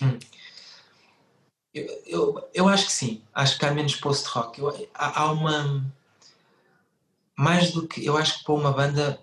Hum. 0.01 0.19
Eu, 1.73 2.03
eu, 2.07 2.49
eu, 2.53 2.67
acho 2.67 2.87
que 2.87 2.91
sim, 2.91 3.23
acho 3.33 3.59
que 3.59 3.65
há 3.65 3.71
menos 3.71 3.95
post-rock. 3.95 4.61
Há, 4.95 5.21
há 5.21 5.31
uma. 5.31 5.85
Mais 7.37 7.71
do 7.71 7.87
que. 7.87 8.03
Eu 8.03 8.17
acho 8.17 8.39
que 8.39 8.45
para 8.45 8.53
uma 8.55 8.71
banda, 8.71 9.21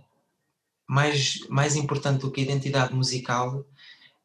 mais, 0.88 1.40
mais 1.48 1.74
importante 1.74 2.20
do 2.20 2.30
que 2.30 2.40
a 2.40 2.44
identidade 2.44 2.94
musical 2.94 3.64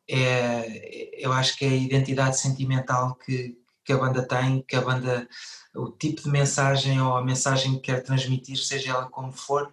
é, 0.09 1.11
eu 1.13 1.31
acho 1.31 1.55
que 1.57 1.65
é 1.65 1.69
a 1.69 1.75
identidade 1.75 2.39
sentimental 2.39 3.15
que, 3.15 3.55
que 3.85 3.93
a 3.93 3.97
banda 3.97 4.27
tem, 4.27 4.63
que 4.67 4.75
a 4.75 4.81
banda, 4.81 5.27
o 5.75 5.91
tipo 5.91 6.23
de 6.23 6.29
mensagem 6.29 6.99
ou 6.99 7.15
a 7.15 7.23
mensagem 7.23 7.75
que 7.75 7.91
quer 7.91 8.01
transmitir, 8.01 8.57
seja 8.57 8.91
ela 8.91 9.09
como 9.09 9.31
for, 9.31 9.71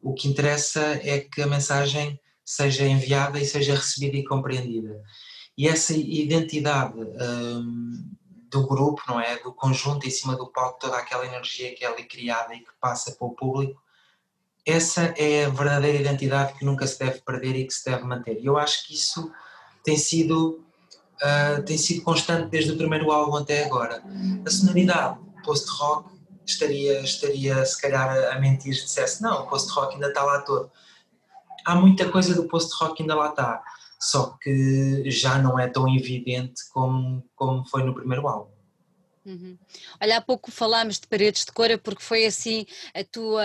o 0.00 0.14
que 0.14 0.28
interessa 0.28 0.80
é 1.02 1.20
que 1.20 1.42
a 1.42 1.46
mensagem 1.46 2.20
seja 2.44 2.86
enviada 2.86 3.40
e 3.40 3.44
seja 3.44 3.74
recebida 3.74 4.16
e 4.16 4.24
compreendida. 4.24 5.02
E 5.56 5.68
essa 5.68 5.92
identidade 5.92 6.94
hum, 6.98 8.14
do 8.50 8.66
grupo, 8.66 9.02
não 9.08 9.20
é? 9.20 9.38
Do 9.38 9.52
conjunto 9.52 10.06
em 10.06 10.10
cima 10.10 10.36
do 10.36 10.46
palco, 10.46 10.78
toda 10.78 10.96
aquela 10.96 11.26
energia 11.26 11.74
que 11.74 11.84
é 11.84 11.88
ali 11.88 12.04
criada 12.04 12.54
e 12.54 12.60
que 12.60 12.70
passa 12.80 13.12
para 13.12 13.26
o 13.26 13.34
público, 13.34 13.80
essa 14.64 15.14
é 15.16 15.44
a 15.44 15.48
verdadeira 15.48 15.98
identidade 15.98 16.54
que 16.54 16.64
nunca 16.64 16.86
se 16.86 16.98
deve 16.98 17.20
perder 17.20 17.56
e 17.56 17.66
que 17.66 17.74
se 17.74 17.84
deve 17.84 18.04
manter. 18.04 18.40
E 18.40 18.46
eu 18.46 18.56
acho 18.56 18.86
que 18.86 18.94
isso 18.94 19.32
tem 19.82 19.96
sido, 19.96 20.64
uh, 21.22 21.62
tem 21.64 21.76
sido 21.76 22.02
constante 22.02 22.48
desde 22.48 22.72
o 22.72 22.76
primeiro 22.76 23.10
álbum 23.10 23.36
até 23.36 23.64
agora. 23.64 24.02
A 24.46 24.50
sonoridade 24.50 25.18
post-rock 25.44 26.10
estaria, 26.46 27.00
estaria 27.00 27.64
se 27.64 27.80
calhar 27.80 28.32
a 28.32 28.38
mentir 28.38 28.74
se 28.74 28.84
dissesse 28.84 29.22
não, 29.22 29.42
o 29.42 29.46
post-rock 29.48 29.94
ainda 29.94 30.08
está 30.08 30.22
lá 30.22 30.40
todo. 30.40 30.70
Há 31.64 31.74
muita 31.74 32.10
coisa 32.10 32.34
do 32.34 32.48
post-rock 32.48 33.02
ainda 33.02 33.14
lá 33.14 33.30
está, 33.30 33.62
só 34.00 34.36
que 34.40 35.04
já 35.10 35.38
não 35.38 35.58
é 35.58 35.68
tão 35.68 35.88
evidente 35.94 36.62
como, 36.72 37.24
como 37.36 37.64
foi 37.68 37.84
no 37.84 37.94
primeiro 37.94 38.26
álbum. 38.26 38.50
Uhum. 39.24 39.56
Olha, 40.00 40.16
há 40.16 40.20
pouco 40.20 40.50
falámos 40.50 40.98
de 40.98 41.06
Paredes 41.06 41.44
de 41.44 41.52
Cora 41.52 41.78
porque 41.78 42.02
foi 42.02 42.26
assim 42.26 42.66
a 42.92 43.04
tua 43.04 43.44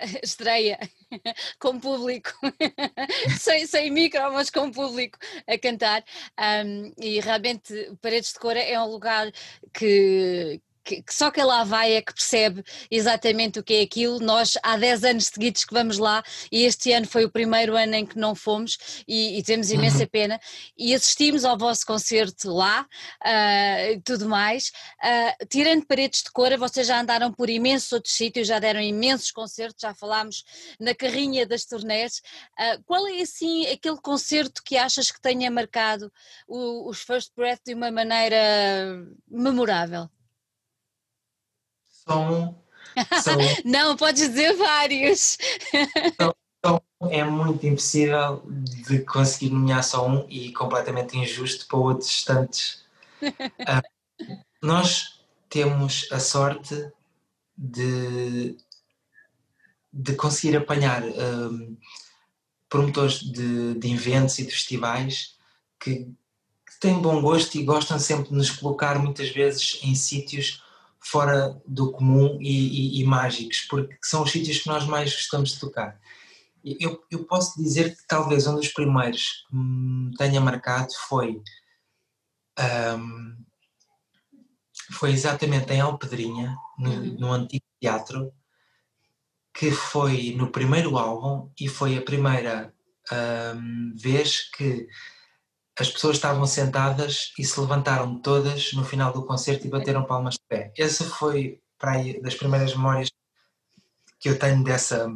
estreia 0.24 0.78
com 1.60 1.78
público, 1.78 2.30
sem, 3.38 3.66
sem 3.66 3.90
micro, 3.90 4.32
mas 4.32 4.48
com 4.50 4.70
público 4.70 5.18
a 5.46 5.58
cantar. 5.58 6.02
Um, 6.38 6.92
e 6.98 7.20
realmente 7.20 7.92
Paredes 8.00 8.32
de 8.32 8.38
Cora 8.38 8.60
é 8.60 8.80
um 8.80 8.86
lugar 8.86 9.30
que, 9.72 10.60
que, 10.88 11.02
que, 11.02 11.14
só 11.14 11.30
quem 11.30 11.44
lá 11.44 11.64
vai 11.64 11.92
é 11.92 12.00
que 12.00 12.14
percebe 12.14 12.64
exatamente 12.90 13.58
o 13.58 13.62
que 13.62 13.74
é 13.74 13.82
aquilo. 13.82 14.18
Nós 14.20 14.54
há 14.62 14.76
10 14.76 15.04
anos 15.04 15.26
seguidos 15.26 15.64
que 15.64 15.74
vamos 15.74 15.98
lá 15.98 16.22
e 16.50 16.64
este 16.64 16.92
ano 16.92 17.06
foi 17.06 17.26
o 17.26 17.30
primeiro 17.30 17.76
ano 17.76 17.94
em 17.94 18.06
que 18.06 18.18
não 18.18 18.34
fomos 18.34 19.02
e, 19.06 19.38
e 19.38 19.42
temos 19.42 19.70
imensa 19.70 20.04
uhum. 20.04 20.08
pena. 20.08 20.40
E 20.76 20.94
assistimos 20.94 21.44
ao 21.44 21.58
vosso 21.58 21.84
concerto 21.84 22.50
lá 22.50 22.86
e 23.92 23.96
uh, 23.96 24.02
tudo 24.02 24.26
mais. 24.26 24.72
Uh, 25.02 25.46
tirando 25.46 25.84
paredes 25.84 26.22
de 26.22 26.30
cora, 26.30 26.56
vocês 26.56 26.86
já 26.86 26.98
andaram 27.00 27.30
por 27.32 27.50
imensos 27.50 27.92
outros 27.92 28.14
sítios, 28.14 28.48
já 28.48 28.58
deram 28.58 28.80
imensos 28.80 29.30
concertos, 29.30 29.82
já 29.82 29.94
falámos 29.94 30.44
na 30.80 30.94
carrinha 30.94 31.46
das 31.46 31.66
turnés. 31.66 32.22
Uh, 32.58 32.82
qual 32.84 33.06
é 33.06 33.20
assim 33.20 33.66
aquele 33.66 33.98
concerto 34.00 34.62
que 34.64 34.78
achas 34.78 35.10
que 35.10 35.20
tenha 35.20 35.50
marcado 35.50 36.10
o, 36.46 36.88
os 36.88 37.02
First 37.02 37.32
Breath 37.36 37.60
de 37.66 37.74
uma 37.74 37.90
maneira 37.90 38.38
memorável? 39.30 40.08
São. 42.08 42.56
são 43.22 43.36
Não, 43.64 43.96
podes 43.96 44.28
dizer 44.28 44.54
vários. 44.56 45.36
São, 46.64 46.82
é 47.10 47.22
muito 47.22 47.66
impossível 47.66 48.42
de 48.46 49.00
conseguir 49.00 49.50
nomear 49.50 49.84
só 49.84 50.08
um 50.08 50.26
e 50.28 50.52
completamente 50.52 51.16
injusto 51.16 51.66
para 51.68 51.78
outros 51.78 52.24
tantos. 52.24 52.84
Uh, 53.22 54.34
nós 54.62 55.20
temos 55.48 56.08
a 56.10 56.18
sorte 56.18 56.90
de, 57.56 58.56
de 59.92 60.14
conseguir 60.14 60.56
apanhar 60.56 61.02
um, 61.02 61.76
promotores 62.68 63.20
de, 63.20 63.74
de 63.74 63.92
eventos 63.92 64.38
e 64.38 64.44
de 64.44 64.50
festivais 64.50 65.36
que, 65.80 66.06
que 66.66 66.80
têm 66.80 67.00
bom 67.00 67.20
gosto 67.20 67.56
e 67.56 67.64
gostam 67.64 67.98
sempre 67.98 68.30
de 68.30 68.34
nos 68.34 68.50
colocar 68.50 68.98
muitas 68.98 69.30
vezes 69.30 69.80
em 69.82 69.94
sítios 69.94 70.62
fora 71.10 71.60
do 71.66 71.90
comum 71.92 72.38
e, 72.40 72.98
e, 72.98 73.00
e, 73.00 73.04
mágicos, 73.04 73.66
porque 73.68 73.96
são 74.02 74.22
os 74.22 74.30
sítios 74.30 74.58
que 74.58 74.68
nós 74.68 74.86
mais 74.86 75.12
gostamos 75.12 75.52
de 75.52 75.60
tocar. 75.60 75.98
Eu, 76.62 77.02
eu 77.10 77.24
posso 77.24 77.60
dizer 77.62 77.96
que 77.96 78.06
talvez 78.06 78.46
um 78.46 78.56
dos 78.56 78.68
primeiros 78.68 79.44
que 79.48 79.56
me 79.56 80.14
tenha 80.16 80.40
marcado 80.40 80.92
foi 81.08 81.40
um, 82.98 83.36
foi 84.92 85.12
exatamente 85.12 85.72
em 85.72 85.80
Alpedrinha, 85.80 86.56
no, 86.78 86.90
uhum. 86.90 87.16
no 87.18 87.32
antigo 87.32 87.64
teatro, 87.80 88.32
que 89.54 89.70
foi 89.70 90.34
no 90.36 90.50
primeiro 90.50 90.98
álbum 90.98 91.50
e 91.58 91.68
foi 91.68 91.96
a 91.96 92.02
primeira 92.02 92.74
um, 93.56 93.94
vez 93.96 94.50
que 94.50 94.86
as 95.78 95.90
pessoas 95.90 96.16
estavam 96.16 96.46
sentadas 96.46 97.32
e 97.38 97.44
se 97.44 97.60
levantaram 97.60 98.18
todas 98.18 98.72
no 98.72 98.84
final 98.84 99.12
do 99.12 99.24
concerto 99.24 99.66
e 99.66 99.70
bateram 99.70 100.04
palmas 100.04 100.34
de 100.34 100.40
pé. 100.48 100.72
Essa 100.76 101.04
foi 101.04 101.60
para 101.78 101.92
aí, 101.92 102.20
das 102.20 102.34
primeiras 102.34 102.74
memórias 102.74 103.10
que 104.18 104.28
eu 104.28 104.38
tenho 104.38 104.64
dessa 104.64 105.08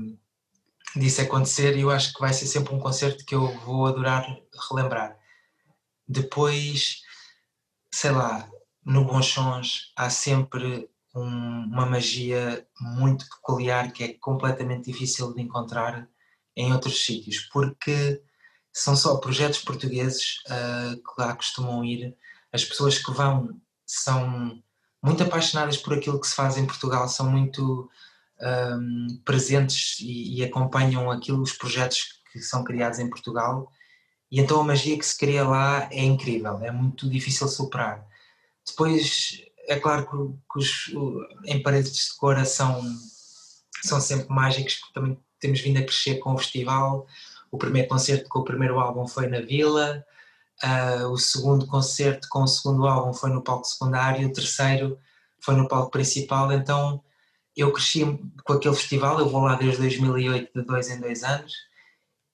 disso 0.95 1.23
acontecer 1.23 1.77
e 1.77 1.81
eu 1.81 1.91
acho 1.91 2.13
que 2.13 2.21
vai 2.21 2.33
ser 2.33 2.47
sempre 2.47 2.75
um 2.75 2.79
concerto 2.79 3.25
que 3.25 3.35
eu 3.35 3.49
vou 3.61 3.87
adorar 3.87 4.27
relembrar. 4.71 5.17
Depois, 6.07 7.03
sei 7.91 8.11
lá, 8.11 8.49
no 8.85 9.05
Bonchons 9.05 9.93
há 9.97 10.11
sempre 10.11 10.89
um, 11.15 11.65
uma 11.73 11.87
magia 11.87 12.67
muito 12.81 13.27
peculiar 13.29 13.93
que 13.93 14.05
é 14.05 14.15
completamente 14.15 14.93
difícil 14.93 15.33
de 15.35 15.43
encontrar 15.43 16.09
em 16.55 16.73
outros 16.73 17.05
sítios, 17.05 17.49
porque 17.53 18.23
são 18.73 18.97
só 18.97 19.16
projetos 19.16 19.59
portugueses 19.61 20.41
uh, 20.47 20.97
que 20.97 21.20
lá 21.20 21.35
costumam 21.35 21.85
ir. 21.85 22.16
As 22.53 22.64
pessoas 22.64 22.99
que 22.99 23.12
vão 23.12 23.61
são 23.87 24.62
muito 25.03 25.23
apaixonadas 25.23 25.77
por 25.77 25.95
aquilo 25.95 26.20
que 26.20 26.27
se 26.27 26.35
faz 26.35 26.57
em 26.57 26.66
Portugal, 26.66 27.09
são 27.09 27.29
muito 27.29 27.91
um, 28.41 29.20
presentes 29.25 29.99
e, 30.01 30.39
e, 30.39 30.45
acompanham 30.45 31.11
aquilo, 31.11 31.43
os 31.43 31.53
projetos 31.53 32.20
que 32.31 32.41
são 32.41 32.64
criados 32.64 32.99
em 32.99 33.11
Portugal. 33.11 33.70
E 34.31 34.41
então 34.41 34.61
a 34.61 34.64
magia 34.64 34.97
que 34.97 35.05
se 35.05 35.18
cria 35.18 35.47
lá 35.47 35.89
é 35.91 36.03
incrível, 36.03 36.59
é 36.62 36.70
muito 36.70 37.11
difícil 37.11 37.49
superar. 37.49 38.07
Depois 38.66 39.43
é 39.66 39.79
claro 39.79 40.07
que, 40.07 40.53
que 40.53 40.59
os, 40.59 40.95
em 41.45 41.62
paredes 41.62 41.93
de 41.93 42.16
cora 42.16 42.45
são, 42.45 42.83
são 43.83 44.01
sempre 44.01 44.29
mágicos, 44.29 44.77
porque 44.77 44.95
também 44.95 45.18
temos 45.39 45.61
vindo 45.61 45.79
a 45.79 45.83
crescer 45.83 46.16
com 46.16 46.33
o 46.33 46.39
festival. 46.39 47.07
O 47.53 47.59
primeiro 47.59 47.86
concerto 47.86 48.28
com 48.30 48.40
o 48.40 48.44
primeiro 48.44 48.80
álbum 48.80 49.07
foi 49.07 49.28
na 49.28 49.40
Vila, 49.40 50.05
uh, 50.64 51.07
o 51.09 51.18
segundo 51.18 51.66
concerto 51.66 52.26
com 52.30 52.42
o 52.42 52.48
segundo 52.48 52.86
álbum 52.86 53.12
foi 53.12 53.30
no 53.30 53.42
palco 53.42 53.66
secundário, 53.66 54.26
o 54.26 54.32
terceiro 54.32 54.98
foi 55.38 55.55
no 55.55 55.68
palco 55.68 55.90
principal. 55.90 56.50
Então 56.50 57.05
eu 57.55 57.70
cresci 57.70 58.18
com 58.42 58.55
aquele 58.55 58.74
festival, 58.74 59.18
eu 59.20 59.28
vou 59.28 59.42
lá 59.42 59.55
desde 59.55 59.78
2008, 59.78 60.50
de 60.55 60.66
dois 60.66 60.88
em 60.88 60.98
dois 60.98 61.22
anos 61.22 61.53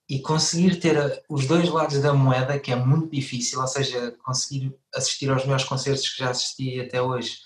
e 0.09 0.19
conseguir 0.19 0.77
ter 0.77 1.23
os 1.29 1.45
dois 1.45 1.69
lados 1.69 2.01
da 2.01 2.13
moeda, 2.13 2.57
que 2.57 2.71
é 2.71 2.75
muito 2.75 3.11
difícil, 3.11 3.61
ou 3.61 3.67
seja, 3.67 4.11
conseguir 4.23 4.75
assistir 4.95 5.29
aos 5.29 5.43
melhores 5.43 5.65
concertos 5.65 6.09
que 6.09 6.23
já 6.23 6.31
assisti 6.31 6.81
até 6.81 6.99
hoje 6.99 7.37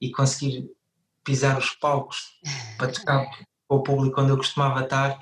e 0.00 0.12
conseguir 0.12 0.70
pisar 1.24 1.58
os 1.58 1.70
palcos 1.70 2.38
para 2.76 2.92
tocar 2.92 3.26
para 3.66 3.76
o 3.76 3.82
público 3.82 4.20
onde 4.20 4.30
eu 4.30 4.36
costumava 4.36 4.82
estar 4.82 5.18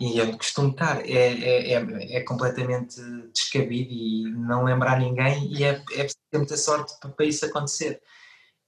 e 0.00 0.20
onde 0.20 0.38
costumo 0.38 0.70
estar, 0.70 1.04
é, 1.04 1.12
é, 1.12 1.72
é, 1.72 2.16
é 2.16 2.20
completamente 2.22 3.00
descabido 3.32 3.92
e 3.92 4.24
não 4.32 4.64
lembrar 4.64 4.98
ninguém 4.98 5.52
e 5.52 5.62
é, 5.62 5.70
é 5.92 6.04
preciso 6.04 6.18
ter 6.30 6.38
muita 6.38 6.56
sorte 6.56 6.94
para 7.14 7.26
isso 7.26 7.44
acontecer. 7.44 8.00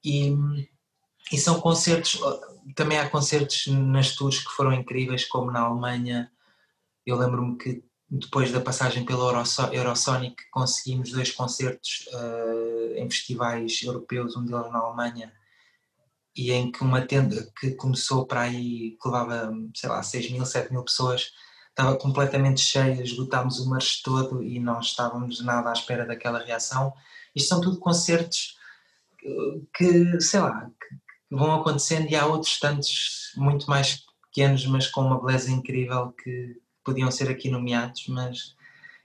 E, 0.04 0.34
e 1.32 1.38
são 1.38 1.58
concertos, 1.60 2.20
também 2.74 2.98
há 2.98 3.08
concertos 3.08 3.66
nas 3.68 4.14
tours 4.14 4.40
que 4.40 4.52
foram 4.52 4.74
incríveis, 4.74 5.24
como 5.24 5.50
na 5.50 5.60
Alemanha, 5.60 6.30
eu 7.06 7.16
lembro-me 7.16 7.56
que 7.56 7.82
depois 8.10 8.52
da 8.52 8.60
passagem 8.60 9.06
pelo 9.06 9.30
Eurosonic 9.72 10.36
conseguimos 10.50 11.12
dois 11.12 11.30
concertos 11.30 12.06
uh, 12.12 12.94
em 12.96 13.08
festivais 13.08 13.82
europeus, 13.82 14.36
um 14.36 14.44
deles 14.44 14.70
na 14.70 14.80
Alemanha, 14.80 15.32
e 16.34 16.52
em 16.52 16.70
que 16.72 16.82
uma 16.82 17.02
tenda 17.02 17.50
que 17.58 17.72
começou 17.72 18.26
para 18.26 18.42
aí, 18.42 18.96
que 19.00 19.08
levava, 19.08 19.52
sei 19.74 19.88
lá, 19.88 20.02
6 20.02 20.30
mil, 20.30 20.46
7 20.46 20.72
mil 20.72 20.82
pessoas, 20.82 21.32
estava 21.70 21.96
completamente 21.96 22.60
cheia, 22.60 23.02
esgotámos 23.02 23.58
o 23.58 23.68
marcho 23.68 24.02
todo 24.02 24.42
e 24.42 24.58
não 24.58 24.80
estávamos 24.80 25.42
nada 25.42 25.70
à 25.70 25.72
espera 25.72 26.06
daquela 26.06 26.38
reação. 26.38 26.92
Isto 27.34 27.48
são 27.48 27.60
tudo 27.60 27.78
concertos 27.78 28.56
que, 29.74 30.20
sei 30.20 30.40
lá, 30.40 30.68
que 30.68 30.96
vão 31.30 31.54
acontecendo 31.54 32.10
e 32.10 32.16
há 32.16 32.26
outros 32.26 32.58
tantos 32.58 33.32
muito 33.36 33.68
mais 33.68 34.04
pequenos, 34.24 34.66
mas 34.66 34.86
com 34.86 35.02
uma 35.02 35.22
beleza 35.22 35.50
incrível 35.50 36.12
que 36.12 36.60
podiam 36.84 37.10
ser 37.10 37.30
aqui 37.30 37.50
nomeados, 37.50 38.06
mas 38.08 38.54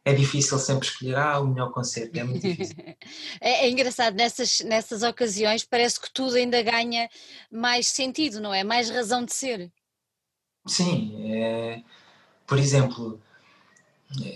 é 0.07 0.13
difícil 0.13 0.57
sempre 0.57 0.87
escolher 0.87 1.17
ah, 1.17 1.37
o 1.41 1.47
melhor 1.47 1.69
concerto, 1.69 2.17
é 2.17 2.23
muito 2.23 2.41
difícil. 2.41 2.77
é, 3.41 3.65
é, 3.65 3.69
engraçado, 3.69 4.15
nessas, 4.15 4.61
nessas 4.61 5.03
ocasiões 5.03 5.65
parece 5.65 5.99
que 5.99 6.09
tudo 6.13 6.35
ainda 6.35 6.63
ganha 6.63 7.09
mais 7.51 7.87
sentido, 7.87 8.39
não 8.39 8.53
é? 8.53 8.63
Mais 8.63 8.89
razão 8.89 9.25
de 9.25 9.33
ser. 9.33 9.69
Sim, 10.65 11.29
é, 11.29 11.81
por 12.45 12.57
exemplo, 12.57 13.19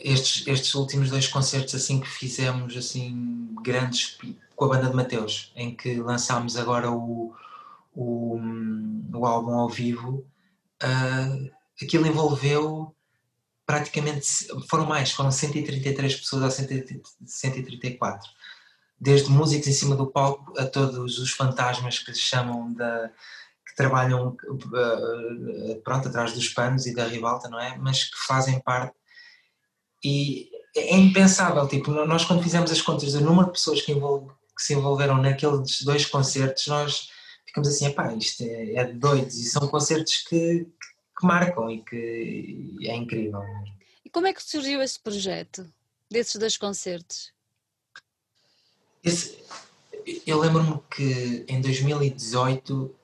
estes, 0.03 0.45
estes 0.45 0.75
últimos 0.75 1.09
dois 1.09 1.27
concertos 1.27 1.73
assim 1.73 2.01
que 2.01 2.09
fizemos 2.09 2.75
assim 2.75 3.55
grandes 3.63 4.17
com 4.53 4.65
a 4.65 4.67
banda 4.67 4.89
de 4.89 4.95
Mateus, 4.95 5.53
em 5.55 5.73
que 5.73 5.95
lançámos 6.01 6.57
agora 6.57 6.91
o, 6.91 7.33
o, 7.95 8.37
o 9.13 9.25
álbum 9.25 9.53
ao 9.53 9.69
vivo, 9.69 10.25
uh, 10.83 11.51
aquilo 11.81 12.05
envolveu 12.05 12.93
praticamente 13.65 14.27
foram 14.69 14.85
mais, 14.85 15.11
foram 15.11 15.31
133 15.31 16.15
pessoas 16.15 16.59
ou 16.59 16.67
134. 17.25 18.29
Desde 18.99 19.29
músicos 19.29 19.67
em 19.67 19.73
cima 19.73 19.95
do 19.95 20.07
palco 20.07 20.53
a 20.59 20.65
todos 20.65 21.17
os 21.17 21.31
fantasmas 21.31 21.99
que 21.99 22.13
se 22.13 22.21
chamam 22.21 22.73
da 22.73 23.11
que 23.65 23.75
trabalham 23.75 24.35
eh, 24.43 25.81
pronto, 25.81 26.09
atrás 26.09 26.33
dos 26.33 26.49
panos 26.49 26.85
e 26.85 26.93
da 26.93 27.07
ribalta, 27.07 27.47
não 27.47 27.57
é? 27.59 27.77
Mas 27.77 28.03
que 28.03 28.17
fazem 28.27 28.59
parte 28.59 28.93
e 30.03 30.49
é 30.75 30.95
impensável, 30.95 31.67
tipo, 31.67 31.91
nós 31.91 32.25
quando 32.25 32.43
fizemos 32.43 32.71
as 32.71 32.81
contas 32.81 33.13
do 33.13 33.21
número 33.21 33.47
de 33.47 33.53
pessoas 33.53 33.81
que, 33.81 33.91
envolve, 33.91 34.31
que 34.55 34.63
se 34.63 34.73
envolveram 34.73 35.17
naqueles 35.17 35.81
dois 35.83 36.05
concertos, 36.05 36.67
nós 36.67 37.09
ficamos 37.45 37.67
assim, 37.69 37.87
epá, 37.87 38.13
isto 38.15 38.43
é, 38.43 38.75
é 38.75 38.83
de 38.85 38.93
doidos 38.93 39.35
e 39.35 39.43
são 39.45 39.67
concertos 39.67 40.17
que, 40.27 40.65
que 40.65 40.90
marcam 41.25 41.69
e 41.69 41.81
que 41.81 42.77
é 42.83 42.95
incrível. 42.95 43.41
E 44.03 44.09
como 44.09 44.27
é 44.27 44.33
que 44.33 44.43
surgiu 44.43 44.81
esse 44.81 44.99
projeto, 44.99 45.71
desses 46.09 46.35
dois 46.35 46.57
concertos? 46.57 47.31
Esse, 49.03 49.37
eu 50.25 50.39
lembro-me 50.39 50.79
que 50.89 51.45
em 51.47 51.61
2018, 51.61 52.95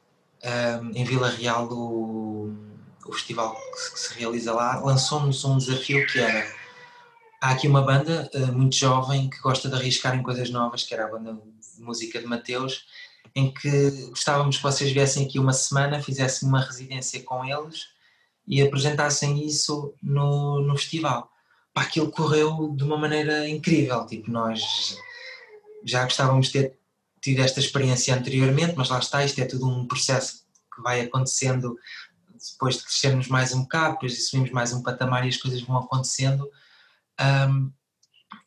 um, 0.44 0.92
em 0.92 1.04
Vila 1.04 1.30
Real, 1.30 1.68
o, 1.72 2.56
o 3.06 3.14
festival 3.14 3.56
que 3.56 4.00
se 4.00 4.14
realiza 4.14 4.54
lá, 4.54 4.80
lançou-nos 4.80 5.44
um 5.46 5.58
desafio 5.58 6.06
que 6.08 6.20
era 6.20 6.56
há 7.42 7.52
aqui 7.52 7.68
uma 7.68 7.82
banda 7.82 8.30
uh, 8.34 8.52
muito 8.52 8.76
jovem 8.76 9.30
que 9.30 9.40
gosta 9.40 9.70
de 9.70 9.76
arriscar 9.76 10.16
em 10.16 10.24
coisas 10.24 10.50
novas, 10.50 10.84
que 10.84 10.94
era 10.94 11.06
a 11.06 11.10
banda 11.10 11.34
de 11.34 11.82
música 11.82 12.20
de 12.20 12.26
Mateus, 12.26 12.86
em 13.36 13.54
que 13.54 14.08
gostávamos 14.10 14.58
que 14.58 14.64
vocês 14.64 14.92
viessem 14.92 15.26
aqui 15.26 15.40
uma 15.40 15.54
semana, 15.54 16.02
fizessem 16.02 16.50
uma 16.50 16.62
residência 16.62 17.22
com 17.24 17.46
eles 17.46 17.97
e 18.48 18.62
apresentassem 18.62 19.46
isso 19.46 19.94
no, 20.02 20.62
no 20.62 20.76
festival. 20.78 21.30
Pá, 21.74 21.82
aquilo 21.82 22.10
correu 22.10 22.74
de 22.76 22.84
uma 22.84 22.98
maneira 22.98 23.48
incrível, 23.48 24.06
tipo, 24.06 24.32
nós 24.32 24.98
já 25.84 26.04
gostávamos 26.04 26.48
de 26.48 26.54
ter 26.54 26.78
tido 27.22 27.42
esta 27.42 27.60
experiência 27.60 28.16
anteriormente, 28.16 28.74
mas 28.78 28.90
lá 28.90 29.00
está, 29.00 29.24
isto 29.24 29.40
é 29.42 29.46
tudo 29.46 29.68
um 29.68 29.88
processo 29.88 30.46
que 30.74 30.82
vai 30.82 31.02
acontecendo 31.02 31.76
depois 32.52 32.78
de 32.78 32.84
crescermos 32.84 33.28
mais 33.28 33.54
um 33.54 33.62
bocado, 33.62 33.94
depois 33.94 34.14
de 34.14 34.22
subirmos 34.22 34.52
mais 34.52 34.72
um 34.72 34.84
patamar 34.84 35.26
e 35.26 35.30
as 35.30 35.38
coisas 35.38 35.62
vão 35.62 35.78
acontecendo. 35.78 36.50
Um, 37.20 37.72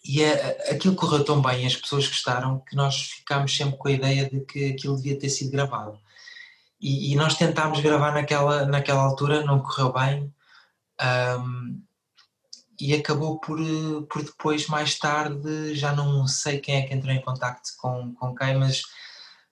e 0.04 0.22
é, 0.22 0.72
aquilo 0.72 0.94
correu 0.94 1.24
tão 1.24 1.42
bem, 1.42 1.66
as 1.66 1.76
pessoas 1.76 2.06
gostaram, 2.06 2.60
que 2.60 2.74
nós 2.74 3.02
ficámos 3.02 3.54
sempre 3.54 3.76
com 3.76 3.88
a 3.88 3.92
ideia 3.92 4.30
de 4.30 4.40
que 4.40 4.72
aquilo 4.72 4.96
devia 4.96 5.18
ter 5.18 5.28
sido 5.28 5.50
gravado. 5.50 5.98
E, 6.80 7.12
e 7.12 7.16
nós 7.16 7.36
tentámos 7.36 7.80
gravar 7.80 8.12
naquela, 8.12 8.64
naquela 8.64 9.02
altura, 9.02 9.44
não 9.44 9.60
correu 9.60 9.92
bem, 9.92 10.32
um, 11.38 11.82
e 12.80 12.94
acabou 12.94 13.38
por, 13.38 13.58
por 14.08 14.22
depois, 14.22 14.66
mais 14.66 14.98
tarde, 14.98 15.74
já 15.74 15.94
não 15.94 16.26
sei 16.26 16.58
quem 16.58 16.76
é 16.76 16.82
que 16.82 16.94
entrou 16.94 17.12
em 17.12 17.20
contato 17.20 17.60
com, 17.78 18.14
com 18.14 18.34
quem, 18.34 18.56
mas 18.56 18.82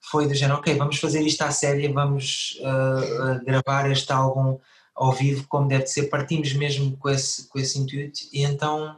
foi 0.00 0.26
do 0.26 0.34
género, 0.34 0.58
ok, 0.58 0.74
vamos 0.74 0.98
fazer 0.98 1.20
isto 1.20 1.42
à 1.42 1.50
série, 1.50 1.88
vamos 1.88 2.58
uh, 2.60 3.36
uh, 3.36 3.44
gravar 3.44 3.90
este 3.90 4.10
álbum 4.10 4.58
ao 4.94 5.12
vivo 5.12 5.46
como 5.48 5.68
deve 5.68 5.86
ser, 5.86 6.04
partimos 6.04 6.52
mesmo 6.54 6.96
com 6.96 7.08
esse, 7.10 7.46
com 7.48 7.58
esse 7.58 7.78
intuito 7.78 8.20
e 8.32 8.42
então 8.42 8.96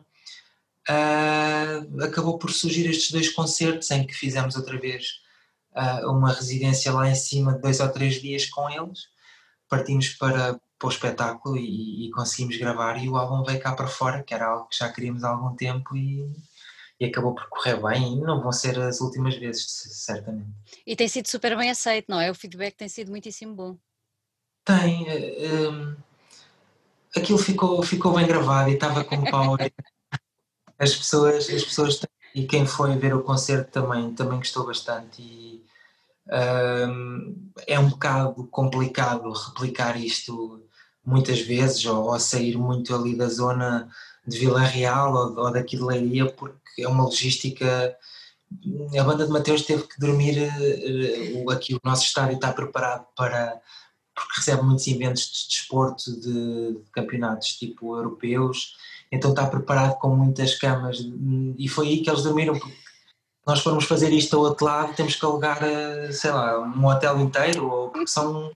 uh, 0.88 2.04
acabou 2.04 2.38
por 2.38 2.50
surgir 2.50 2.88
estes 2.88 3.10
dois 3.10 3.28
concertos 3.28 3.90
em 3.90 4.06
que 4.06 4.14
fizemos 4.14 4.56
outra 4.56 4.78
vez 4.78 5.20
uma 6.04 6.32
residência 6.32 6.92
lá 6.92 7.08
em 7.08 7.14
cima 7.14 7.54
de 7.54 7.60
dois 7.60 7.80
ou 7.80 7.88
três 7.88 8.20
dias 8.20 8.46
com 8.46 8.68
eles, 8.68 9.08
partimos 9.68 10.08
para, 10.10 10.60
para 10.78 10.86
o 10.86 10.90
espetáculo 10.90 11.56
e, 11.56 12.06
e 12.06 12.10
conseguimos 12.10 12.56
gravar 12.56 13.02
e 13.02 13.08
o 13.08 13.16
álbum 13.16 13.44
veio 13.44 13.60
cá 13.60 13.74
para 13.74 13.86
fora, 13.86 14.22
que 14.22 14.34
era 14.34 14.46
algo 14.46 14.68
que 14.68 14.76
já 14.76 14.90
queríamos 14.92 15.24
há 15.24 15.30
algum 15.30 15.54
tempo 15.54 15.96
e 15.96 16.30
e 17.00 17.06
acabou 17.06 17.34
por 17.34 17.48
correr 17.48 17.80
bem 17.80 18.12
e 18.12 18.20
não 18.20 18.42
vão 18.42 18.52
ser 18.52 18.78
as 18.78 19.00
últimas 19.00 19.34
vezes, 19.34 19.64
certamente. 20.04 20.50
E 20.86 20.94
tem 20.94 21.08
sido 21.08 21.28
super 21.28 21.56
bem 21.56 21.70
aceito, 21.70 22.06
não 22.10 22.20
é? 22.20 22.30
O 22.30 22.34
feedback 22.34 22.76
tem 22.76 22.88
sido 22.90 23.10
muitíssimo 23.10 23.54
bom. 23.54 23.78
Tem. 24.62 25.06
Um, 25.50 25.96
aquilo 27.16 27.38
ficou, 27.38 27.82
ficou 27.82 28.12
bem 28.12 28.26
gravado 28.26 28.68
e 28.68 28.74
estava 28.74 29.02
com 29.02 29.24
power. 29.24 29.72
as 30.78 30.94
pessoas, 30.94 31.48
as 31.48 31.64
pessoas 31.64 32.00
e 32.34 32.46
quem 32.46 32.66
foi 32.66 32.96
ver 32.96 33.14
o 33.14 33.22
concerto 33.22 33.70
também, 33.70 34.12
também 34.12 34.36
gostou 34.36 34.66
bastante 34.66 35.22
e 35.22 35.59
é 37.66 37.78
um 37.78 37.88
bocado 37.88 38.46
complicado 38.46 39.32
replicar 39.32 40.00
isto 40.00 40.62
muitas 41.04 41.40
vezes 41.40 41.84
ou, 41.86 42.04
ou 42.04 42.20
sair 42.20 42.56
muito 42.56 42.94
ali 42.94 43.16
da 43.16 43.28
zona 43.28 43.88
de 44.26 44.38
Vila 44.38 44.60
Real 44.60 45.14
ou, 45.14 45.38
ou 45.38 45.52
daqui 45.52 45.76
de 45.76 45.82
Leiria, 45.82 46.30
porque 46.30 46.82
é 46.82 46.88
uma 46.88 47.04
logística. 47.04 47.96
A 48.98 49.04
banda 49.04 49.26
de 49.26 49.32
Mateus 49.32 49.62
teve 49.62 49.84
que 49.84 49.98
dormir 49.98 50.38
uh, 50.38 51.50
aqui, 51.50 51.74
o 51.74 51.80
nosso 51.82 52.04
estádio 52.04 52.34
está 52.34 52.52
preparado 52.52 53.06
para. 53.16 53.60
porque 54.14 54.34
recebe 54.36 54.62
muitos 54.62 54.86
eventos 54.86 55.24
de 55.24 55.48
desporto, 55.48 56.20
de, 56.20 56.74
de 56.74 56.90
campeonatos 56.92 57.54
tipo 57.54 57.96
europeus, 57.96 58.76
então 59.10 59.30
está 59.30 59.46
preparado 59.46 59.98
com 59.98 60.14
muitas 60.14 60.54
camas 60.56 60.98
e 61.58 61.68
foi 61.68 61.88
aí 61.88 62.02
que 62.02 62.10
eles 62.10 62.22
dormiram, 62.22 62.58
porque 62.58 62.89
nós 63.46 63.60
formos 63.60 63.84
fazer 63.84 64.12
isto 64.12 64.36
ao 64.36 64.42
outro 64.42 64.64
lado, 64.64 64.94
temos 64.94 65.16
que 65.16 65.24
alugar, 65.24 65.62
eh, 65.62 66.12
sei 66.12 66.30
lá, 66.30 66.60
um 66.60 66.86
hotel 66.86 67.18
inteiro, 67.20 67.68
ou 67.68 67.90
porque 67.90 68.06
são 68.06 68.52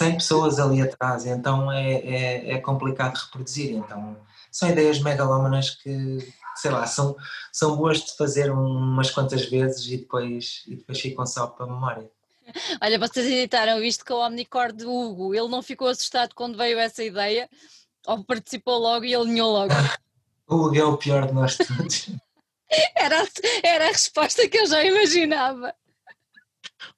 100 0.00 0.14
pessoas 0.14 0.58
ali 0.58 0.82
atrás, 0.82 1.24
então 1.26 1.70
é, 1.70 1.92
é, 1.94 2.52
é 2.54 2.58
complicado 2.58 3.16
reproduzir. 3.16 3.72
Então 3.76 4.16
são 4.50 4.68
ideias 4.68 5.00
megalómanas 5.00 5.70
que, 5.70 6.18
sei 6.56 6.70
lá, 6.70 6.86
são, 6.86 7.16
são 7.52 7.76
boas 7.76 8.00
de 8.02 8.16
fazer 8.16 8.50
umas 8.50 9.10
quantas 9.10 9.46
vezes 9.46 9.86
e 9.86 9.96
depois, 9.98 10.64
e 10.66 10.76
depois 10.76 11.00
ficam 11.00 11.24
só 11.24 11.46
para 11.46 11.64
a 11.64 11.68
memória. 11.68 12.10
Olha, 12.82 12.98
vocês 12.98 13.26
editaram 13.26 13.82
isto 13.82 14.04
com 14.04 14.14
o 14.14 14.26
Omnicord 14.26 14.76
do 14.76 14.92
Hugo, 14.92 15.34
ele 15.34 15.48
não 15.48 15.62
ficou 15.62 15.88
assustado 15.88 16.34
quando 16.34 16.58
veio 16.58 16.78
essa 16.78 17.02
ideia, 17.02 17.48
ou 18.06 18.24
participou 18.24 18.78
logo 18.78 19.04
e 19.04 19.14
alinhou 19.14 19.52
logo? 19.52 19.72
o 20.48 20.56
Hugo 20.56 20.76
é 20.76 20.84
o 20.84 20.96
pior 20.96 21.26
de 21.26 21.32
nós 21.32 21.56
todos. 21.56 22.10
era, 22.96 23.26
era 23.62 23.84
a 23.84 23.92
resposta 23.92 24.48
que 24.48 24.58
eu 24.58 24.66
já 24.66 24.84
imaginava. 24.84 25.74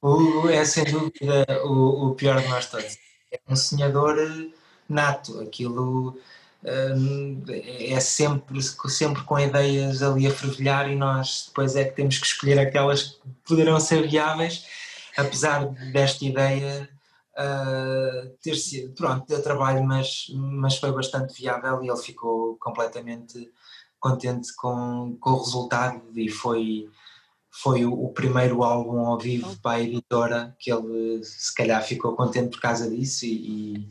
O 0.00 0.48
é 0.48 0.64
sem 0.64 0.84
dúvida 0.84 1.46
o, 1.64 2.08
o 2.08 2.14
pior 2.14 2.40
de 2.40 2.48
nós 2.48 2.66
todos. 2.66 2.96
É 3.30 3.40
um 3.48 3.56
sonhador 3.56 4.16
nato, 4.88 5.40
aquilo 5.40 6.18
é 6.64 8.00
sempre, 8.00 8.58
sempre 8.62 9.22
com 9.24 9.38
ideias 9.38 10.02
ali 10.02 10.26
a 10.26 10.30
fervilhar 10.30 10.90
e 10.90 10.96
nós 10.96 11.46
depois 11.48 11.76
é 11.76 11.84
que 11.84 11.94
temos 11.94 12.18
que 12.18 12.26
escolher 12.26 12.58
aquelas 12.58 13.02
que 13.02 13.20
poderão 13.46 13.78
ser 13.78 14.08
viáveis, 14.08 14.64
apesar 15.16 15.66
desta 15.92 16.24
ideia 16.24 16.88
uh, 17.36 18.30
ter 18.42 18.56
sido, 18.56 18.94
pronto, 18.94 19.26
deu 19.28 19.42
trabalho, 19.42 19.84
mas, 19.84 20.26
mas 20.34 20.78
foi 20.78 20.90
bastante 20.90 21.34
viável 21.34 21.82
e 21.82 21.88
ele 21.88 22.00
ficou 22.00 22.56
completamente 22.56 23.50
contente 24.04 24.54
com, 24.54 25.16
com 25.18 25.30
o 25.30 25.38
resultado 25.42 26.02
e 26.14 26.28
foi, 26.28 26.86
foi 27.50 27.86
o, 27.86 28.08
primeiro 28.10 28.62
álbum 28.62 29.06
ao 29.06 29.18
vivo 29.18 29.56
para 29.62 29.78
a 29.78 29.80
editora 29.80 30.54
que 30.60 30.70
ele 30.70 31.24
se 31.24 31.54
calhar 31.54 31.82
ficou 31.82 32.14
contente 32.14 32.50
por 32.50 32.60
causa 32.60 32.90
disso 32.90 33.24
e, 33.24 33.78
e 33.78 33.90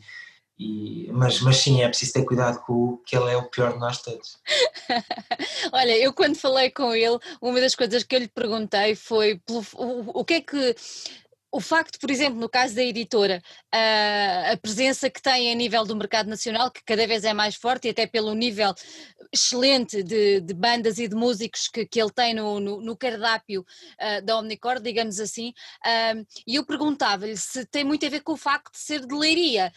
e, 0.56 1.12
mas, 1.12 1.42
mas 1.42 1.58
sim, 1.58 1.82
é 1.82 1.88
preciso 1.90 2.14
ter 2.14 2.26
cuidado 2.26 2.60
com 2.64 2.74
o 2.74 2.98
que 3.00 3.18
ele 3.18 3.32
é 3.32 3.36
o 3.36 3.50
pior 3.50 3.74
de 3.74 3.80
nós 3.80 4.02
todos. 4.02 4.38
Olha, 5.74 5.98
eu 5.98 6.14
quando 6.14 6.36
falei 6.36 6.70
com 6.70 6.94
ele, 6.94 7.18
uma 7.42 7.60
das 7.60 7.74
coisas 7.74 8.04
que 8.04 8.16
eu 8.16 8.20
lhe 8.20 8.28
perguntei 8.28 8.96
foi 8.96 9.40
pelo, 9.40 9.66
o, 9.74 10.20
o 10.20 10.24
que 10.24 10.36
é 10.36 10.42
que 10.42 10.76
o 11.54 11.62
facto, 11.62 12.00
por 12.00 12.10
exemplo, 12.10 12.40
no 12.40 12.50
caso 12.50 12.74
da 12.74 12.84
editora, 12.84 13.40
a, 13.72 14.54
a, 14.54 14.58
presença 14.58 15.08
que 15.08 15.22
tem 15.22 15.52
a 15.52 15.56
nível 15.56 15.86
do 15.86 15.96
mercado 15.96 16.28
nacional, 16.28 16.72
que 16.72 16.82
cada 16.84 17.06
vez 17.06 17.24
é 17.24 17.32
mais 17.32 17.54
forte, 17.54 17.88
e 17.88 17.92
até 17.92 18.08
pelo 18.08 18.34
nível 18.34 18.74
excelente 19.32 20.02
de, 20.02 20.42
de 20.42 20.54
bandas 20.54 20.98
e 20.98 21.08
de 21.08 21.16
músicos 21.16 21.68
que, 21.68 21.86
que 21.86 22.02
ele 22.02 22.12
tem 22.12 22.34
no, 22.34 22.60
no, 22.60 22.82
no 22.82 22.98
cardápio 22.98 23.62
uh, 23.62 24.26
da 24.26 24.40
Omnicord, 24.40 24.82
digamos 24.82 25.20
assim, 25.20 25.50
uh, 25.86 26.26
e 26.48 26.56
eu 26.56 26.66
perguntava-lhe 26.66 27.38
se 27.38 27.64
tem 27.68 27.84
muito 27.84 28.04
a 28.04 28.10
ver 28.10 28.22
com 28.22 28.34
o 28.34 28.38
facto 28.38 28.72
de 28.72 28.80
ser 28.80 29.06
de 29.06 29.14
leiria. 29.14 29.72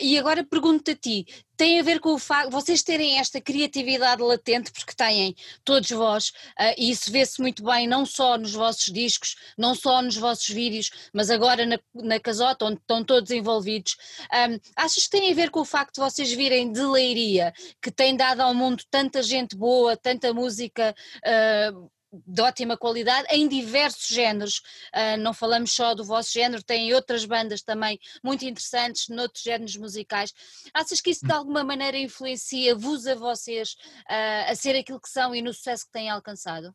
E 0.00 0.18
agora 0.18 0.42
pergunto-te 0.42 0.92
a 0.92 0.96
ti: 0.96 1.26
tem 1.60 1.78
a 1.78 1.82
ver 1.82 2.00
com 2.00 2.14
o 2.14 2.18
facto 2.18 2.50
vocês 2.50 2.82
terem 2.82 3.18
esta 3.18 3.38
criatividade 3.38 4.22
latente, 4.22 4.72
porque 4.72 4.94
têm 4.94 5.36
todos 5.62 5.90
vós, 5.90 6.30
uh, 6.58 6.72
e 6.78 6.90
isso 6.90 7.12
vê-se 7.12 7.38
muito 7.38 7.62
bem 7.62 7.86
não 7.86 8.06
só 8.06 8.38
nos 8.38 8.54
vossos 8.54 8.86
discos, 8.86 9.36
não 9.58 9.74
só 9.74 10.00
nos 10.00 10.16
vossos 10.16 10.48
vídeos, 10.48 10.90
mas 11.12 11.28
agora 11.28 11.66
na, 11.66 11.78
na 11.94 12.18
casota, 12.18 12.64
onde 12.64 12.80
estão 12.80 13.04
todos 13.04 13.30
envolvidos. 13.30 13.94
Um, 14.32 14.58
achas 14.74 15.04
que 15.04 15.10
tem 15.10 15.30
a 15.30 15.34
ver 15.34 15.50
com 15.50 15.60
o 15.60 15.64
facto 15.66 15.96
de 15.96 16.00
vocês 16.00 16.32
virem 16.32 16.72
de 16.72 16.80
Leiria, 16.80 17.52
que 17.82 17.90
tem 17.90 18.16
dado 18.16 18.40
ao 18.40 18.54
mundo 18.54 18.82
tanta 18.90 19.22
gente 19.22 19.54
boa, 19.54 19.98
tanta 19.98 20.32
música. 20.32 20.94
Uh, 21.18 21.90
de 22.12 22.42
ótima 22.42 22.76
qualidade 22.76 23.26
em 23.30 23.46
diversos 23.46 24.08
géneros. 24.08 24.62
Uh, 24.94 25.16
não 25.20 25.32
falamos 25.32 25.72
só 25.72 25.94
do 25.94 26.04
vosso 26.04 26.32
género, 26.32 26.62
tem 26.62 26.92
outras 26.94 27.24
bandas 27.24 27.62
também 27.62 27.98
muito 28.22 28.44
interessantes 28.44 29.08
noutros 29.08 29.42
géneros 29.42 29.76
musicais. 29.76 30.32
Achas 30.74 31.00
que 31.00 31.10
isso 31.10 31.24
de 31.24 31.32
alguma 31.32 31.62
maneira 31.62 31.98
influencia-vos 31.98 33.06
a 33.06 33.14
vocês 33.14 33.76
uh, 34.08 34.50
a 34.50 34.54
ser 34.54 34.76
aquilo 34.76 35.00
que 35.00 35.08
são 35.08 35.34
e 35.34 35.42
no 35.42 35.52
sucesso 35.52 35.86
que 35.86 35.92
têm 35.92 36.10
alcançado? 36.10 36.74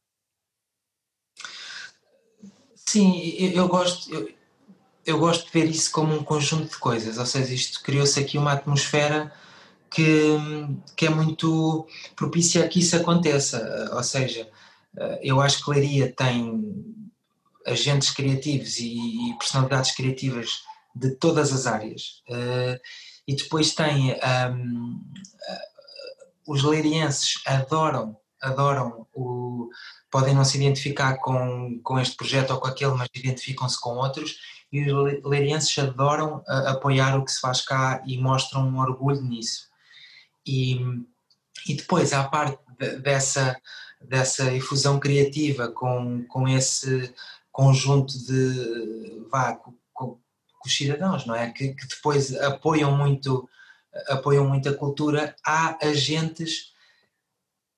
Sim, 2.76 3.36
eu, 3.38 3.52
eu 3.52 3.68
gosto. 3.68 4.14
Eu, 4.14 4.34
eu 5.06 5.20
gosto 5.20 5.46
de 5.46 5.52
ver 5.52 5.70
isso 5.70 5.92
como 5.92 6.16
um 6.16 6.24
conjunto 6.24 6.72
de 6.72 6.78
coisas, 6.80 7.20
ou 7.20 7.26
seja, 7.28 7.54
isto 7.54 7.84
criou-se 7.84 8.20
aqui 8.20 8.40
uma 8.40 8.54
atmosfera 8.54 9.32
que, 9.88 10.36
que 10.96 11.06
é 11.06 11.10
muito 11.10 11.88
propícia 12.16 12.66
a 12.66 12.68
que 12.68 12.80
isso 12.80 12.96
aconteça, 12.96 13.92
ou 13.94 14.02
seja, 14.02 14.50
eu 15.22 15.42
acho 15.42 15.64
que 15.64 15.72
Leiria 15.72 16.12
tem 16.12 16.96
agentes 17.66 18.12
criativos 18.12 18.78
e, 18.80 19.36
personalidades 19.40 19.92
criativas 19.92 20.62
de 20.96 21.12
todas 21.16 21.52
as 21.52 21.66
áreas. 21.66 22.22
Eh, 22.30 22.80
e 23.28 23.36
depois 23.36 23.74
tem 23.74 24.14
um, 24.14 25.02
eh, 25.50 25.68
os 26.48 26.64
leirienses 26.64 27.42
adoram, 27.46 28.16
adoram 28.42 29.08
o, 29.14 29.70
podem 30.12 30.36
não 30.36 30.46
se 30.46 30.58
identificar 30.58 31.18
com, 31.18 31.80
com 31.84 32.00
este 32.00 32.16
projeto 32.16 32.52
ou 32.52 32.60
com 32.60 32.68
aquele, 32.68 32.94
mas 32.94 33.10
identificam-se 33.16 33.82
com 33.82 33.96
outros 33.96 34.38
e 34.72 34.92
os 34.92 35.24
leirienses 35.24 35.78
adoram 35.80 36.44
apoiar 36.48 37.18
o 37.18 37.26
que 37.26 37.32
se 37.32 37.40
faz 37.40 37.62
cá 37.62 38.04
e 38.06 38.18
mostram 38.18 38.68
um 38.68 38.80
orgulho 38.80 39.22
nisso. 39.22 39.68
E, 40.46 40.80
e 41.68 41.76
depois, 41.76 42.14
à 42.14 42.24
parte 42.26 42.60
dessa 43.02 43.60
dessa 44.08 44.54
efusão 44.54 45.00
criativa 45.00 45.68
com, 45.70 46.26
com, 46.28 46.48
esse, 46.48 47.14
conjunto 47.56 48.14
de 48.26 49.26
vá, 49.32 49.56
com, 49.56 49.74
com, 49.94 50.08
com 50.60 50.68
os 50.68 50.76
cidadãos, 50.76 51.26
não 51.26 51.34
é? 51.34 51.52
Que, 51.52 51.74
que, 51.74 51.88
depois 51.88 52.36
apoiam 52.42 52.92
muito, 52.98 53.48
apoiam 54.10 54.46
muito 54.46 54.68
a 54.68 54.74
cultura. 54.74 55.34
Há 55.42 55.78
agentes 55.82 56.74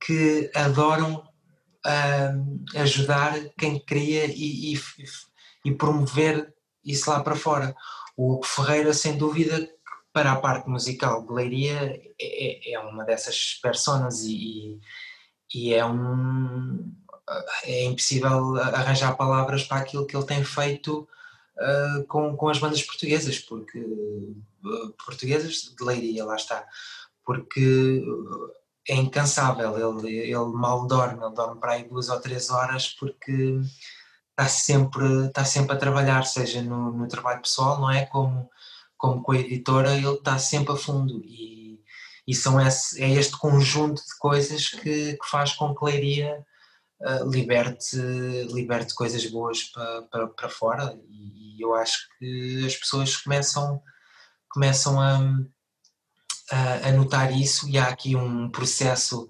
que 0.03 0.49
adoram 0.55 1.23
ajudar 2.75 3.33
quem 3.57 3.79
cria 3.79 4.25
e, 4.25 4.73
e, 4.73 4.79
e, 5.63 5.71
promover 5.71 6.53
isso 6.83 7.11
lá 7.11 7.21
para 7.21 7.35
fora. 7.35 7.75
O 8.17 8.43
Ferreira, 8.43 8.93
sem 8.93 9.15
dúvida, 9.15 9.69
para 10.11 10.31
a 10.31 10.37
parte 10.37 10.67
musical 10.67 11.23
de 11.23 11.31
Leiria, 11.31 12.01
é, 12.19 12.73
é 12.73 12.79
uma 12.79 13.05
dessas 13.05 13.53
personas 13.61 14.23
e, 14.23 14.79
e 15.53 15.73
é 15.73 15.85
um 15.85 16.93
é 17.63 17.85
impossível 17.85 18.55
arranjar 18.57 19.15
palavras 19.17 19.63
para 19.63 19.77
aquilo 19.77 20.05
que 20.05 20.15
ele 20.15 20.25
tem 20.25 20.43
feito 20.43 21.07
uh, 21.57 22.03
com, 22.07 22.35
com 22.37 22.49
as 22.49 22.57
bandas 22.57 22.81
portuguesas, 22.81 23.37
porque 23.39 23.79
uh, 23.79 24.93
portuguesas 25.05 25.73
de 25.77 25.83
Leiria, 25.83 26.23
lá 26.23 26.35
está, 26.35 26.65
porque 27.25 28.01
é 28.87 28.95
incansável, 28.95 29.97
ele, 29.99 30.15
ele 30.15 30.45
mal 30.53 30.87
dorme, 30.87 31.21
ele 31.21 31.33
dorme 31.33 31.59
para 31.59 31.73
aí 31.73 31.83
duas 31.83 32.07
ou 32.07 32.19
três 32.21 32.49
horas 32.49 32.87
porque 32.87 33.59
está 34.31 34.47
sempre, 34.47 35.25
está 35.25 35.43
sempre 35.43 35.73
a 35.75 35.79
trabalhar, 35.79 36.23
seja 36.23 36.61
no, 36.61 36.91
no 36.91 37.07
trabalho 37.07 37.41
pessoal, 37.41 37.79
não 37.79 37.91
é? 37.91 38.05
Como, 38.05 38.49
como 38.95 39.21
com 39.21 39.31
a 39.33 39.37
editora, 39.39 39.93
ele 39.93 40.07
está 40.13 40.37
sempre 40.39 40.73
a 40.73 40.77
fundo 40.77 41.21
e, 41.25 41.56
e 42.27 42.35
são 42.35 42.59
esse, 42.59 43.01
é 43.01 43.09
este 43.11 43.37
conjunto 43.37 44.01
de 44.01 44.17
coisas 44.19 44.67
que, 44.67 45.13
que 45.13 45.29
faz 45.29 45.53
com 45.53 45.73
que 45.73 45.85
Leiria 45.85 46.45
uh, 47.01 47.29
liberte, 47.29 47.97
liberte 48.51 48.93
coisas 48.93 49.25
boas 49.27 49.63
para, 49.63 50.01
para, 50.03 50.27
para 50.27 50.49
fora 50.49 50.99
e, 51.09 51.57
e 51.57 51.61
eu 51.61 51.73
acho 51.73 52.07
que 52.19 52.65
as 52.65 52.75
pessoas 52.75 53.15
começam, 53.15 53.81
começam 54.49 54.99
a 54.99 55.19
a, 56.51 56.89
a 56.89 56.91
notar 56.91 57.35
isso 57.35 57.67
e 57.69 57.77
há 57.77 57.87
aqui 57.87 58.15
um 58.15 58.49
processo 58.49 59.29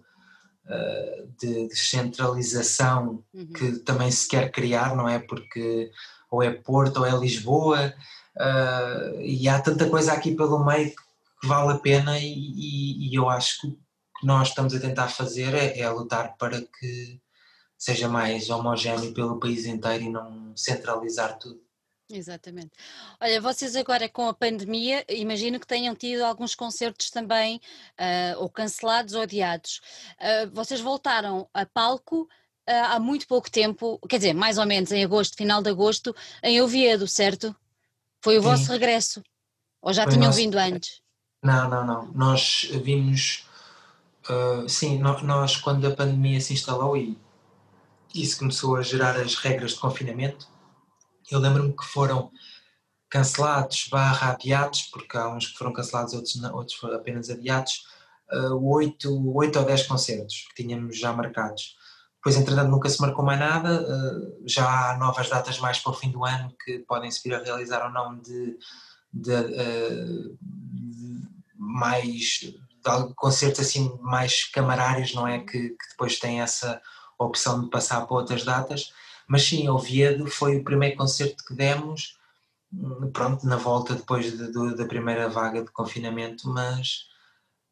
uh, 0.65 1.27
de 1.39 1.67
descentralização 1.67 3.23
uhum. 3.33 3.47
que 3.47 3.71
também 3.79 4.11
se 4.11 4.27
quer 4.27 4.51
criar, 4.51 4.95
não 4.95 5.07
é? 5.07 5.19
Porque 5.19 5.91
ou 6.29 6.43
é 6.43 6.51
Porto 6.51 6.97
ou 6.97 7.05
é 7.05 7.11
Lisboa 7.11 7.93
uh, 8.35 9.21
e 9.21 9.47
há 9.47 9.59
tanta 9.59 9.89
coisa 9.89 10.13
aqui 10.13 10.35
pelo 10.35 10.63
meio 10.63 10.89
que 10.89 11.06
vale 11.43 11.73
a 11.73 11.79
pena 11.79 12.19
e, 12.19 12.25
e, 12.25 13.09
e 13.09 13.15
eu 13.15 13.29
acho 13.29 13.61
que 13.61 13.67
o 13.67 13.71
que 14.19 14.25
nós 14.25 14.49
estamos 14.49 14.73
a 14.73 14.79
tentar 14.79 15.09
fazer 15.09 15.53
é, 15.53 15.79
é 15.79 15.89
lutar 15.89 16.35
para 16.37 16.61
que 16.61 17.21
seja 17.77 18.09
mais 18.09 18.49
homogéneo 18.49 19.13
pelo 19.13 19.39
país 19.39 19.65
inteiro 19.65 20.03
e 20.05 20.09
não 20.09 20.55
centralizar 20.55 21.37
tudo. 21.37 21.61
Exatamente. 22.09 22.71
Olha, 23.19 23.41
vocês 23.41 23.75
agora 23.75 24.07
com 24.07 24.29
a 24.29 24.33
pandemia, 24.33 25.05
imagino 25.09 25.59
que 25.59 25.67
tenham 25.67 25.93
tido 25.93 26.23
alguns 26.23 26.55
concertos 26.55 27.09
também, 27.09 27.57
uh, 27.99 28.39
ou 28.39 28.49
cancelados 28.49 29.13
ou 29.13 29.21
adiados. 29.21 29.81
Uh, 30.17 30.49
vocês 30.53 30.79
voltaram 30.79 31.49
a 31.53 31.65
palco 31.65 32.21
uh, 32.21 32.27
há 32.65 32.99
muito 32.99 33.27
pouco 33.27 33.51
tempo, 33.51 33.99
quer 34.07 34.17
dizer, 34.17 34.33
mais 34.33 34.57
ou 34.57 34.65
menos 34.65 34.91
em 34.91 35.03
agosto, 35.03 35.35
final 35.35 35.61
de 35.61 35.69
agosto, 35.69 36.15
em 36.41 36.61
Oviedo, 36.61 37.07
certo? 37.07 37.53
Foi 38.21 38.37
o 38.37 38.41
Sim. 38.41 38.47
vosso 38.47 38.71
regresso? 38.71 39.21
Ou 39.81 39.91
já 39.91 40.03
Foi 40.03 40.13
tinham 40.13 40.27
nosso... 40.27 40.37
vindo 40.37 40.57
antes? 40.57 41.01
Não, 41.47 41.69
não, 41.69 41.85
não. 41.85 42.11
Nós 42.13 42.69
vimos. 42.83 43.47
sim, 44.67 44.99
nós, 44.99 45.55
quando 45.57 45.87
a 45.87 45.95
pandemia 45.95 46.41
se 46.41 46.53
instalou 46.53 46.97
e 46.97 47.17
isso 48.13 48.39
começou 48.39 48.75
a 48.75 48.81
gerar 48.81 49.15
as 49.15 49.35
regras 49.35 49.71
de 49.71 49.79
confinamento 49.79 50.47
eu 51.29 51.39
lembro-me 51.39 51.75
que 51.75 51.85
foram 51.85 52.31
cancelados 53.09 53.87
barra 53.91 54.31
adiados, 54.31 54.83
porque 54.83 55.17
há 55.17 55.29
uns 55.29 55.47
que 55.47 55.57
foram 55.57 55.73
cancelados, 55.73 56.13
outros, 56.13 56.35
não, 56.35 56.55
outros 56.55 56.77
foram 56.77 56.95
apenas 56.95 57.29
adiados, 57.29 57.83
oito 58.61 59.09
uh, 59.09 59.37
ou 59.37 59.65
dez 59.65 59.83
concertos 59.83 60.47
que 60.49 60.63
tínhamos 60.63 60.97
já 60.97 61.13
marcados. 61.13 61.75
Depois, 62.15 62.35
entretanto, 62.35 62.69
nunca 62.69 62.89
se 62.89 62.99
marcou 62.99 63.23
mais 63.23 63.39
nada, 63.39 63.81
uh, 63.81 64.43
já 64.45 64.91
há 64.91 64.97
novas 64.97 65.29
datas 65.29 65.59
mais 65.59 65.79
para 65.79 65.91
o 65.91 65.95
fim 65.95 66.11
do 66.11 66.25
ano 66.25 66.53
que 66.63 66.79
podem 66.79 67.09
se 67.11 67.21
vir 67.23 67.35
a 67.35 67.43
realizar 67.43 67.85
ou 67.85 67.91
não 67.91 68.17
de, 68.19 68.57
de, 69.13 69.31
uh, 69.31 70.37
mais 71.67 72.41
concertos 73.15 73.59
assim 73.59 73.97
mais 74.01 74.45
camarários, 74.45 75.13
não 75.13 75.27
é? 75.27 75.39
Que, 75.39 75.69
que 75.69 75.89
depois 75.91 76.19
têm 76.19 76.41
essa 76.41 76.81
opção 77.19 77.61
de 77.61 77.69
passar 77.69 78.05
para 78.05 78.15
outras 78.15 78.43
datas 78.45 78.91
mas 79.27 79.43
sim, 79.43 79.67
Oviedo 79.67 80.25
foi 80.27 80.57
o 80.57 80.63
primeiro 80.63 80.95
concerto 80.95 81.43
que 81.43 81.53
demos, 81.53 82.17
hum, 82.71 83.11
pronto, 83.11 83.45
na 83.45 83.57
volta 83.57 83.93
depois 83.93 84.31
de, 84.31 84.51
de, 84.51 84.75
da 84.75 84.85
primeira 84.85 85.27
vaga 85.27 85.61
de 85.61 85.71
confinamento, 85.71 86.47
mas, 86.49 87.09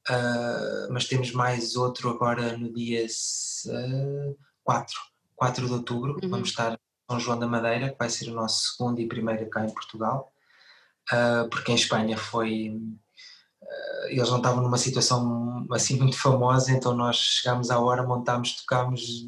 uh, 0.10 0.92
mas 0.92 1.08
temos 1.08 1.32
mais 1.32 1.78
outro 1.78 2.10
agora 2.10 2.58
no 2.58 2.72
dia 2.74 3.06
uh, 3.06 4.38
4, 4.64 4.94
4 5.36 5.66
de 5.66 5.74
outubro, 5.74 6.20
uhum. 6.22 6.30
vamos 6.30 6.50
estar 6.50 6.74
em 6.74 6.78
São 7.10 7.20
João 7.20 7.40
da 7.40 7.48
Madeira, 7.48 7.90
que 7.90 7.98
vai 7.98 8.10
ser 8.10 8.30
o 8.30 8.36
nosso 8.36 8.74
segundo 8.74 9.00
e 9.00 9.08
primeiro 9.08 9.50
cá 9.50 9.66
em 9.66 9.74
Portugal, 9.74 10.34
uh, 11.14 11.50
porque 11.50 11.72
em 11.72 11.76
Espanha 11.76 12.18
foi 12.18 12.78
eles 14.10 14.30
não 14.30 14.38
estavam 14.38 14.64
numa 14.64 14.78
situação 14.78 15.66
assim 15.72 15.98
muito 15.98 16.18
famosa, 16.18 16.72
então 16.72 16.96
nós 16.96 17.18
chegámos 17.18 17.70
à 17.70 17.80
hora, 17.80 18.04
montámos, 18.04 18.56
tocámos, 18.56 19.28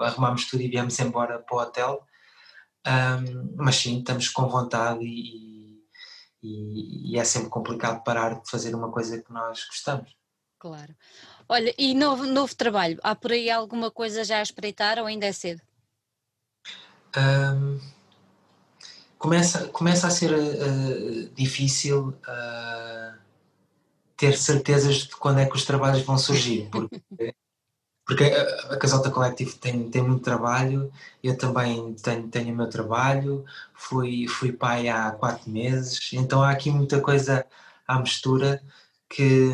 arrumámos 0.00 0.46
tudo 0.46 0.62
e 0.62 0.68
viemos 0.68 0.98
embora 0.98 1.38
para 1.38 1.56
o 1.56 1.60
hotel. 1.60 2.06
Um, 2.86 3.54
mas 3.56 3.76
sim, 3.76 3.98
estamos 3.98 4.28
com 4.28 4.48
vontade 4.48 5.04
e, 5.04 5.84
e, 6.42 7.12
e, 7.12 7.18
é 7.18 7.24
sempre 7.24 7.50
complicado 7.50 8.02
parar 8.02 8.40
de 8.40 8.50
fazer 8.50 8.74
uma 8.74 8.90
coisa 8.90 9.22
que 9.22 9.30
nós 9.32 9.66
gostamos. 9.66 10.16
Claro. 10.58 10.94
Olha, 11.48 11.74
e 11.76 11.94
novo, 11.94 12.24
novo 12.24 12.54
trabalho, 12.54 12.98
há 13.02 13.14
por 13.14 13.32
aí 13.32 13.50
alguma 13.50 13.90
coisa 13.90 14.24
já 14.24 14.38
a 14.38 14.42
espreitar 14.42 14.98
ou 14.98 15.06
ainda 15.06 15.26
é 15.26 15.32
cedo? 15.32 15.60
Um, 17.16 17.78
começa, 19.18 19.68
começa 19.68 20.06
a 20.06 20.10
ser 20.10 20.32
uh, 20.32 21.34
difícil. 21.34 22.08
Uh, 22.08 23.19
ter 24.20 24.36
certezas 24.36 24.96
de 24.96 25.16
quando 25.16 25.38
é 25.38 25.46
que 25.46 25.56
os 25.56 25.64
trabalhos 25.64 26.02
vão 26.02 26.18
surgir, 26.18 26.68
porque, 26.70 27.00
porque 28.06 28.24
a, 28.24 28.74
a 28.74 28.76
Casalta 28.76 29.10
Collective 29.10 29.54
tem, 29.54 29.90
tem 29.90 30.02
muito 30.02 30.22
trabalho, 30.22 30.92
eu 31.24 31.38
também 31.38 31.94
tenho, 31.94 32.28
tenho 32.28 32.52
o 32.52 32.56
meu 32.56 32.68
trabalho, 32.68 33.46
fui, 33.72 34.28
fui 34.28 34.52
pai 34.52 34.90
há 34.90 35.10
quatro 35.12 35.50
meses, 35.50 36.10
então 36.12 36.42
há 36.42 36.50
aqui 36.50 36.70
muita 36.70 37.00
coisa 37.00 37.46
à 37.88 37.98
mistura 37.98 38.62
que, 39.08 39.52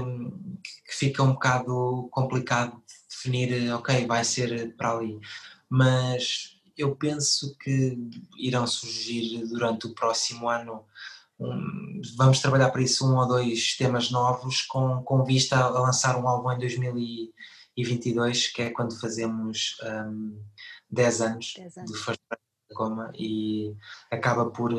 que 0.84 0.94
fica 0.96 1.22
um 1.22 1.34
bocado 1.34 2.08
complicado 2.10 2.82
definir, 3.08 3.72
ok, 3.72 4.04
vai 4.04 4.24
ser 4.24 4.74
para 4.76 4.96
ali, 4.96 5.20
mas 5.70 6.56
eu 6.76 6.96
penso 6.96 7.56
que 7.56 7.96
irão 8.36 8.66
surgir 8.66 9.46
durante 9.46 9.86
o 9.86 9.94
próximo 9.94 10.48
ano 10.48 10.84
um, 11.38 12.00
vamos 12.16 12.40
trabalhar 12.40 12.70
para 12.70 12.82
isso 12.82 13.06
um 13.06 13.16
ou 13.18 13.26
dois 13.26 13.76
temas 13.76 14.10
novos 14.10 14.62
com, 14.62 15.02
com 15.02 15.24
vista 15.24 15.56
a 15.56 15.68
lançar 15.68 16.16
um 16.16 16.26
álbum 16.26 16.52
em 16.52 16.58
2022, 16.58 18.48
que 18.48 18.62
é 18.62 18.70
quando 18.70 18.98
fazemos 18.98 19.76
um, 19.82 20.40
10 20.90 21.20
anos, 21.20 21.54
10 21.56 21.76
anos. 21.78 21.90
de 21.90 21.98
First 21.98 22.20
Coma 22.74 23.12
e 23.14 23.74
acaba 24.10 24.50
por 24.50 24.72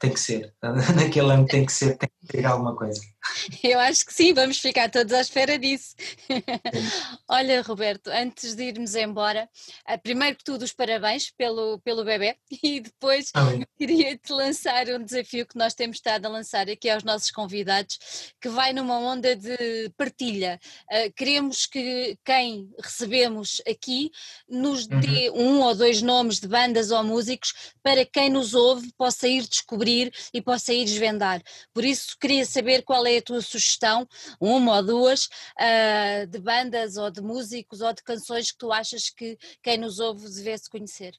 tem 0.00 0.12
que 0.12 0.18
ser, 0.20 0.52
naquele 0.96 1.30
ano 1.30 1.46
tem 1.46 1.64
que 1.64 1.72
ser, 1.72 1.96
tem 1.96 2.10
que 2.20 2.26
ter 2.26 2.44
alguma 2.44 2.74
coisa. 2.74 3.00
Eu 3.62 3.78
acho 3.78 4.04
que 4.04 4.12
sim, 4.12 4.32
vamos 4.32 4.58
ficar 4.58 4.90
todos 4.90 5.12
à 5.12 5.20
espera 5.20 5.58
disso. 5.58 5.94
Olha, 7.28 7.62
Roberto, 7.62 8.08
antes 8.08 8.54
de 8.54 8.64
irmos 8.64 8.94
embora, 8.94 9.48
eh, 9.86 9.96
primeiro 9.96 10.36
que 10.36 10.44
tudo, 10.44 10.62
os 10.62 10.72
parabéns 10.72 11.30
pelo, 11.30 11.78
pelo 11.80 12.04
bebê 12.04 12.36
e 12.62 12.80
depois 12.80 13.30
queria-te 13.78 14.32
lançar 14.32 14.88
um 14.88 15.02
desafio 15.02 15.46
que 15.46 15.56
nós 15.56 15.74
temos 15.74 15.96
estado 15.96 16.26
a 16.26 16.28
lançar 16.28 16.68
aqui 16.68 16.88
aos 16.88 17.04
nossos 17.04 17.30
convidados, 17.30 17.98
que 18.40 18.48
vai 18.48 18.72
numa 18.72 18.98
onda 18.98 19.34
de 19.34 19.90
partilha. 19.96 20.58
Uh, 20.90 21.12
queremos 21.14 21.66
que 21.66 22.18
quem 22.24 22.70
recebemos 22.82 23.60
aqui 23.68 24.10
nos 24.48 24.86
dê 24.86 25.30
uhum. 25.30 25.58
um 25.58 25.62
ou 25.62 25.74
dois 25.74 26.02
nomes 26.02 26.40
de 26.40 26.48
bandas 26.48 26.90
ou 26.90 27.02
músicos 27.04 27.52
para 27.82 28.04
quem 28.04 28.30
nos 28.30 28.54
ouve 28.54 28.92
possa 28.96 29.28
ir 29.28 29.46
descobrir 29.46 30.12
e 30.32 30.40
possa 30.40 30.72
ir 30.72 30.84
desvendar. 30.84 31.42
Por 31.72 31.84
isso, 31.84 32.16
queria 32.20 32.44
saber 32.44 32.82
qual 32.82 33.06
é 33.06 33.17
a 33.18 33.22
tua 33.22 33.40
sugestão, 33.40 34.08
uma 34.40 34.76
ou 34.76 34.82
duas, 34.82 35.26
uh, 35.26 36.26
de 36.26 36.38
bandas 36.38 36.96
ou 36.96 37.10
de 37.10 37.20
músicos 37.20 37.80
ou 37.80 37.92
de 37.92 38.02
canções 38.02 38.50
que 38.50 38.58
tu 38.58 38.72
achas 38.72 39.10
que 39.10 39.38
quem 39.62 39.78
nos 39.78 39.98
ouve 40.00 40.28
devesse 40.28 40.68
conhecer. 40.70 41.14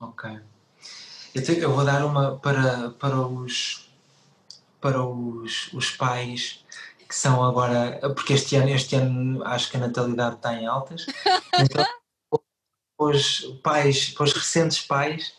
Ok. 0.00 0.30
Eu, 1.34 1.42
te, 1.42 1.58
eu 1.58 1.72
vou 1.72 1.84
dar 1.84 2.04
uma 2.04 2.38
para, 2.38 2.90
para 2.90 3.20
os 3.20 3.88
para 4.80 5.04
os, 5.04 5.72
os 5.72 5.90
pais 5.90 6.64
que 7.08 7.14
são 7.14 7.42
agora, 7.42 7.98
porque 8.14 8.34
este 8.34 8.54
ano, 8.56 8.68
este 8.68 8.94
ano 8.94 9.42
acho 9.44 9.70
que 9.70 9.76
a 9.76 9.80
natalidade 9.80 10.36
está 10.36 10.54
em 10.54 10.66
altas, 10.66 11.06
então 11.58 11.84
os 12.98 13.40
pais, 13.62 14.10
para 14.10 14.24
os 14.24 14.32
recentes 14.32 14.80
pais, 14.80 15.34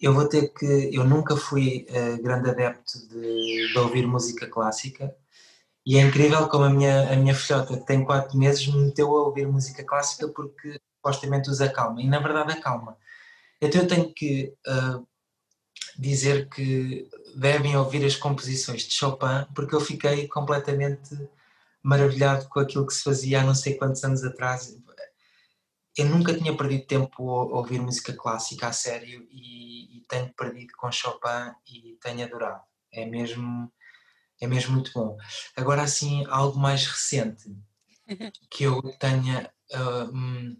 eu 0.00 0.12
vou 0.12 0.28
ter 0.28 0.52
que. 0.52 0.90
Eu 0.92 1.04
nunca 1.04 1.36
fui 1.36 1.86
uh, 1.90 2.22
grande 2.22 2.50
adepto 2.50 2.98
de, 3.08 3.72
de, 3.72 3.78
ouvir 3.78 4.06
música 4.06 4.46
clássica 4.46 5.14
e 5.86 5.96
é 5.98 6.00
incrível 6.00 6.48
como 6.48 6.64
a 6.64 6.70
minha, 6.70 7.12
a 7.12 7.16
minha 7.16 7.34
filhota, 7.34 7.76
que 7.76 7.86
tem 7.86 8.04
4 8.04 8.36
meses, 8.38 8.66
me 8.66 8.86
meteu 8.86 9.08
a 9.16 9.22
ouvir 9.24 9.46
música 9.46 9.84
clássica 9.84 10.28
porque 10.28 10.80
supostamente 10.96 11.50
usa 11.50 11.68
calma 11.68 12.02
e 12.02 12.08
na 12.08 12.18
verdade 12.18 12.52
acalma. 12.52 12.96
Então 13.60 13.82
eu 13.82 13.88
tenho 13.88 14.12
que 14.12 14.54
uh, 14.66 15.06
dizer 15.98 16.48
que 16.48 17.08
devem 17.36 17.76
ouvir 17.76 18.04
as 18.04 18.16
composições 18.16 18.82
de 18.82 18.92
Chopin 18.92 19.46
porque 19.54 19.74
eu 19.74 19.80
fiquei 19.80 20.26
completamente 20.28 21.16
maravilhado 21.82 22.48
com 22.48 22.60
aquilo 22.60 22.86
que 22.86 22.94
se 22.94 23.02
fazia 23.02 23.40
há 23.40 23.44
não 23.44 23.54
sei 23.54 23.74
quantos 23.74 24.02
anos 24.04 24.24
atrás 24.24 24.74
eu 25.96 26.06
nunca 26.06 26.34
tinha 26.36 26.56
perdido 26.56 26.86
tempo 26.86 27.30
a 27.30 27.58
ouvir 27.58 27.80
música 27.80 28.12
clássica 28.12 28.68
a 28.68 28.72
sério 28.72 29.26
e, 29.30 29.98
e, 29.98 30.00
tenho 30.08 30.32
perdido 30.34 30.74
com 30.76 30.90
Chopin 30.90 31.54
e 31.66 31.96
tenho 32.00 32.24
adorado. 32.24 32.62
É 32.92 33.06
mesmo, 33.06 33.72
é 34.40 34.46
mesmo 34.46 34.74
muito 34.74 34.92
bom. 34.92 35.16
Agora, 35.56 35.82
assim, 35.82 36.24
algo 36.26 36.58
mais 36.58 36.86
recente 36.86 37.44
que 38.50 38.64
eu 38.64 38.82
tenha. 38.98 39.52
Uh, 39.72 40.56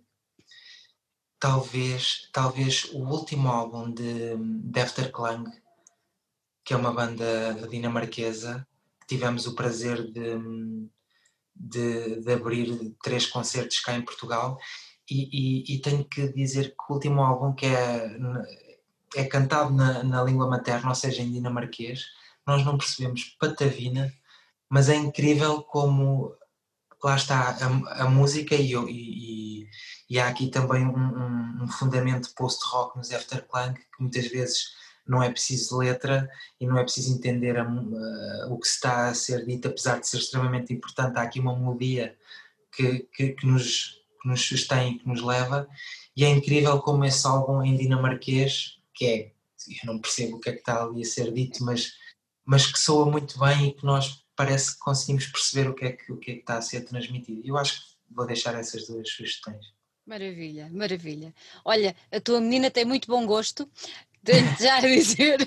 talvez, 1.38 2.30
talvez 2.32 2.84
o 2.92 2.98
último 2.98 3.48
álbum 3.48 3.92
de 3.92 4.36
Defter 4.64 5.12
Klang, 5.12 5.50
que 6.64 6.72
é 6.72 6.76
uma 6.76 6.92
banda 6.92 7.68
dinamarquesa, 7.68 8.66
que 9.00 9.08
tivemos 9.08 9.46
o 9.46 9.54
prazer 9.54 10.10
de, 10.10 10.38
de, 11.54 12.20
de 12.20 12.32
abrir 12.32 12.96
três 13.02 13.26
concertos 13.26 13.80
cá 13.80 13.94
em 13.94 14.02
Portugal 14.02 14.58
e, 15.10 15.28
e, 15.70 15.74
e, 15.74 15.78
tenho 15.80 16.04
que 16.04 16.32
dizer 16.32 16.70
que 16.70 16.84
o 16.90 16.94
último 16.94 17.22
álbum 17.22 17.52
que 17.52 17.66
é, 17.66 18.16
é 19.16 19.24
cantado 19.24 19.72
na, 19.72 20.02
na 20.02 20.22
língua 20.22 20.48
materna, 20.48 20.88
ou 20.88 20.94
seja, 20.94 21.22
em 21.22 21.30
dinamarquês, 21.30 22.06
nós 22.46 22.64
não 22.64 22.78
percebemos 22.78 23.36
patavina, 23.38 24.12
mas 24.68 24.88
é 24.88 24.96
incrível 24.96 25.62
como 25.62 26.34
lá 27.02 27.16
está 27.16 27.50
a, 27.50 28.04
a 28.04 28.08
música 28.08 28.54
e, 28.54 28.72
e, 28.72 29.68
e, 30.08 30.18
há 30.18 30.28
aqui 30.28 30.48
também 30.48 30.86
um, 30.86 31.62
um, 31.62 31.68
fundamento 31.68 32.32
post-rock 32.34 32.96
nos 32.96 33.12
Afterclang 33.12 33.74
que 33.74 34.00
muitas 34.00 34.26
vezes 34.28 34.74
não 35.06 35.22
é 35.22 35.30
preciso 35.30 35.76
letra 35.76 36.28
e 36.58 36.66
não 36.66 36.78
é 36.78 36.82
preciso 36.82 37.14
entender 37.14 37.58
a, 37.58 37.64
a, 37.64 38.46
o 38.48 38.58
que 38.58 38.66
está 38.66 39.08
a 39.08 39.14
ser 39.14 39.44
dito, 39.44 39.68
apesar 39.68 40.00
de 40.00 40.08
ser 40.08 40.16
extremamente 40.16 40.72
importante. 40.72 41.18
Há 41.18 41.22
aqui 41.22 41.40
uma 41.40 41.54
melodia 41.58 42.16
que, 42.72 43.00
que, 43.12 43.28
que 43.34 43.46
nos 43.46 44.02
que 44.24 44.28
nos 44.28 44.40
sustém 44.40 44.92
e 44.92 44.98
que 44.98 45.06
nos 45.06 45.22
leva, 45.22 45.68
e 46.16 46.24
é 46.24 46.30
incrível 46.30 46.80
como 46.80 47.04
esse 47.04 47.26
álbum 47.26 47.62
em 47.62 47.76
dinamarquês, 47.76 48.78
que 48.94 49.06
é, 49.06 49.32
eu 49.82 49.92
não 49.92 50.00
percebo 50.00 50.36
o 50.36 50.40
que 50.40 50.48
é 50.48 50.52
que 50.52 50.60
está 50.60 50.82
ali 50.82 51.02
a 51.02 51.04
ser 51.04 51.30
dito, 51.30 51.62
mas, 51.62 51.92
mas 52.44 52.66
que 52.66 52.78
soa 52.78 53.04
muito 53.10 53.38
bem 53.38 53.68
e 53.68 53.72
que 53.72 53.84
nós 53.84 54.24
parece 54.34 54.72
que 54.72 54.78
conseguimos 54.78 55.26
perceber 55.26 55.68
o 55.68 55.74
que 55.74 55.84
é 55.84 55.92
que, 55.92 56.10
o 56.10 56.16
que, 56.16 56.30
é 56.30 56.34
que 56.34 56.40
está 56.40 56.56
a 56.56 56.62
ser 56.62 56.80
transmitido. 56.86 57.42
Eu 57.44 57.58
acho 57.58 57.80
que 57.80 57.86
vou 58.10 58.26
deixar 58.26 58.54
essas 58.54 58.86
duas 58.86 59.08
sugestões. 59.10 59.74
Maravilha, 60.06 60.70
maravilha. 60.72 61.34
Olha, 61.64 61.94
a 62.10 62.20
tua 62.20 62.40
menina 62.40 62.70
tem 62.70 62.84
muito 62.84 63.06
bom 63.06 63.26
gosto, 63.26 63.68
tenho 64.22 64.56
já 64.58 64.76
a 64.76 64.80
dizer. 64.80 65.38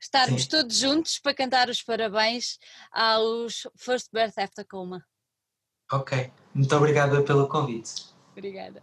estarmos 0.00 0.42
Sim. 0.42 0.48
todos 0.48 0.76
juntos 0.76 1.18
para 1.18 1.34
cantar 1.34 1.68
os 1.68 1.82
parabéns 1.82 2.58
aos 2.90 3.68
First 3.76 4.08
Birth 4.12 4.36
After 4.36 4.66
Coma. 4.66 5.04
Ok, 5.92 6.32
muito 6.54 6.74
obrigada 6.74 7.22
pelo 7.22 7.46
convite. 7.48 8.12
Obrigada. 8.32 8.82